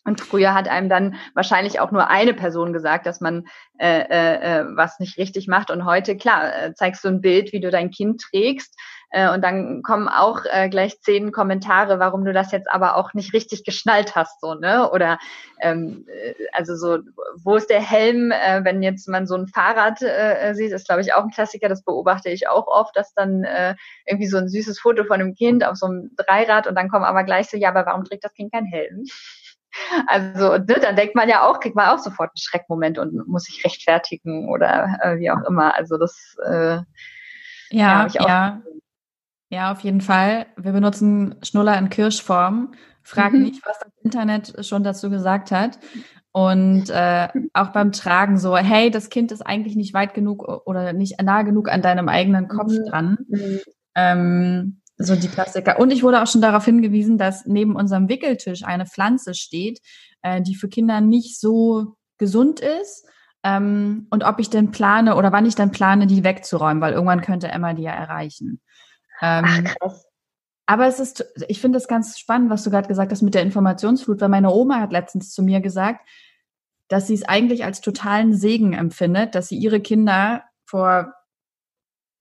Und 0.05 0.21
früher 0.21 0.55
hat 0.55 0.69
einem 0.69 0.89
dann 0.89 1.17
wahrscheinlich 1.35 1.79
auch 1.79 1.91
nur 1.91 2.09
eine 2.09 2.33
Person 2.33 2.73
gesagt, 2.73 3.07
dass 3.07 3.21
man 3.21 3.47
äh, 3.79 4.01
äh, 4.01 4.61
äh 4.61 4.65
was 4.75 4.99
nicht 4.99 5.19
richtig 5.19 5.47
macht. 5.47 5.71
Und 5.71 5.85
heute, 5.85 6.17
klar, 6.17 6.53
äh, 6.57 6.75
zeigst 6.75 7.05
du 7.05 7.09
ein 7.09 7.21
Bild, 7.21 7.53
wie 7.53 7.61
du 7.61 7.71
dein 7.71 7.91
Kind 7.91 8.23
trägst. 8.23 8.75
Äh, 9.13 9.33
und 9.35 9.43
dann 9.43 9.83
kommen 9.83 10.09
auch 10.09 10.45
äh, 10.51 10.69
gleich 10.69 11.01
zehn 11.01 11.33
Kommentare, 11.33 11.99
warum 11.99 12.25
du 12.25 12.33
das 12.33 12.53
jetzt 12.53 12.71
aber 12.71 12.97
auch 12.97 13.13
nicht 13.13 13.35
richtig 13.35 13.65
geschnallt 13.65 14.15
hast, 14.15 14.41
so, 14.41 14.55
ne? 14.55 14.89
Oder 14.91 15.19
ähm, 15.61 16.07
äh, 16.09 16.35
also 16.53 16.77
so, 16.77 16.99
wo 17.43 17.57
ist 17.57 17.71
der 17.71 17.81
Helm, 17.81 18.31
äh, 18.31 18.65
wenn 18.65 18.83
jetzt 18.83 19.09
man 19.09 19.27
so 19.27 19.35
ein 19.35 19.49
Fahrrad 19.49 20.01
äh, 20.01 20.55
sieht, 20.55 20.71
ist, 20.71 20.87
glaube 20.87 21.01
ich, 21.01 21.13
auch 21.13 21.25
ein 21.25 21.31
Klassiker, 21.31 21.69
das 21.69 21.83
beobachte 21.83 22.31
ich 22.31 22.49
auch 22.49 22.69
oft, 22.69 22.95
dass 22.97 23.13
dann 23.13 23.43
äh, 23.43 23.75
irgendwie 24.07 24.29
so 24.29 24.39
ein 24.39 24.49
süßes 24.49 24.79
Foto 24.79 25.05
von 25.05 25.21
einem 25.21 25.35
Kind 25.35 25.65
auf 25.65 25.77
so 25.77 25.87
einem 25.87 26.11
Dreirad 26.17 26.69
und 26.69 26.77
dann 26.77 26.89
kommen 26.89 27.05
aber 27.05 27.25
gleich 27.25 27.49
so, 27.51 27.57
ja, 27.57 27.71
aber 27.71 27.87
warum 27.87 28.05
trägt 28.05 28.25
das 28.25 28.35
Kind 28.35 28.53
keinen 28.53 28.67
Helm? 28.67 29.05
Also 30.07 30.59
ne, 30.59 30.77
dann 30.81 30.97
denkt 30.97 31.15
man 31.15 31.29
ja 31.29 31.43
auch, 31.43 31.61
kriegt 31.61 31.77
man 31.77 31.89
auch 31.89 31.99
sofort 31.99 32.31
einen 32.31 32.39
Schreckmoment 32.39 32.99
und 32.99 33.27
muss 33.29 33.45
sich 33.45 33.65
rechtfertigen 33.65 34.49
oder 34.49 34.99
äh, 35.03 35.19
wie 35.19 35.31
auch 35.31 35.43
immer. 35.49 35.75
Also 35.75 35.97
das 35.97 36.37
äh, 36.45 36.79
ja, 37.71 38.07
ja, 38.07 38.09
ja. 38.09 38.63
ja, 39.49 39.73
auf 39.73 39.81
jeden 39.81 40.01
Fall. 40.01 40.47
Wir 40.57 40.73
benutzen 40.73 41.37
Schnuller 41.43 41.79
in 41.79 41.89
Kirschform. 41.89 42.73
Frag 43.03 43.33
mhm. 43.33 43.43
nicht, 43.43 43.65
was 43.65 43.79
das 43.79 43.93
Internet 44.03 44.67
schon 44.67 44.85
dazu 44.85 45.11
gesagt 45.11 45.51
hat. 45.51 45.79
Und 46.33 46.91
äh, 46.91 47.29
auch 47.55 47.69
beim 47.69 47.91
Tragen 47.93 48.39
so, 48.39 48.57
hey, 48.57 48.91
das 48.91 49.11
Kind 49.11 49.33
ist 49.33 49.43
eigentlich 49.43 49.75
nicht 49.75 49.95
weit 49.95 50.15
genug 50.15 50.45
oder 50.67 50.93
nicht 50.93 51.21
nah 51.21 51.43
genug 51.43 51.69
an 51.69 51.83
deinem 51.83 52.09
eigenen 52.09 52.47
Kopf 52.47 52.73
mhm. 52.73 52.87
dran. 52.89 53.19
Mhm. 53.29 53.61
Ähm, 53.97 54.80
so 55.01 55.17
die 55.17 55.29
Klassiker. 55.29 55.79
Und 55.79 55.91
ich 55.93 56.03
wurde 56.03 56.23
auch 56.23 56.27
schon 56.27 56.43
darauf 56.43 56.65
hingewiesen, 56.65 57.17
dass 57.19 57.47
neben 57.47 57.75
unserem 57.75 58.09
Wickeltisch 58.09 58.65
eine 58.65 58.87
Pflanze 58.87 59.35
steht, 59.35 59.81
äh, 60.23 60.43
die 60.43 60.55
für 60.55 60.69
Kinder 60.69 61.01
nicht 61.01 61.41
so 61.41 61.97
gesund 62.19 62.61
ist. 62.61 63.07
Ähm, 63.43 64.07
und 64.11 64.25
ob 64.25 64.39
ich 64.39 64.51
denn 64.51 64.71
plane 64.71 65.17
oder 65.17 65.33
wann 65.33 65.47
ich 65.47 65.55
dann 65.55 65.73
plane, 65.73 66.07
die 66.07 66.23
wegzuräumen, 66.23 66.83
weil 66.83 66.93
irgendwann 66.93 67.23
könnte 67.23 67.49
Emma 67.49 67.73
die 67.73 67.83
ja 67.83 67.93
erreichen. 67.93 68.61
Ähm, 69.23 69.45
Ach, 69.47 69.65
krass. 69.65 70.05
Aber 70.67 70.87
es 70.87 71.01
ist, 71.01 71.25
ich 71.49 71.61
finde 71.61 71.79
es 71.79 71.89
ganz 71.89 72.19
spannend, 72.19 72.51
was 72.51 72.63
du 72.63 72.71
gerade 72.71 72.87
gesagt 72.87 73.11
hast 73.11 73.23
mit 73.23 73.35
der 73.35 73.43
Informationsflut, 73.43 74.21
weil 74.21 74.29
meine 74.29 74.53
Oma 74.53 74.81
hat 74.81 74.93
letztens 74.93 75.33
zu 75.33 75.43
mir 75.43 75.61
gesagt, 75.61 76.07
dass 76.89 77.07
sie 77.07 77.15
es 77.15 77.25
eigentlich 77.25 77.65
als 77.65 77.81
totalen 77.81 78.35
Segen 78.35 78.75
empfindet, 78.75 79.35
dass 79.35 79.49
sie 79.49 79.57
ihre 79.57 79.81
Kinder 79.81 80.45
vor 80.65 81.15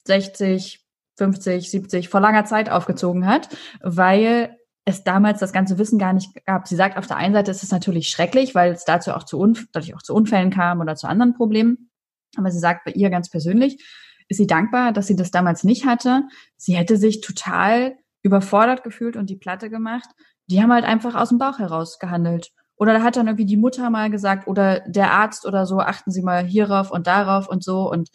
60, 0.06 0.79
50, 1.20 1.70
70 1.70 2.10
vor 2.10 2.22
langer 2.22 2.46
Zeit 2.46 2.72
aufgezogen 2.72 3.28
hat, 3.28 3.50
weil 3.82 4.58
es 4.86 5.04
damals 5.04 5.40
das 5.40 5.54
ganze 5.54 5.78
Wissen 5.78 6.00
gar 6.00 6.14
nicht 6.14 6.30
gab. 6.46 6.68
Sie 6.68 6.76
sagt, 6.76 6.98
auf 6.98 7.06
der 7.06 7.18
einen 7.18 7.34
Seite 7.34 7.52
ist 7.52 7.62
es 7.62 7.72
natürlich 7.72 8.10
schrecklich, 8.10 8.56
weil 8.56 8.72
es 8.72 8.86
dazu 8.86 9.12
auch 9.12 9.24
zu, 9.24 9.38
Unf 9.38 9.68
dadurch 9.72 9.94
auch 9.96 10.02
zu 10.02 10.16
Unfällen 10.16 10.50
kam 10.50 10.80
oder 10.80 10.96
zu 10.96 11.08
anderen 11.08 11.36
Problemen. 11.36 11.92
Aber 12.38 12.50
sie 12.50 12.60
sagt, 12.60 12.86
bei 12.86 12.92
ihr 12.92 13.10
ganz 13.10 13.30
persönlich 13.30 13.84
ist 14.28 14.38
sie 14.38 14.48
dankbar, 14.48 14.92
dass 14.92 15.08
sie 15.08 15.16
das 15.16 15.32
damals 15.32 15.64
nicht 15.64 15.86
hatte. 15.86 16.24
Sie 16.58 16.76
hätte 16.76 16.98
sich 16.98 17.22
total 17.22 17.98
überfordert 18.22 18.84
gefühlt 18.84 19.16
und 19.16 19.30
die 19.30 19.36
Platte 19.36 19.70
gemacht. 19.70 20.10
Die 20.48 20.62
haben 20.62 20.72
halt 20.72 20.86
einfach 20.86 21.16
aus 21.16 21.30
dem 21.30 21.38
Bauch 21.38 21.60
heraus 21.60 22.00
gehandelt. 22.00 22.52
Oder 22.76 22.94
da 22.94 23.04
hat 23.04 23.18
dann 23.18 23.28
irgendwie 23.28 23.46
die 23.46 23.58
Mutter 23.58 23.90
mal 23.90 24.10
gesagt 24.10 24.48
oder 24.48 24.80
der 24.88 25.12
Arzt 25.12 25.46
oder 25.46 25.66
so, 25.66 25.80
achten 25.80 26.12
Sie 26.12 26.22
mal 26.22 26.46
hierauf 26.46 26.92
und 26.92 27.08
darauf 27.08 27.50
und 27.50 27.64
so. 27.64 27.92
Und 27.92 28.10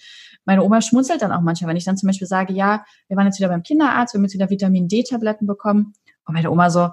meine 0.44 0.62
Oma 0.62 0.80
schmunzelt 0.80 1.22
dann 1.22 1.32
auch 1.32 1.40
manchmal, 1.40 1.70
wenn 1.70 1.76
ich 1.76 1.84
dann 1.84 1.96
zum 1.96 2.06
Beispiel 2.06 2.28
sage, 2.28 2.52
ja, 2.52 2.84
wir 3.08 3.16
waren 3.16 3.26
jetzt 3.26 3.38
wieder 3.38 3.48
beim 3.48 3.62
Kinderarzt, 3.62 4.14
wir 4.14 4.18
haben 4.18 4.24
jetzt 4.24 4.34
wieder 4.34 4.50
Vitamin 4.50 4.88
D-Tabletten 4.88 5.46
bekommen. 5.46 5.94
Und 6.26 6.34
meine 6.34 6.50
Oma 6.50 6.70
so, 6.70 6.90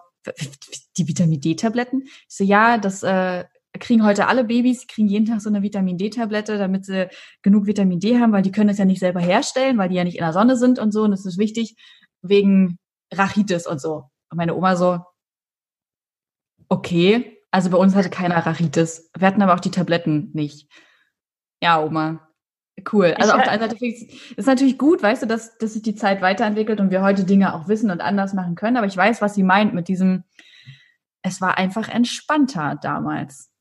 die 0.97 1.07
Vitamin 1.07 1.41
D-Tabletten? 1.41 2.03
Ich 2.03 2.25
so, 2.27 2.43
ja, 2.43 2.77
das 2.77 3.03
äh, 3.03 3.45
kriegen 3.79 4.03
heute 4.03 4.27
alle 4.27 4.43
Babys, 4.43 4.87
kriegen 4.87 5.07
jeden 5.07 5.25
Tag 5.25 5.41
so 5.41 5.49
eine 5.49 5.61
Vitamin 5.61 5.97
D-Tablette, 5.97 6.57
damit 6.57 6.85
sie 6.85 7.09
genug 7.41 7.65
Vitamin 7.65 7.99
D 7.99 8.19
haben, 8.19 8.33
weil 8.33 8.41
die 8.41 8.51
können 8.51 8.69
es 8.69 8.77
ja 8.77 8.85
nicht 8.85 8.99
selber 8.99 9.21
herstellen, 9.21 9.77
weil 9.77 9.89
die 9.89 9.95
ja 9.95 10.03
nicht 10.03 10.17
in 10.17 10.23
der 10.23 10.33
Sonne 10.33 10.57
sind 10.57 10.79
und 10.79 10.91
so. 10.91 11.03
Und 11.03 11.13
es 11.13 11.25
ist 11.25 11.37
wichtig, 11.37 11.75
wegen 12.21 12.77
Rachitis 13.13 13.67
und 13.67 13.79
so. 13.79 14.09
Und 14.29 14.37
meine 14.37 14.55
Oma 14.55 14.75
so, 14.75 14.99
okay, 16.69 17.37
also 17.51 17.69
bei 17.69 17.77
uns 17.77 17.95
hatte 17.95 18.09
keiner 18.09 18.45
Rachitis. 18.45 19.09
Wir 19.17 19.27
hatten 19.27 19.41
aber 19.41 19.53
auch 19.53 19.59
die 19.59 19.71
Tabletten 19.71 20.31
nicht. 20.33 20.69
Ja, 21.61 21.83
Oma. 21.83 22.30
Cool. 22.91 23.13
Also 23.19 23.33
auf 23.33 23.43
der 23.43 23.51
einen 23.51 23.69
Seite 23.69 23.85
ist 23.85 24.47
natürlich 24.47 24.77
gut, 24.77 25.03
weißt 25.03 25.23
du, 25.23 25.27
dass, 25.27 25.57
dass 25.57 25.73
sich 25.73 25.81
die 25.81 25.95
Zeit 25.95 26.21
weiterentwickelt 26.21 26.79
und 26.79 26.89
wir 26.89 27.01
heute 27.01 27.25
Dinge 27.25 27.53
auch 27.53 27.67
wissen 27.67 27.91
und 27.91 28.01
anders 28.01 28.33
machen 28.33 28.55
können. 28.55 28.77
Aber 28.77 28.87
ich 28.87 28.97
weiß, 28.97 29.21
was 29.21 29.35
sie 29.35 29.43
meint 29.43 29.73
mit 29.73 29.87
diesem, 29.87 30.23
es 31.21 31.41
war 31.41 31.57
einfach 31.57 31.89
entspannter 31.89 32.79
damals. 32.81 33.51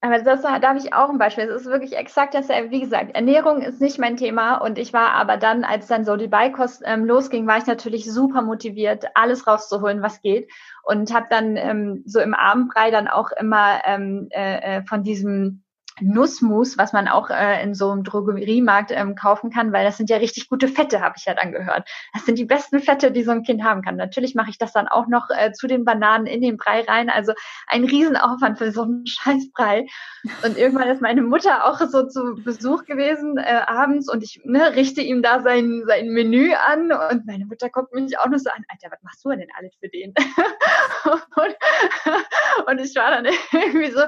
Aber 0.00 0.20
das 0.20 0.42
da 0.42 0.60
habe 0.62 0.78
ich 0.78 0.92
auch 0.92 1.10
ein 1.10 1.18
Beispiel. 1.18 1.44
Es 1.44 1.62
ist 1.62 1.66
wirklich 1.66 1.96
exakt 1.96 2.32
dasselbe. 2.32 2.70
Wie 2.70 2.80
gesagt, 2.80 3.16
Ernährung 3.16 3.62
ist 3.62 3.80
nicht 3.80 3.98
mein 3.98 4.16
Thema. 4.16 4.58
Und 4.58 4.78
ich 4.78 4.92
war 4.92 5.10
aber 5.10 5.36
dann, 5.36 5.64
als 5.64 5.88
dann 5.88 6.04
so 6.04 6.16
die 6.16 6.28
Beikost 6.28 6.82
ähm, 6.84 7.04
losging, 7.04 7.48
war 7.48 7.58
ich 7.58 7.66
natürlich 7.66 8.10
super 8.10 8.42
motiviert, 8.42 9.06
alles 9.14 9.48
rauszuholen, 9.48 10.00
was 10.00 10.22
geht. 10.22 10.50
Und 10.84 11.12
habe 11.12 11.26
dann 11.30 11.56
ähm, 11.56 12.04
so 12.06 12.20
im 12.20 12.32
Abendbrei 12.32 12.92
dann 12.92 13.08
auch 13.08 13.30
immer 13.40 13.80
ähm, 13.84 14.28
äh, 14.30 14.78
äh 14.78 14.82
von 14.84 15.02
diesem 15.02 15.64
Nussmus, 16.00 16.78
was 16.78 16.92
man 16.92 17.08
auch 17.08 17.30
äh, 17.30 17.62
in 17.62 17.74
so 17.74 17.90
einem 17.90 18.04
Drogeriemarkt 18.04 18.90
ähm, 18.92 19.14
kaufen 19.14 19.50
kann, 19.50 19.72
weil 19.72 19.84
das 19.84 19.96
sind 19.96 20.10
ja 20.10 20.16
richtig 20.18 20.48
gute 20.48 20.68
Fette, 20.68 21.00
habe 21.00 21.14
ich 21.16 21.24
ja 21.24 21.34
dann 21.34 21.52
gehört. 21.52 21.88
Das 22.12 22.24
sind 22.24 22.38
die 22.38 22.44
besten 22.44 22.80
Fette, 22.80 23.10
die 23.10 23.22
so 23.22 23.30
ein 23.30 23.42
Kind 23.42 23.62
haben 23.62 23.82
kann. 23.82 23.96
Natürlich 23.96 24.34
mache 24.34 24.50
ich 24.50 24.58
das 24.58 24.72
dann 24.72 24.88
auch 24.88 25.06
noch 25.08 25.28
äh, 25.30 25.52
zu 25.52 25.66
den 25.66 25.84
Bananen 25.84 26.26
in 26.26 26.40
den 26.40 26.56
Brei 26.56 26.82
rein. 26.82 27.10
Also 27.10 27.32
ein 27.66 27.84
Riesenaufwand 27.84 28.58
für 28.58 28.72
so 28.72 28.82
einen 28.82 29.06
Scheißbrei. 29.06 29.86
Und 30.44 30.56
irgendwann 30.56 30.88
ist 30.88 31.02
meine 31.02 31.22
Mutter 31.22 31.64
auch 31.66 31.80
so 31.80 32.06
zu 32.06 32.36
Besuch 32.44 32.84
gewesen 32.84 33.38
äh, 33.38 33.62
abends 33.66 34.10
und 34.10 34.22
ich 34.22 34.40
ne, 34.44 34.74
richte 34.76 35.00
ihm 35.00 35.22
da 35.22 35.40
sein, 35.40 35.82
sein 35.86 36.08
Menü 36.08 36.52
an 36.52 36.92
und 36.92 37.26
meine 37.26 37.46
Mutter 37.46 37.68
guckt 37.70 37.94
mich 37.94 38.18
auch 38.18 38.28
nur 38.28 38.38
so 38.38 38.50
an, 38.50 38.64
Alter, 38.68 38.90
was 38.90 39.02
machst 39.02 39.24
du 39.24 39.30
denn 39.30 39.48
alles 39.56 39.74
für 39.80 39.88
den? 39.88 40.14
und, 41.04 41.56
und 42.66 42.80
ich 42.80 42.94
war 42.96 43.10
dann 43.10 43.26
irgendwie 43.52 43.90
so, 43.90 44.00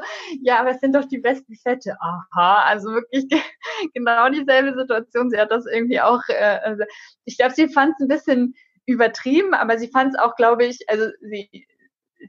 ja, 0.42 0.60
aber 0.60 0.70
es 0.70 0.80
sind 0.80 0.94
doch 0.94 1.04
die 1.04 1.18
besten 1.18 1.54
Fette 1.56 1.79
hätte. 1.86 2.00
Aha, 2.00 2.62
also 2.64 2.90
wirklich 2.90 3.26
genau 3.94 4.28
dieselbe 4.30 4.78
Situation. 4.78 5.30
Sie 5.30 5.38
hat 5.38 5.50
das 5.50 5.66
irgendwie 5.66 6.00
auch, 6.00 6.22
äh, 6.28 6.60
also 6.64 6.84
ich 7.24 7.36
glaube, 7.36 7.54
sie 7.54 7.68
fand 7.68 7.94
es 7.98 8.04
ein 8.04 8.08
bisschen 8.08 8.54
übertrieben, 8.86 9.54
aber 9.54 9.78
sie 9.78 9.88
fand 9.88 10.14
es 10.14 10.20
auch, 10.20 10.36
glaube 10.36 10.64
ich, 10.64 10.78
also 10.88 11.06
sie, 11.20 11.66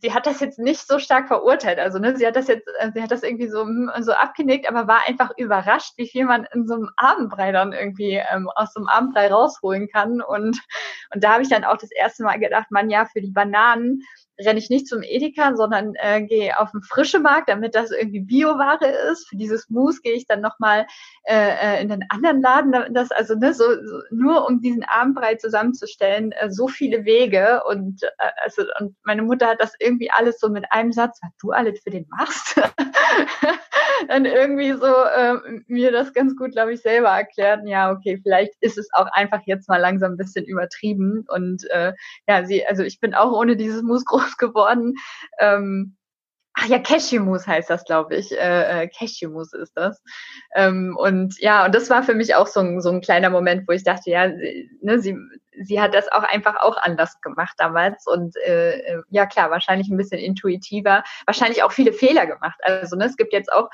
sie 0.02 0.14
hat 0.14 0.26
das 0.26 0.39
jetzt 0.39 0.60
nicht 0.60 0.88
so 0.88 0.99
stark 0.99 1.28
verurteilt. 1.28 1.80
Also 1.80 1.99
ne, 1.99 2.16
sie 2.16 2.26
hat 2.26 2.36
das 2.36 2.47
jetzt, 2.47 2.68
äh, 2.80 2.91
sie 2.93 3.02
hat 3.02 3.12
das 3.12 3.24
irgendwie 3.24 3.49
so 3.49 3.66
so 4.02 4.14
abgenickt, 4.14 4.70
aber 4.70 4.88
war 4.88 5.02
einfach 5.08 5.32
überrascht, 5.38 5.93
wie 5.97 6.08
viel 6.08 6.26
man 6.26 6.47
in 6.54 6.68
so 6.68 6.76
einem 6.76 6.89
Abendbrei 6.97 7.52
dann 7.52 7.74
irgendwie 7.74 8.22
ähm, 8.32 8.49
aus 8.56 8.74
so 8.74 8.80
einem 8.80 8.88
Abendbrei 8.88 9.32
rausholen 9.32 9.89
kann. 9.89 10.22
Und 10.22 10.60
und 11.14 11.24
da 11.24 11.34
habe 11.34 11.43
ich 11.43 11.49
dann 11.49 11.66
auch 11.66 11.78
das 11.78 11.91
erste 11.91 12.24
Mal 12.24 12.39
gedacht, 12.39 12.68
man 12.70 12.89
ja 12.89 13.06
für 13.06 13.22
die 13.22 13.32
Bananen 13.32 14.02
renne 14.46 14.60
ich 14.60 14.70
nicht 14.70 14.88
zum 14.88 15.04
Edeka, 15.04 15.56
sondern 15.56 15.94
äh, 15.96 16.22
gehe 16.24 16.60
auf 16.60 16.72
den 16.72 16.82
frische 16.82 17.20
Markt, 17.20 17.50
damit 17.50 17.76
das 17.76 17.92
irgendwie 17.92 18.22
Bioware 18.22 18.88
ist. 19.12 19.28
Für 19.30 19.36
dieses 19.36 19.70
Mousse 19.70 20.02
gehe 20.02 20.14
ich 20.14 20.26
dann 20.26 20.42
nochmal 20.42 20.88
äh, 21.24 21.78
äh, 21.78 21.82
in 21.82 21.89
den 21.89 22.04
anderen 22.10 22.42
Laden. 22.42 22.94
Das, 22.94 23.12
also 23.12 23.36
ne, 23.36 23.54
so, 23.54 23.64
so 23.64 24.02
nur 24.12 24.48
um 24.48 24.62
diesen 24.62 24.84
Abendbrei 24.84 25.36
zusammenzustellen, 25.36 26.32
äh, 26.32 26.52
so 26.52 26.68
viele 26.68 27.06
Wege. 27.06 27.62
Und, 27.68 28.04
äh, 28.04 28.08
also, 28.44 28.64
und 28.80 28.96
meine 29.04 29.22
Mutter 29.24 29.48
hat 29.48 29.62
das 29.62 29.74
irgendwie 29.80 30.12
alles 30.12 30.39
so 30.39 30.50
mit 30.50 30.66
einem 30.72 30.92
Satz, 30.92 31.20
was 31.22 31.32
du 31.39 31.52
alles 31.52 31.80
für 31.82 31.89
den 31.89 32.08
machst. 32.10 32.62
dann 34.08 34.26
irgendwie 34.26 34.74
so 34.74 34.86
äh, 34.86 35.62
mir 35.68 35.91
das 35.91 36.14
ganz 36.14 36.36
gut, 36.36 36.52
glaube 36.52 36.74
ich, 36.74 36.82
selber 36.82 37.10
erklärt. 37.10 37.62
Ja, 37.66 37.91
okay, 37.91 38.20
vielleicht 38.22 38.54
ist 38.62 38.78
es 38.78 38.89
auch 38.93 39.08
einfach 39.14 39.41
jetzt 39.45 39.70
mal 39.70 39.78
langsam 39.78 40.14
ein 40.14 40.18
bisschen 40.18 40.45
übertrieben. 40.45 41.26
Und 41.28 41.70
äh, 41.72 41.93
ja, 42.28 42.45
sie, 42.45 42.66
also 42.66 42.84
ich 42.84 42.99
bin 42.99 43.14
auch 43.14 43.32
ohne 43.32 43.56
dieses 43.56 43.82
Mousse 43.84 44.06
groß 44.06 44.38
geworden. 44.38 44.95
Ähm, 45.39 45.97
Ach 46.54 46.68
ja, 46.68 46.80
Cashewmus 46.80 47.47
heißt 47.47 47.70
das, 47.70 47.86
glaube 47.86 48.16
ich. 48.16 48.32
Äh, 48.34 48.84
äh, 48.84 48.88
Cashewmus 48.88 49.54
ist 49.54 49.72
das. 49.76 50.02
Ähm, 50.54 50.97
und 50.99 51.39
ja, 51.39 51.66
und 51.66 51.74
das 51.74 51.89
war 51.89 52.04
für 52.04 52.14
mich 52.14 52.36
auch 52.36 52.47
so 52.47 52.60
ein, 52.60 52.82
so 52.82 52.89
ein 52.89 53.02
kleiner 53.02 53.30
Moment, 53.30 53.68
wo 53.68 53.72
ich 53.72 53.84
dachte, 53.84 54.10
ja, 54.10 54.30
sie, 54.30 54.70
ne, 54.82 54.99
sie, 54.99 55.16
sie 55.60 55.82
hat 55.82 55.93
das 55.93 56.12
auch 56.12 56.24
einfach 56.24 56.62
auch 56.62 56.78
anders 56.78 57.20
gemacht 57.22 57.56
damals. 57.58 58.08
Und 58.08 58.36
äh, 58.38 58.80
äh, 58.80 59.02
ja, 59.10 59.26
klar, 59.26 59.52
wahrscheinlich 59.52 59.89
ein 59.89 59.97
bisschen 59.97 60.20
intuitiver, 60.20 61.04
wahrscheinlich 61.26 61.64
auch 61.64 61.72
viele 61.72 61.93
Fehler 61.93 62.26
gemacht. 62.26 62.60
Also 62.64 62.95
ne, 62.95 63.06
es 63.06 63.18
gibt 63.18 63.34
jetzt 63.34 63.52
auch, 63.52 63.70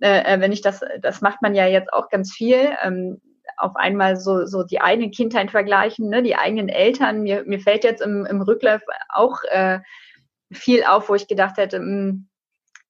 äh, 0.00 0.34
äh, 0.34 0.40
wenn 0.40 0.52
ich 0.52 0.62
das, 0.62 0.80
das 1.00 1.20
macht 1.20 1.42
man 1.42 1.54
ja 1.54 1.66
jetzt 1.66 1.92
auch 1.92 2.08
ganz 2.08 2.32
viel. 2.32 2.76
Ähm, 2.82 3.20
auf 3.56 3.76
einmal 3.76 4.16
so, 4.16 4.46
so 4.46 4.62
die 4.62 4.80
eigene 4.80 5.10
Kindheit 5.10 5.50
vergleichen, 5.50 6.08
ne, 6.08 6.22
die 6.22 6.36
eigenen 6.36 6.68
Eltern. 6.68 7.22
Mir, 7.22 7.44
mir 7.44 7.60
fällt 7.60 7.84
jetzt 7.84 8.00
im, 8.00 8.24
im 8.26 8.40
Rücklauf 8.40 8.80
auch 9.08 9.42
äh, 9.50 9.80
viel 10.50 10.84
auf, 10.84 11.08
wo 11.08 11.14
ich 11.14 11.28
gedacht 11.28 11.56
hätte, 11.58 11.78
mh, 11.78 11.86
hm, 11.86 12.29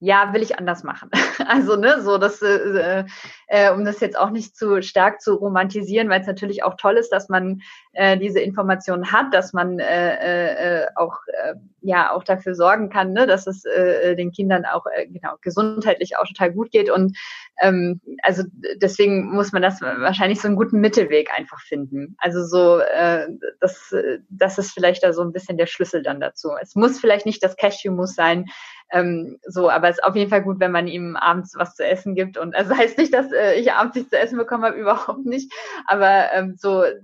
ja, 0.03 0.33
will 0.33 0.43
ich 0.43 0.59
anders 0.59 0.83
machen. 0.83 1.11
Also, 1.47 1.75
ne, 1.75 2.03
so 2.03 2.19
das, 2.19 2.43
äh, 2.43 3.05
äh, 3.47 3.73
um 3.73 3.85
das 3.85 3.99
jetzt 4.01 4.17
auch 4.17 4.31
nicht 4.31 4.55
zu 4.57 4.83
stark 4.83 5.21
zu 5.21 5.35
romantisieren, 5.35 6.09
weil 6.11 6.21
es 6.21 6.27
natürlich 6.27 6.63
auch 6.63 6.75
toll 6.77 6.97
ist, 6.97 7.11
dass 7.11 7.29
man 7.29 7.63
äh, 7.93 8.19
diese 8.19 8.41
Informationen 8.41 9.11
hat, 9.11 9.33
dass 9.33 9.53
man 9.53 9.81
äh, 9.81 10.83
äh, 10.83 10.87
auch 10.97 11.17
äh, 11.27 11.55
ja 11.81 12.13
auch 12.13 12.23
dafür 12.23 12.55
sorgen 12.55 12.91
kann, 12.91 13.15
ne, 13.15 13.27
dass 13.27 13.47
es 13.47 13.65
äh, 13.65 14.15
den 14.17 14.33
Kindern 14.33 14.65
auch 14.67 14.85
äh, 14.95 15.07
genau 15.07 15.35
gesundheitlich 15.41 16.19
auch 16.19 16.27
total 16.27 16.53
gut 16.53 16.71
geht. 16.71 16.91
Und 16.91 17.17
ähm, 17.63 18.01
also 18.23 18.45
deswegen 18.77 19.33
muss 19.33 19.51
man 19.53 19.63
das 19.63 19.81
wahrscheinlich 19.81 20.41
so 20.41 20.47
einen 20.47 20.57
guten 20.57 20.81
Mittelweg 20.81 21.31
einfach 21.37 21.61
finden. 21.61 22.17
Also 22.19 22.45
so, 22.45 22.79
äh, 22.81 23.29
das, 23.61 23.95
das 24.29 24.59
ist 24.59 24.73
vielleicht 24.73 25.03
da 25.03 25.15
so 25.15 25.23
ein 25.23 25.33
bisschen 25.33 25.57
der 25.57 25.67
Schlüssel 25.67 26.03
dann 26.03 26.21
dazu. 26.21 26.51
Es 26.61 26.77
muss 26.77 27.01
vielleicht 27.01 27.27
nicht 27.27 27.43
das 27.43 27.57
Cashew 27.57 27.93
muss 27.93 28.15
sein, 28.15 28.45
ähm, 28.93 29.39
so, 29.47 29.71
aber 29.71 29.89
es 29.89 29.99
ist 29.99 30.05
auf 30.05 30.17
jeden 30.17 30.31
Fall 30.31 30.43
gut, 30.43 30.59
wenn 30.59 30.73
man 30.73 30.89
ihm 30.89 31.17
abends 31.17 31.55
was 31.57 31.75
zu 31.75 31.87
essen 31.87 32.15
gibt. 32.15 32.37
Und 32.37 32.55
also 32.55 32.75
heißt 32.77 32.99
nicht, 32.99 33.15
dass 33.15 33.33
äh, 33.33 33.55
ich 33.55 33.73
abends 33.73 33.95
nichts 33.95 34.11
zu 34.11 34.19
essen 34.19 34.39
bekommen 34.39 34.65
habe, 34.65 34.77
überhaupt 34.81 35.25
nicht. 35.25 35.53
Aber 35.87 36.33
ähm, 36.33 36.57
so, 36.59 36.83
äh, 36.83 36.95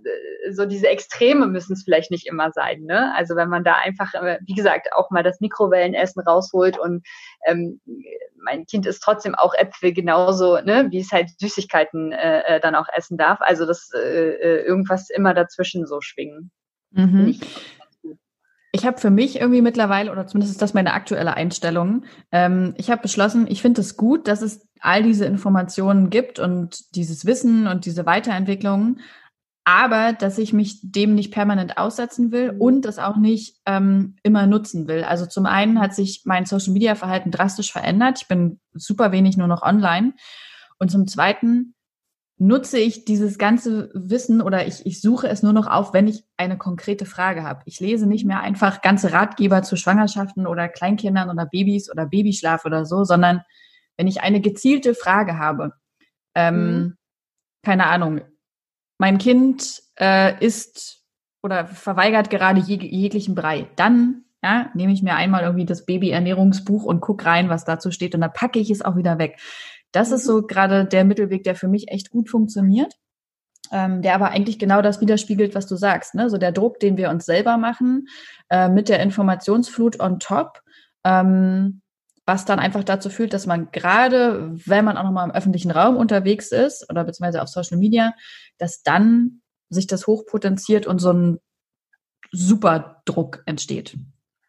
so 0.51 0.67
diese 0.67 0.89
Extreme 0.89 1.47
müssen 1.47 1.75
es 1.75 1.85
vielleicht 1.85 2.11
nicht 2.11 2.27
immer 2.27 2.51
sein. 2.53 2.83
Ne? 2.83 3.15
Also 3.15 3.37
wenn 3.37 3.49
man 3.49 3.65
da 3.65 3.75
einfach, 3.75 4.15
äh, 4.15 4.39
wie 4.45 4.55
gesagt, 4.55 4.93
auch 4.93 5.11
mal 5.11 5.23
das 5.23 5.41
Mikrowellenessen 5.41 6.23
rausholt 6.23 6.79
und 6.79 7.07
ähm, 7.47 7.81
mein 8.37 8.67
Kind 8.67 8.87
isst 8.87 9.03
trotzdem 9.03 9.35
auch 9.35 9.55
Äpfel 9.55 9.93
genauso, 9.93 10.61
ne, 10.61 10.87
wie 10.91 11.01
es 11.01 11.11
halt 11.13 11.31
Süßigkeiten 11.39 12.13
äh, 12.13 12.57
äh 12.57 12.61
dann 12.61 12.75
auch 12.75 12.87
essen 12.95 13.17
darf. 13.17 13.39
Also 13.41 13.67
das 13.67 13.91
äh, 13.95 13.99
äh 13.99 14.65
irgendwas 14.65 15.11
immer 15.11 15.35
dazwischen 15.35 15.87
so 15.87 16.01
schwingen. 16.01 16.51
Mhm. 16.93 17.39
Ich 18.73 18.85
habe 18.85 18.99
für 18.99 19.11
mich 19.11 19.41
irgendwie 19.41 19.63
mittlerweile, 19.63 20.13
oder 20.13 20.27
zumindest 20.27 20.53
ist 20.53 20.63
das 20.63 20.75
meine 20.75 20.93
aktuelle 20.93 21.35
Einstellung, 21.35 22.05
ähm, 22.33 22.75
ich 22.77 22.91
habe 22.91 23.03
beschlossen, 23.03 23.47
ich 23.49 23.63
finde 23.63 23.81
es 23.81 23.97
gut, 23.97 24.29
dass 24.29 24.43
es 24.43 24.69
all 24.81 25.03
diese 25.03 25.25
Informationen 25.25 26.11
gibt 26.11 26.39
und 26.39 26.95
dieses 26.95 27.25
Wissen 27.25 27.67
und 27.67 27.87
diese 27.87 28.07
Weiterentwicklung, 28.07 28.99
aber 29.65 30.13
dass 30.13 30.39
ich 30.39 30.53
mich 30.53 30.79
dem 30.83 31.15
nicht 31.17 31.33
permanent 31.33 31.77
aussetzen 31.77 32.31
will 32.31 32.55
und 32.57 32.85
das 32.85 33.01
auch 33.01 33.17
nicht 33.17 33.57
ähm, 33.67 34.15
immer 34.23 34.47
nutzen 34.47 34.87
will. 34.87 35.03
Also 35.03 35.27
zum 35.27 35.45
einen 35.45 35.81
hat 35.81 35.93
sich 35.93 36.23
mein 36.25 36.47
Social-Media-Verhalten 36.47 37.33
drastisch 37.33 37.73
verändert. 37.73 38.21
Ich 38.23 38.29
bin 38.29 38.61
super 38.75 39.11
wenig 39.11 39.37
nur 39.37 39.49
noch 39.49 39.63
online. 39.63 40.15
Und 40.79 40.93
zum 40.93 41.09
Zweiten 41.09 41.75
nutze 42.39 42.79
ich 42.79 43.05
dieses 43.05 43.39
ganze 43.39 43.91
Wissen 43.95 44.43
oder 44.43 44.67
ich, 44.67 44.85
ich 44.85 45.01
suche 45.01 45.29
es 45.29 45.43
nur 45.43 45.55
noch 45.55 45.67
auf, 45.67 45.95
wenn 45.95 46.07
ich 46.07 46.25
eine 46.37 46.59
konkrete 46.59 47.07
Frage 47.07 47.43
habe. 47.43 47.63
Ich 47.65 47.81
lese 47.81 48.07
nicht 48.07 48.27
mehr 48.27 48.41
einfach 48.41 48.83
ganze 48.83 49.13
Ratgeber 49.13 49.63
zu 49.63 49.77
Schwangerschaften 49.77 50.47
oder 50.47 50.69
Kleinkindern 50.69 51.31
oder 51.31 51.47
Babys 51.47 51.91
oder 51.91 52.07
Babyschlaf 52.07 52.65
oder 52.67 52.85
so, 52.85 53.05
sondern 53.05 53.43
wenn 53.97 54.07
ich 54.07 54.21
eine 54.21 54.41
gezielte 54.41 54.95
Frage 54.95 55.39
habe. 55.39 55.73
Ähm, 56.35 56.57
mhm. 56.57 56.97
Keine 57.63 57.87
Ahnung. 57.87 58.21
Mein 58.99 59.19
Kind 59.19 59.83
äh, 59.99 60.45
isst 60.45 61.03
oder 61.43 61.67
verweigert 61.67 62.29
gerade 62.29 62.61
jeg 62.61 62.83
jeglichen 62.83 63.35
Brei. 63.35 63.69
Dann 63.77 64.25
ja, 64.43 64.71
nehme 64.75 64.93
ich 64.93 65.03
mir 65.03 65.17
einmal 65.17 65.43
irgendwie 65.43 65.65
das 65.65 65.87
Babyernährungsbuch 65.87 66.85
und 66.85 67.01
guck 67.01 67.25
rein, 67.25 67.49
was 67.49 67.65
dazu 67.65 67.91
steht 67.91 68.15
und 68.15 68.21
dann 68.21 68.33
packe 68.33 68.59
ich 68.59 68.71
es 68.71 68.83
auch 68.83 68.97
wieder 68.97 69.19
weg. 69.19 69.41
Das 69.93 70.13
ist 70.13 70.25
so 70.25 70.43
gerade 70.43 70.85
der 70.85 71.05
Mittelweg, 71.05 71.45
der 71.45 71.55
für 71.55 71.69
mich 71.69 71.89
echt 71.89 72.11
gut 72.11 72.29
funktioniert. 72.29 72.93
Ähm, 73.73 74.01
der 74.01 74.15
aber 74.15 74.31
eigentlich 74.31 74.61
genau 74.61 74.81
das 74.81 75.01
widerspiegelt, 75.01 75.57
was 75.57 75.67
du 75.67 75.75
sagst. 75.75 76.15
Ne? 76.15 76.31
So 76.31 76.39
der 76.39 76.53
Druck, 76.53 76.79
den 76.79 76.97
wir 76.97 77.11
uns 77.11 77.27
selber 77.27 77.57
machen, 77.57 78.07
äh, 78.49 78.69
mit 78.69 78.89
der 78.89 79.01
Informationsflut 79.01 79.99
on 79.99 80.21
top, 80.21 80.63
ähm, 81.03 81.83
was 82.27 82.45
dann 82.45 82.61
einfach 82.61 82.85
dazu 82.85 83.11
führt, 83.11 83.33
dass 83.33 83.47
man 83.47 83.71
gerade, 83.73 84.53
wenn 84.67 84.85
man 84.85 84.97
auch 84.97 85.05
nochmal 85.05 85.29
im 85.29 85.35
öffentlichen 85.35 85.73
Raum 85.73 85.97
unterwegs 85.97 86.53
ist 86.53 86.89
oder 86.91 87.03
beziehungsweise 87.03 87.43
auf 87.43 87.49
Social 87.49 87.79
Media, 87.79 88.15
dass 88.59 88.83
dann 88.83 89.43
sich 89.69 89.87
das 89.87 90.07
hochpotenziert 90.07 90.87
und 90.87 91.01
so 91.01 91.13
ein 91.13 91.39
super 92.33 93.03
Druck 93.05 93.43
entsteht. 93.47 93.97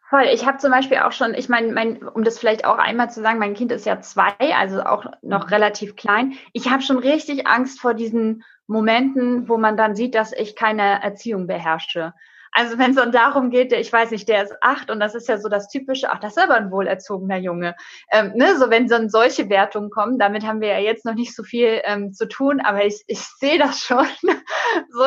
Voll. 0.09 0.23
Ich 0.31 0.45
habe 0.45 0.57
zum 0.57 0.71
Beispiel 0.71 0.99
auch 0.99 1.11
schon, 1.11 1.33
ich 1.33 1.49
meine, 1.49 1.73
mein, 1.73 2.01
um 2.01 2.23
das 2.23 2.39
vielleicht 2.39 2.63
auch 2.63 2.77
einmal 2.77 3.09
zu 3.09 3.21
sagen, 3.21 3.39
mein 3.39 3.55
Kind 3.55 3.73
ist 3.73 3.85
ja 3.85 3.99
zwei, 3.99 4.33
also 4.55 4.81
auch 4.83 5.05
noch 5.21 5.51
relativ 5.51 5.97
klein. 5.97 6.35
Ich 6.53 6.69
habe 6.69 6.81
schon 6.81 6.97
richtig 6.97 7.45
Angst 7.45 7.81
vor 7.81 7.93
diesen 7.93 8.43
Momenten, 8.67 9.49
wo 9.49 9.57
man 9.57 9.75
dann 9.75 9.97
sieht, 9.97 10.15
dass 10.15 10.31
ich 10.31 10.55
keine 10.55 11.03
Erziehung 11.03 11.45
beherrsche. 11.45 12.13
Also 12.51 12.77
wenn 12.77 12.91
es 12.91 12.95
dann 12.97 13.11
darum 13.11 13.49
geht, 13.49 13.71
der, 13.71 13.79
ich 13.79 13.91
weiß 13.91 14.11
nicht, 14.11 14.27
der 14.27 14.43
ist 14.43 14.55
acht 14.61 14.89
und 14.89 14.99
das 14.99 15.15
ist 15.15 15.27
ja 15.27 15.37
so 15.37 15.49
das 15.49 15.67
typische, 15.67 16.09
ach, 16.09 16.19
das 16.19 16.37
ist 16.37 16.43
aber 16.43 16.55
ein 16.55 16.71
wohlerzogener 16.71 17.37
Junge. 17.37 17.75
Ähm, 18.11 18.33
ne, 18.35 18.57
so 18.57 18.69
wenn 18.69 18.87
dann 18.87 19.09
solche 19.09 19.49
Wertungen 19.49 19.89
kommen, 19.89 20.19
damit 20.19 20.45
haben 20.45 20.61
wir 20.61 20.69
ja 20.69 20.79
jetzt 20.79 21.05
noch 21.05 21.13
nicht 21.13 21.35
so 21.35 21.43
viel 21.43 21.81
ähm, 21.83 22.13
zu 22.13 22.27
tun, 22.27 22.61
aber 22.61 22.85
ich, 22.85 23.03
ich 23.07 23.19
sehe 23.19 23.59
das 23.59 23.79
schon, 23.79 24.07
so 24.91 25.05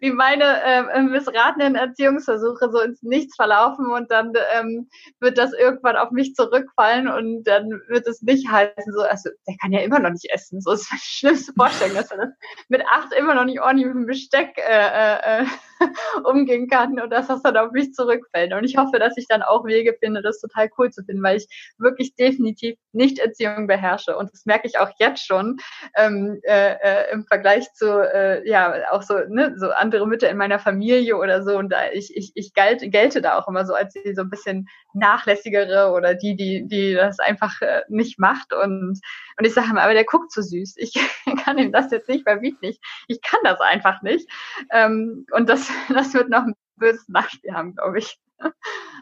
wie 0.00 0.10
meine 0.10 0.62
ähm, 0.64 1.10
missratenen 1.10 1.74
Erziehungsversuche 1.74 2.70
so 2.70 2.80
ins 2.80 3.02
Nichts 3.02 3.36
verlaufen 3.36 3.86
und 3.86 4.10
dann 4.10 4.32
ähm, 4.54 4.88
wird 5.20 5.38
das 5.38 5.52
irgendwann 5.52 5.96
auf 5.96 6.10
mich 6.10 6.34
zurückfallen 6.34 7.08
und 7.08 7.44
dann 7.44 7.70
wird 7.88 8.06
es 8.06 8.22
nicht 8.22 8.50
heißen, 8.50 8.92
so, 8.92 9.02
also 9.02 9.30
der 9.46 9.56
kann 9.60 9.72
ja 9.72 9.80
immer 9.80 9.98
noch 9.98 10.10
nicht 10.10 10.30
essen. 10.32 10.60
So 10.60 10.72
ist 10.72 10.90
die 10.90 10.98
schlimmste 11.00 11.52
Vorstellung, 11.52 11.96
dass 11.96 12.10
er 12.10 12.18
das 12.18 12.30
mit 12.68 12.82
acht 12.86 13.12
immer 13.12 13.34
noch 13.34 13.44
nicht 13.44 13.60
ordentlich 13.60 13.86
mit 13.86 13.94
dem 13.94 14.06
Besteck 14.06 14.58
äh, 14.58 15.42
äh, 15.42 15.46
umgehen 16.24 16.68
kann 16.68 17.00
und 17.00 17.10
dass 17.10 17.28
das 17.28 17.42
dann 17.42 17.56
auf 17.56 17.72
mich 17.72 17.92
zurückfällt. 17.92 18.52
Und 18.52 18.64
ich 18.64 18.76
hoffe, 18.76 18.98
dass 18.98 19.16
ich 19.16 19.26
dann 19.28 19.42
auch 19.42 19.64
Wege 19.64 19.96
finde, 19.98 20.22
das 20.22 20.40
total 20.40 20.68
cool 20.78 20.90
zu 20.90 21.02
finden, 21.04 21.22
weil 21.22 21.36
ich 21.36 21.74
wirklich 21.78 22.14
definitiv 22.14 22.76
nicht 22.92 23.18
Erziehung 23.18 23.66
beherrsche. 23.66 24.16
Und 24.16 24.32
das 24.32 24.46
merke 24.46 24.66
ich 24.66 24.78
auch 24.78 24.90
jetzt 24.98 25.26
schon 25.26 25.58
ähm, 25.96 26.40
äh, 26.44 26.74
äh, 26.82 27.12
im 27.12 27.24
Vergleich 27.24 27.72
zu, 27.74 27.86
äh, 27.86 28.48
ja, 28.48 28.74
auch 28.90 29.02
so, 29.02 29.18
ne, 29.28 29.54
so 29.56 29.70
andere 29.70 30.06
Mütter 30.06 30.30
in 30.30 30.36
meiner 30.36 30.58
Familie 30.58 31.16
oder 31.16 31.42
so. 31.42 31.56
Und 31.56 31.70
da 31.70 31.90
ich, 31.92 32.16
ich, 32.16 32.32
ich 32.34 32.54
gelte, 32.54 32.88
gelte 32.88 33.20
da 33.20 33.38
auch 33.38 33.48
immer 33.48 33.64
so 33.66 33.74
als 33.74 33.92
die 33.92 34.14
so 34.14 34.22
ein 34.22 34.30
bisschen 34.30 34.68
nachlässigere 34.94 35.92
oder 35.92 36.14
die, 36.14 36.36
die, 36.36 36.66
die 36.66 36.94
das 36.94 37.18
einfach 37.18 37.60
äh, 37.60 37.82
nicht 37.88 38.18
macht. 38.18 38.52
Und, 38.52 39.00
und 39.38 39.44
ich 39.44 39.54
sage 39.54 39.68
immer, 39.70 39.82
aber 39.82 39.94
der 39.94 40.04
guckt 40.04 40.32
so 40.32 40.42
süß. 40.42 40.74
Ich 40.78 40.94
kann 41.44 41.58
ihm 41.58 41.72
das 41.72 41.90
jetzt 41.90 42.08
nicht 42.08 42.24
verbieten. 42.24 42.64
Ich, 42.64 42.80
ich 43.08 43.20
kann 43.22 43.40
das 43.44 43.60
einfach 43.60 44.02
nicht. 44.02 44.28
Ähm, 44.72 45.26
und 45.32 45.48
das, 45.48 45.65
das 45.88 46.14
wird 46.14 46.28
noch 46.30 46.44
ein 46.44 46.54
böses 46.76 47.08
Nachspiel 47.08 47.52
haben, 47.52 47.74
glaube 47.74 47.98
ich. 47.98 48.18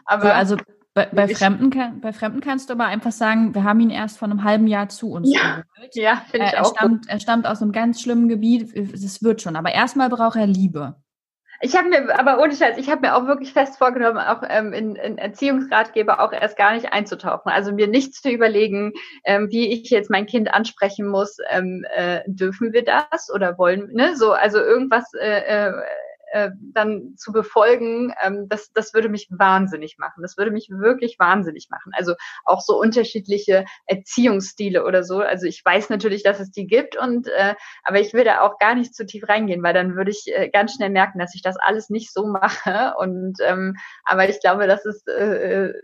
Aber 0.05 0.35
also 0.35 0.57
bei, 0.93 1.07
bei, 1.11 1.27
Fremden 1.27 1.71
kann, 1.71 1.99
bei 1.99 2.13
Fremden 2.13 2.39
kannst 2.39 2.69
du 2.69 2.73
aber 2.73 2.85
einfach 2.85 3.11
sagen, 3.11 3.53
wir 3.53 3.65
haben 3.65 3.81
ihn 3.81 3.89
erst 3.89 4.17
vor 4.17 4.29
einem 4.29 4.45
halben 4.45 4.65
Jahr 4.65 4.87
zu 4.87 5.11
uns 5.11 5.29
ja, 5.29 5.63
geholt. 5.75 5.93
Ja, 5.95 6.23
finde 6.31 6.45
ich 6.45 6.53
er, 6.53 6.65
auch. 6.65 6.73
Stammt, 6.73 7.09
er 7.09 7.19
stammt 7.19 7.47
aus 7.47 7.61
einem 7.61 7.73
ganz 7.73 8.01
schlimmen 8.01 8.29
Gebiet. 8.29 8.73
Es 8.73 9.21
wird 9.21 9.41
schon. 9.41 9.57
Aber 9.57 9.73
erstmal 9.73 10.07
braucht 10.07 10.37
er 10.37 10.47
Liebe. 10.47 10.95
Ich 11.59 11.75
habe 11.75 11.89
mir, 11.89 12.17
aber 12.17 12.41
ohne 12.41 12.55
Scheiß, 12.55 12.77
ich 12.77 12.89
habe 12.89 13.01
mir 13.01 13.15
auch 13.15 13.27
wirklich 13.27 13.51
fest 13.51 13.77
vorgenommen, 13.77 14.19
auch 14.19 14.41
ähm, 14.47 14.71
in, 14.71 14.95
in 14.95 15.17
Erziehungsratgeber 15.17 16.21
auch 16.21 16.31
erst 16.31 16.57
gar 16.57 16.73
nicht 16.73 16.93
einzutauchen. 16.93 17.51
Also 17.51 17.73
mir 17.73 17.87
nichts 17.87 18.21
zu 18.21 18.29
überlegen, 18.29 18.93
ähm, 19.25 19.49
wie 19.51 19.73
ich 19.73 19.89
jetzt 19.89 20.09
mein 20.09 20.25
Kind 20.25 20.53
ansprechen 20.53 21.07
muss. 21.07 21.37
Ähm, 21.49 21.85
äh, 21.93 22.21
dürfen 22.25 22.71
wir 22.71 22.85
das 22.85 23.29
oder 23.33 23.57
wollen, 23.57 23.91
ne? 23.91 24.15
So, 24.15 24.31
also 24.31 24.59
irgendwas 24.59 25.13
äh, 25.13 25.67
äh, 25.67 25.73
äh, 26.35 26.51
dann 26.73 27.15
zu 27.15 27.31
befolgen, 27.31 28.13
ähm, 28.21 28.49
das, 28.49 28.73
das 28.73 28.93
würde 28.93 29.07
mich 29.07 29.29
wahnsinnig 29.31 29.97
machen. 29.97 30.21
Das 30.21 30.37
würde 30.37 30.51
mich 30.51 30.69
wirklich 30.69 31.17
wahnsinnig 31.17 31.67
machen. 31.69 31.93
Also 31.95 32.15
auch 32.43 32.59
so 32.59 32.77
unterschiedliche 32.77 33.63
Erziehungsstile 33.85 34.83
oder 34.83 35.05
so. 35.05 35.19
Also 35.19 35.45
ich 35.45 35.63
weiß 35.63 35.89
natürlich, 35.89 36.23
dass 36.23 36.41
es 36.41 36.51
die 36.51 36.67
gibt 36.67 36.97
und 36.97 37.27
äh, 37.27 37.55
aber 37.83 38.01
ich 38.01 38.13
will 38.13 38.25
da 38.25 38.41
auch 38.41 38.59
gar 38.59 38.75
nicht 38.75 38.93
zu 38.93 39.05
tief 39.05 39.29
reingehen, 39.29 39.63
weil 39.63 39.73
dann 39.73 39.95
würde 39.95 40.11
ich 40.11 40.25
äh, 40.27 40.49
ganz 40.49 40.73
schnell 40.73 40.89
merken, 40.89 41.19
dass 41.19 41.35
ich 41.35 41.41
das 41.41 41.55
alles 41.55 41.89
nicht 41.89 42.11
so 42.11 42.27
mache. 42.27 42.95
Und 42.99 43.37
ähm, 43.41 43.77
aber 44.03 44.27
ich 44.27 44.41
glaube, 44.41 44.67
das 44.67 44.85
ist 44.85 45.07
äh, 45.07 45.67
äh 45.67 45.81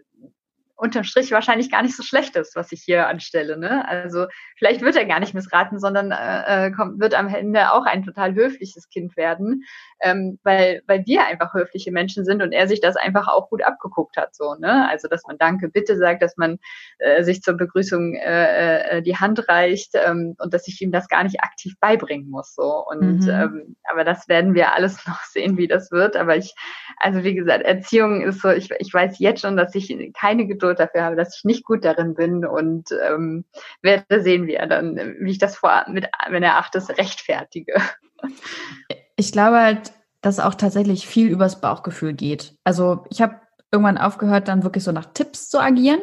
unterm 0.82 1.04
Strich 1.04 1.32
wahrscheinlich 1.32 1.70
gar 1.70 1.84
nicht 1.84 1.96
so 1.96 2.02
schlecht 2.02 2.36
ist, 2.36 2.56
was 2.56 2.72
ich 2.72 2.82
hier 2.82 3.08
anstelle. 3.08 3.56
Ne? 3.56 3.88
Also 3.88 4.26
vielleicht 4.58 4.82
wird 4.82 4.96
er 4.96 5.06
gar 5.06 5.20
nicht 5.20 5.36
missraten, 5.36 5.80
sondern 5.80 6.12
äh, 6.12 6.70
äh, 6.70 6.72
kommt, 6.72 7.00
wird 7.00 7.14
am 7.14 7.28
Ende 7.28 7.72
auch 7.72 7.86
ein 7.86 8.04
total 8.04 8.34
höfliches 8.34 8.90
Kind 8.90 9.16
werden, 9.16 9.64
ähm, 10.02 10.40
weil, 10.42 10.82
weil 10.88 11.06
wir 11.06 11.28
einfach 11.28 11.54
höfliche 11.54 11.92
Menschen 11.92 12.26
sind 12.26 12.42
und 12.42 12.52
er 12.52 12.68
sich 12.68 12.82
das 12.82 12.96
einfach 12.96 13.28
auch 13.28 13.50
gut 13.52 13.64
abgeguckt 13.64 14.18
hat. 14.18 14.34
So, 14.34 14.56
ne? 14.56 14.90
Also 14.90 15.08
dass 15.08 15.22
man 15.28 15.38
Danke, 15.38 15.70
bitte 15.70 15.98
sagt, 15.98 16.24
dass 16.24 16.36
man 16.36 16.58
äh, 16.98 17.22
sich 17.22 17.44
zur 17.44 17.58
Begrüßung 17.58 18.16
äh, 18.16 18.98
äh, 18.98 19.02
die 19.04 19.18
Hand 19.18 19.48
reicht 19.48 19.92
ähm, 19.94 20.36
und 20.40 20.52
dass 20.52 20.68
ich 20.68 20.82
ihm 20.82 20.92
das 20.92 21.08
gar 21.10 21.24
nicht 21.24 21.42
aktiv 21.42 21.76
beibringen 21.80 22.28
muss. 22.28 22.56
So. 22.56 22.84
Und 22.90 23.20
mhm. 23.20 23.30
ähm, 23.30 23.76
aber 23.84 24.04
das 24.04 24.28
werden 24.28 24.56
wir 24.56 24.74
alles 24.74 25.06
noch 25.06 25.22
sehen, 25.26 25.58
wie 25.58 25.68
das 25.68 25.92
wird. 25.92 26.16
Aber 26.16 26.38
ich, 26.38 26.56
also 26.98 27.24
wie 27.24 27.36
gesagt, 27.36 27.66
Erziehung 27.66 28.22
ist 28.24 28.42
so, 28.42 28.50
ich, 28.50 28.72
ich 28.80 28.92
weiß 28.92 29.20
jetzt 29.20 29.42
schon, 29.42 29.58
dass 29.58 29.76
ich 29.76 29.96
keine 30.20 30.48
Geduld 30.48 30.71
Geduld 30.72 30.80
dafür 30.80 31.04
habe, 31.04 31.16
dass 31.16 31.38
ich 31.38 31.44
nicht 31.44 31.66
gut 31.66 31.84
darin 31.84 32.16
bin 32.16 32.46
und 32.46 32.90
ähm, 33.08 33.46
werde 33.82 34.22
sehen, 34.22 34.48
wie 34.48 34.56
er 34.56 34.68
dann, 34.68 34.96
wie 35.20 35.32
ich 35.32 35.38
das 35.38 35.56
vor, 35.56 35.86
mit, 35.88 36.08
wenn 36.30 36.44
er 36.44 36.58
acht 36.58 36.76
ist, 36.76 36.90
rechtfertige. 36.98 37.74
Ich 39.16 39.32
glaube 39.32 39.60
halt, 39.60 39.94
dass 40.22 40.40
auch 40.40 40.56
tatsächlich 40.56 41.08
viel 41.08 41.28
übers 41.28 41.62
Bauchgefühl 41.62 42.14
geht. 42.14 42.56
Also 42.64 43.06
ich 43.10 43.22
habe 43.22 43.36
irgendwann 43.72 43.98
aufgehört, 43.98 44.48
dann 44.48 44.64
wirklich 44.64 44.84
so 44.84 44.92
nach 44.92 45.14
Tipps 45.14 45.50
zu 45.50 45.60
agieren. 45.60 46.02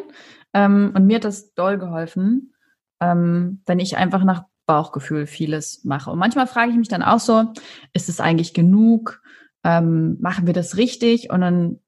Ähm, 0.55 0.93
und 0.95 1.07
mir 1.07 1.17
hat 1.17 1.25
das 1.25 1.55
doll 1.55 1.79
geholfen, 1.79 2.55
ähm, 3.01 3.63
wenn 3.67 3.79
ich 3.79 3.97
einfach 3.97 4.25
nach 4.25 4.45
Bauchgefühl 4.67 5.27
vieles 5.27 5.85
mache. 5.85 6.11
Und 6.11 6.19
manchmal 6.19 6.47
frage 6.47 6.71
ich 6.71 6.77
mich 6.77 6.89
dann 6.89 7.03
auch 7.03 7.21
so, 7.21 7.53
ist 7.93 8.09
es 8.09 8.21
eigentlich 8.21 8.55
genug? 8.55 9.23
Ähm, 9.65 10.19
machen 10.21 10.47
wir 10.47 10.55
das 10.55 10.77
richtig? 10.77 11.31
Und 11.31 11.41
dann 11.41 11.81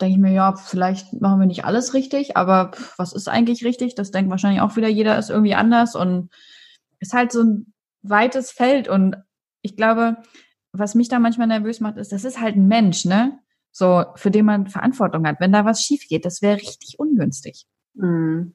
denke 0.00 0.14
ich 0.14 0.20
mir, 0.20 0.32
ja, 0.32 0.54
vielleicht 0.56 1.20
machen 1.20 1.40
wir 1.40 1.46
nicht 1.46 1.64
alles 1.64 1.94
richtig, 1.94 2.36
aber 2.36 2.72
was 2.96 3.12
ist 3.12 3.28
eigentlich 3.28 3.64
richtig? 3.64 3.94
Das 3.94 4.10
denkt 4.10 4.30
wahrscheinlich 4.30 4.60
auch 4.60 4.76
wieder 4.76 4.88
jeder 4.88 5.18
ist 5.18 5.30
irgendwie 5.30 5.54
anders 5.54 5.94
und 5.94 6.30
ist 6.98 7.12
halt 7.12 7.32
so 7.32 7.42
ein 7.42 7.72
weites 8.02 8.50
Feld 8.50 8.88
und 8.88 9.16
ich 9.62 9.76
glaube, 9.76 10.18
was 10.72 10.94
mich 10.94 11.08
da 11.08 11.18
manchmal 11.18 11.46
nervös 11.46 11.80
macht, 11.80 11.96
ist, 11.96 12.12
das 12.12 12.24
ist 12.24 12.40
halt 12.40 12.56
ein 12.56 12.68
Mensch, 12.68 13.04
ne? 13.04 13.38
So, 13.72 14.04
für 14.14 14.30
den 14.30 14.46
man 14.46 14.68
Verantwortung 14.68 15.26
hat. 15.26 15.40
Wenn 15.40 15.52
da 15.52 15.64
was 15.64 15.82
schief 15.82 16.06
geht, 16.08 16.24
das 16.24 16.40
wäre 16.40 16.56
richtig 16.56 16.98
ungünstig. 16.98 17.66
Mhm. 17.94 18.54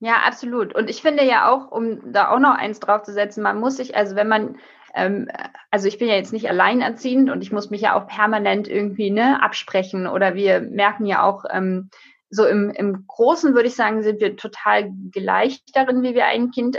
Ja, 0.00 0.22
absolut. 0.26 0.74
Und 0.74 0.88
ich 0.88 1.02
finde 1.02 1.24
ja 1.24 1.50
auch, 1.50 1.70
um 1.70 2.12
da 2.12 2.30
auch 2.30 2.38
noch 2.38 2.54
eins 2.54 2.80
draufzusetzen, 2.80 3.42
man 3.42 3.60
muss 3.60 3.76
sich, 3.76 3.96
also 3.96 4.16
wenn 4.16 4.28
man 4.28 4.56
ähm, 4.94 5.28
also 5.70 5.86
ich 5.86 5.98
bin 5.98 6.08
ja 6.08 6.14
jetzt 6.14 6.32
nicht 6.32 6.48
alleinerziehend 6.48 7.30
und 7.30 7.42
ich 7.42 7.52
muss 7.52 7.70
mich 7.70 7.82
ja 7.82 7.94
auch 7.94 8.06
permanent 8.06 8.66
irgendwie 8.66 9.10
ne, 9.10 9.42
absprechen 9.42 10.06
oder 10.06 10.34
wir 10.34 10.60
merken 10.60 11.06
ja 11.06 11.22
auch, 11.22 11.44
ähm, 11.50 11.90
so 12.32 12.46
im, 12.46 12.70
im 12.70 13.06
Großen 13.08 13.54
würde 13.54 13.66
ich 13.66 13.74
sagen, 13.74 14.04
sind 14.04 14.20
wir 14.20 14.36
total 14.36 14.92
gleich 15.10 15.64
darin, 15.74 16.04
wie 16.04 16.14
wir 16.14 16.26
ein 16.26 16.52
Kind 16.52 16.78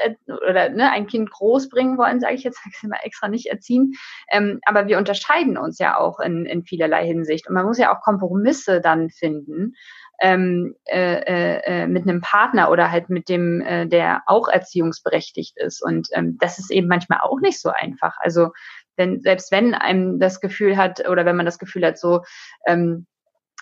oder 0.50 0.70
ne, 0.70 0.90
ein 0.92 1.08
Kind 1.08 1.30
großbringen 1.30 1.98
wollen, 1.98 2.22
sage 2.22 2.36
ich 2.36 2.44
jetzt, 2.44 2.58
sage 2.64 2.74
ich 2.82 2.90
mal 2.90 3.00
extra 3.04 3.28
nicht 3.28 3.48
erziehen. 3.48 3.94
Ähm, 4.32 4.62
aber 4.64 4.88
wir 4.88 4.98
unterscheiden 4.98 5.58
uns 5.58 5.78
ja 5.78 5.98
auch 5.98 6.20
in, 6.22 6.46
in 6.46 6.64
vielerlei 6.64 7.06
Hinsicht. 7.06 7.50
Und 7.50 7.54
man 7.54 7.66
muss 7.66 7.78
ja 7.78 7.94
auch 7.94 8.02
Kompromisse 8.02 8.80
dann 8.80 9.10
finden 9.10 9.74
ähm, 10.22 10.76
äh, 10.86 11.16
äh, 11.16 11.62
äh, 11.66 11.88
mit 11.88 12.04
einem 12.04 12.22
Partner 12.22 12.70
oder 12.70 12.92
halt 12.92 13.10
mit 13.10 13.28
dem, 13.28 13.60
äh, 13.62 13.88
der 13.88 14.22
auch 14.28 14.48
erziehungsberechtigt 14.48 15.58
ist. 15.58 15.84
Und 15.84 16.10
ähm, 16.14 16.38
das 16.40 16.60
ist 16.60 16.72
eben 16.72 16.88
manchmal 16.88 17.20
auch 17.22 17.42
nicht 17.42 17.60
so 17.60 17.70
einfach. 17.70 18.16
Also 18.20 18.52
wenn, 18.96 19.20
selbst 19.22 19.52
wenn 19.52 19.74
einem 19.74 20.20
das 20.20 20.40
Gefühl 20.40 20.78
hat 20.78 21.10
oder 21.10 21.26
wenn 21.26 21.36
man 21.36 21.46
das 21.48 21.58
Gefühl 21.58 21.86
hat, 21.86 21.98
so, 21.98 22.22
ähm, 22.68 23.08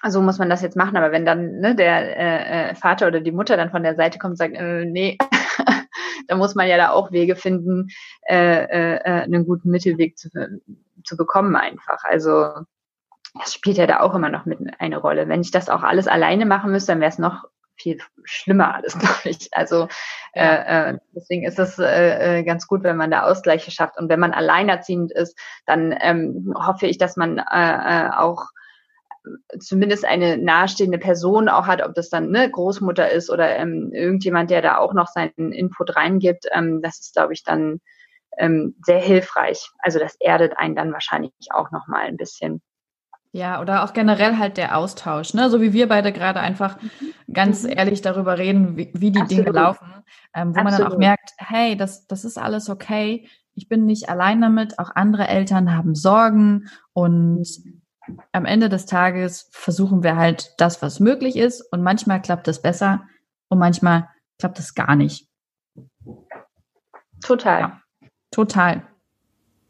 so 0.07 0.21
muss 0.21 0.37
man 0.37 0.49
das 0.49 0.61
jetzt 0.61 0.75
machen, 0.75 0.97
aber 0.97 1.11
wenn 1.11 1.25
dann 1.25 1.59
ne, 1.59 1.75
der 1.75 2.17
äh, 2.17 2.71
äh 2.71 2.75
Vater 2.75 3.07
oder 3.07 3.21
die 3.21 3.31
Mutter 3.31 3.55
dann 3.55 3.71
von 3.71 3.83
der 3.83 3.95
Seite 3.95 4.19
kommt 4.19 4.31
und 4.31 4.37
sagt, 4.37 4.55
äh, 4.55 4.85
nee, 4.85 5.17
dann 6.27 6.37
muss 6.37 6.55
man 6.55 6.67
ja 6.67 6.75
da 6.75 6.91
auch 6.91 7.11
Wege 7.11 7.37
finden, 7.37 7.87
äh, 8.27 8.63
äh, 8.63 9.23
einen 9.23 9.45
guten 9.45 9.69
Mittelweg 9.69 10.17
zu, 10.17 10.29
zu 11.05 11.15
bekommen 11.17 11.55
einfach. 11.55 12.03
Also 12.03 12.49
das 13.33 13.53
spielt 13.53 13.77
ja 13.77 13.87
da 13.87 13.99
auch 13.99 14.15
immer 14.15 14.29
noch 14.29 14.45
mit 14.45 14.59
eine 14.79 14.97
Rolle. 14.97 15.27
Wenn 15.27 15.41
ich 15.41 15.51
das 15.51 15.69
auch 15.69 15.83
alles 15.83 16.07
alleine 16.07 16.45
machen 16.45 16.71
müsste, 16.71 16.91
dann 16.91 17.01
wäre 17.01 17.11
es 17.11 17.19
noch 17.19 17.45
viel 17.75 17.99
schlimmer 18.23 18.75
alles, 18.75 18.93
glaube 18.99 19.29
ich. 19.29 19.49
Also 19.51 19.87
ja. 20.33 20.55
äh, 20.55 20.91
äh, 20.91 20.97
deswegen 21.15 21.45
ist 21.45 21.59
es 21.59 21.79
äh, 21.79 22.39
äh, 22.39 22.43
ganz 22.43 22.67
gut, 22.67 22.83
wenn 22.83 22.97
man 22.97 23.11
da 23.11 23.23
Ausgleiche 23.23 23.71
schafft. 23.71 23.97
Und 23.97 24.09
wenn 24.09 24.19
man 24.19 24.33
alleinerziehend 24.33 25.11
ist, 25.11 25.37
dann 25.65 25.95
ähm, 25.99 26.53
hoffe 26.55 26.87
ich, 26.87 26.97
dass 26.97 27.15
man 27.15 27.37
äh, 27.37 27.43
äh, 28.07 28.09
auch 28.11 28.47
zumindest 29.59 30.05
eine 30.05 30.37
nahestehende 30.37 30.97
Person 30.97 31.49
auch 31.49 31.67
hat, 31.67 31.81
ob 31.81 31.93
das 31.93 32.09
dann 32.09 32.35
eine 32.35 32.49
Großmutter 32.49 33.09
ist 33.11 33.29
oder 33.29 33.55
ähm, 33.57 33.91
irgendjemand, 33.93 34.49
der 34.49 34.61
da 34.61 34.77
auch 34.77 34.93
noch 34.93 35.07
seinen 35.07 35.51
Input 35.51 35.95
reingibt. 35.95 36.45
Ähm, 36.51 36.81
das 36.81 36.99
ist, 36.99 37.13
glaube 37.13 37.33
ich, 37.33 37.43
dann 37.43 37.81
ähm, 38.37 38.75
sehr 38.83 38.99
hilfreich. 38.99 39.69
Also 39.79 39.99
das 39.99 40.15
erdet 40.19 40.57
einen 40.57 40.75
dann 40.75 40.93
wahrscheinlich 40.93 41.33
auch 41.51 41.71
noch 41.71 41.87
mal 41.87 42.05
ein 42.05 42.17
bisschen. 42.17 42.61
Ja, 43.31 43.61
oder 43.61 43.83
auch 43.83 43.93
generell 43.93 44.37
halt 44.37 44.57
der 44.57 44.75
Austausch, 44.75 45.35
ne? 45.35 45.49
So 45.51 45.61
wie 45.61 45.71
wir 45.71 45.87
beide 45.87 46.11
gerade 46.11 46.39
einfach 46.39 46.81
mhm. 46.81 47.33
ganz 47.33 47.63
mhm. 47.63 47.73
ehrlich 47.75 48.01
darüber 48.01 48.37
reden, 48.37 48.75
wie, 48.75 48.91
wie 48.93 49.11
die 49.11 49.21
Absolut. 49.21 49.45
Dinge 49.45 49.55
laufen, 49.55 49.87
ähm, 50.33 50.55
wo 50.55 50.59
Absolut. 50.59 50.63
man 50.63 50.73
dann 50.73 50.91
auch 50.91 50.97
merkt, 50.97 51.31
hey, 51.37 51.77
das, 51.77 52.07
das 52.07 52.25
ist 52.25 52.39
alles 52.39 52.69
okay. 52.69 53.27
Ich 53.53 53.67
bin 53.67 53.85
nicht 53.85 54.09
allein 54.09 54.41
damit, 54.41 54.79
auch 54.79 54.95
andere 54.95 55.27
Eltern 55.27 55.75
haben 55.75 55.93
Sorgen 55.93 56.69
und 56.93 57.47
am 58.31 58.45
Ende 58.45 58.69
des 58.69 58.87
Tages 58.87 59.49
versuchen 59.51 60.01
wir 60.01 60.15
halt 60.15 60.55
das, 60.57 60.81
was 60.81 60.99
möglich 60.99 61.35
ist 61.35 61.61
und 61.71 61.83
manchmal 61.83 62.21
klappt 62.21 62.47
es 62.47 62.61
besser 62.61 63.05
und 63.49 63.59
manchmal 63.59 64.09
klappt 64.39 64.57
es 64.57 64.73
gar 64.73 64.95
nicht. 64.95 65.27
Total. 67.21 67.59
Ja, 67.61 67.81
total. 68.31 68.87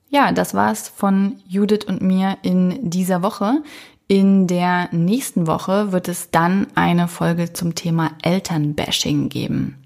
Ja, 0.10 0.32
das 0.32 0.54
war's 0.54 0.90
von 0.90 1.36
Judith 1.48 1.86
und 1.88 2.02
mir 2.02 2.38
in 2.42 2.90
dieser 2.90 3.22
Woche. 3.22 3.62
In 4.08 4.48
der 4.48 4.90
nächsten 4.92 5.46
Woche 5.46 5.92
wird 5.92 6.08
es 6.08 6.32
dann 6.32 6.66
eine 6.74 7.08
Folge 7.08 7.54
zum 7.54 7.76
Thema 7.76 8.12
Elternbashing 8.24 9.30
geben. 9.30 9.78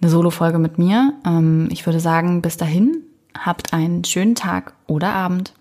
Eine 0.00 0.10
Solo-Folge 0.10 0.58
mit 0.58 0.78
mir. 0.78 1.14
Ähm, 1.26 1.68
ich 1.72 1.84
würde 1.84 1.98
sagen, 1.98 2.42
bis 2.42 2.56
dahin, 2.56 3.02
habt 3.36 3.72
einen 3.72 4.04
schönen 4.04 4.36
Tag 4.36 4.74
oder 4.86 5.12
Abend. 5.12 5.52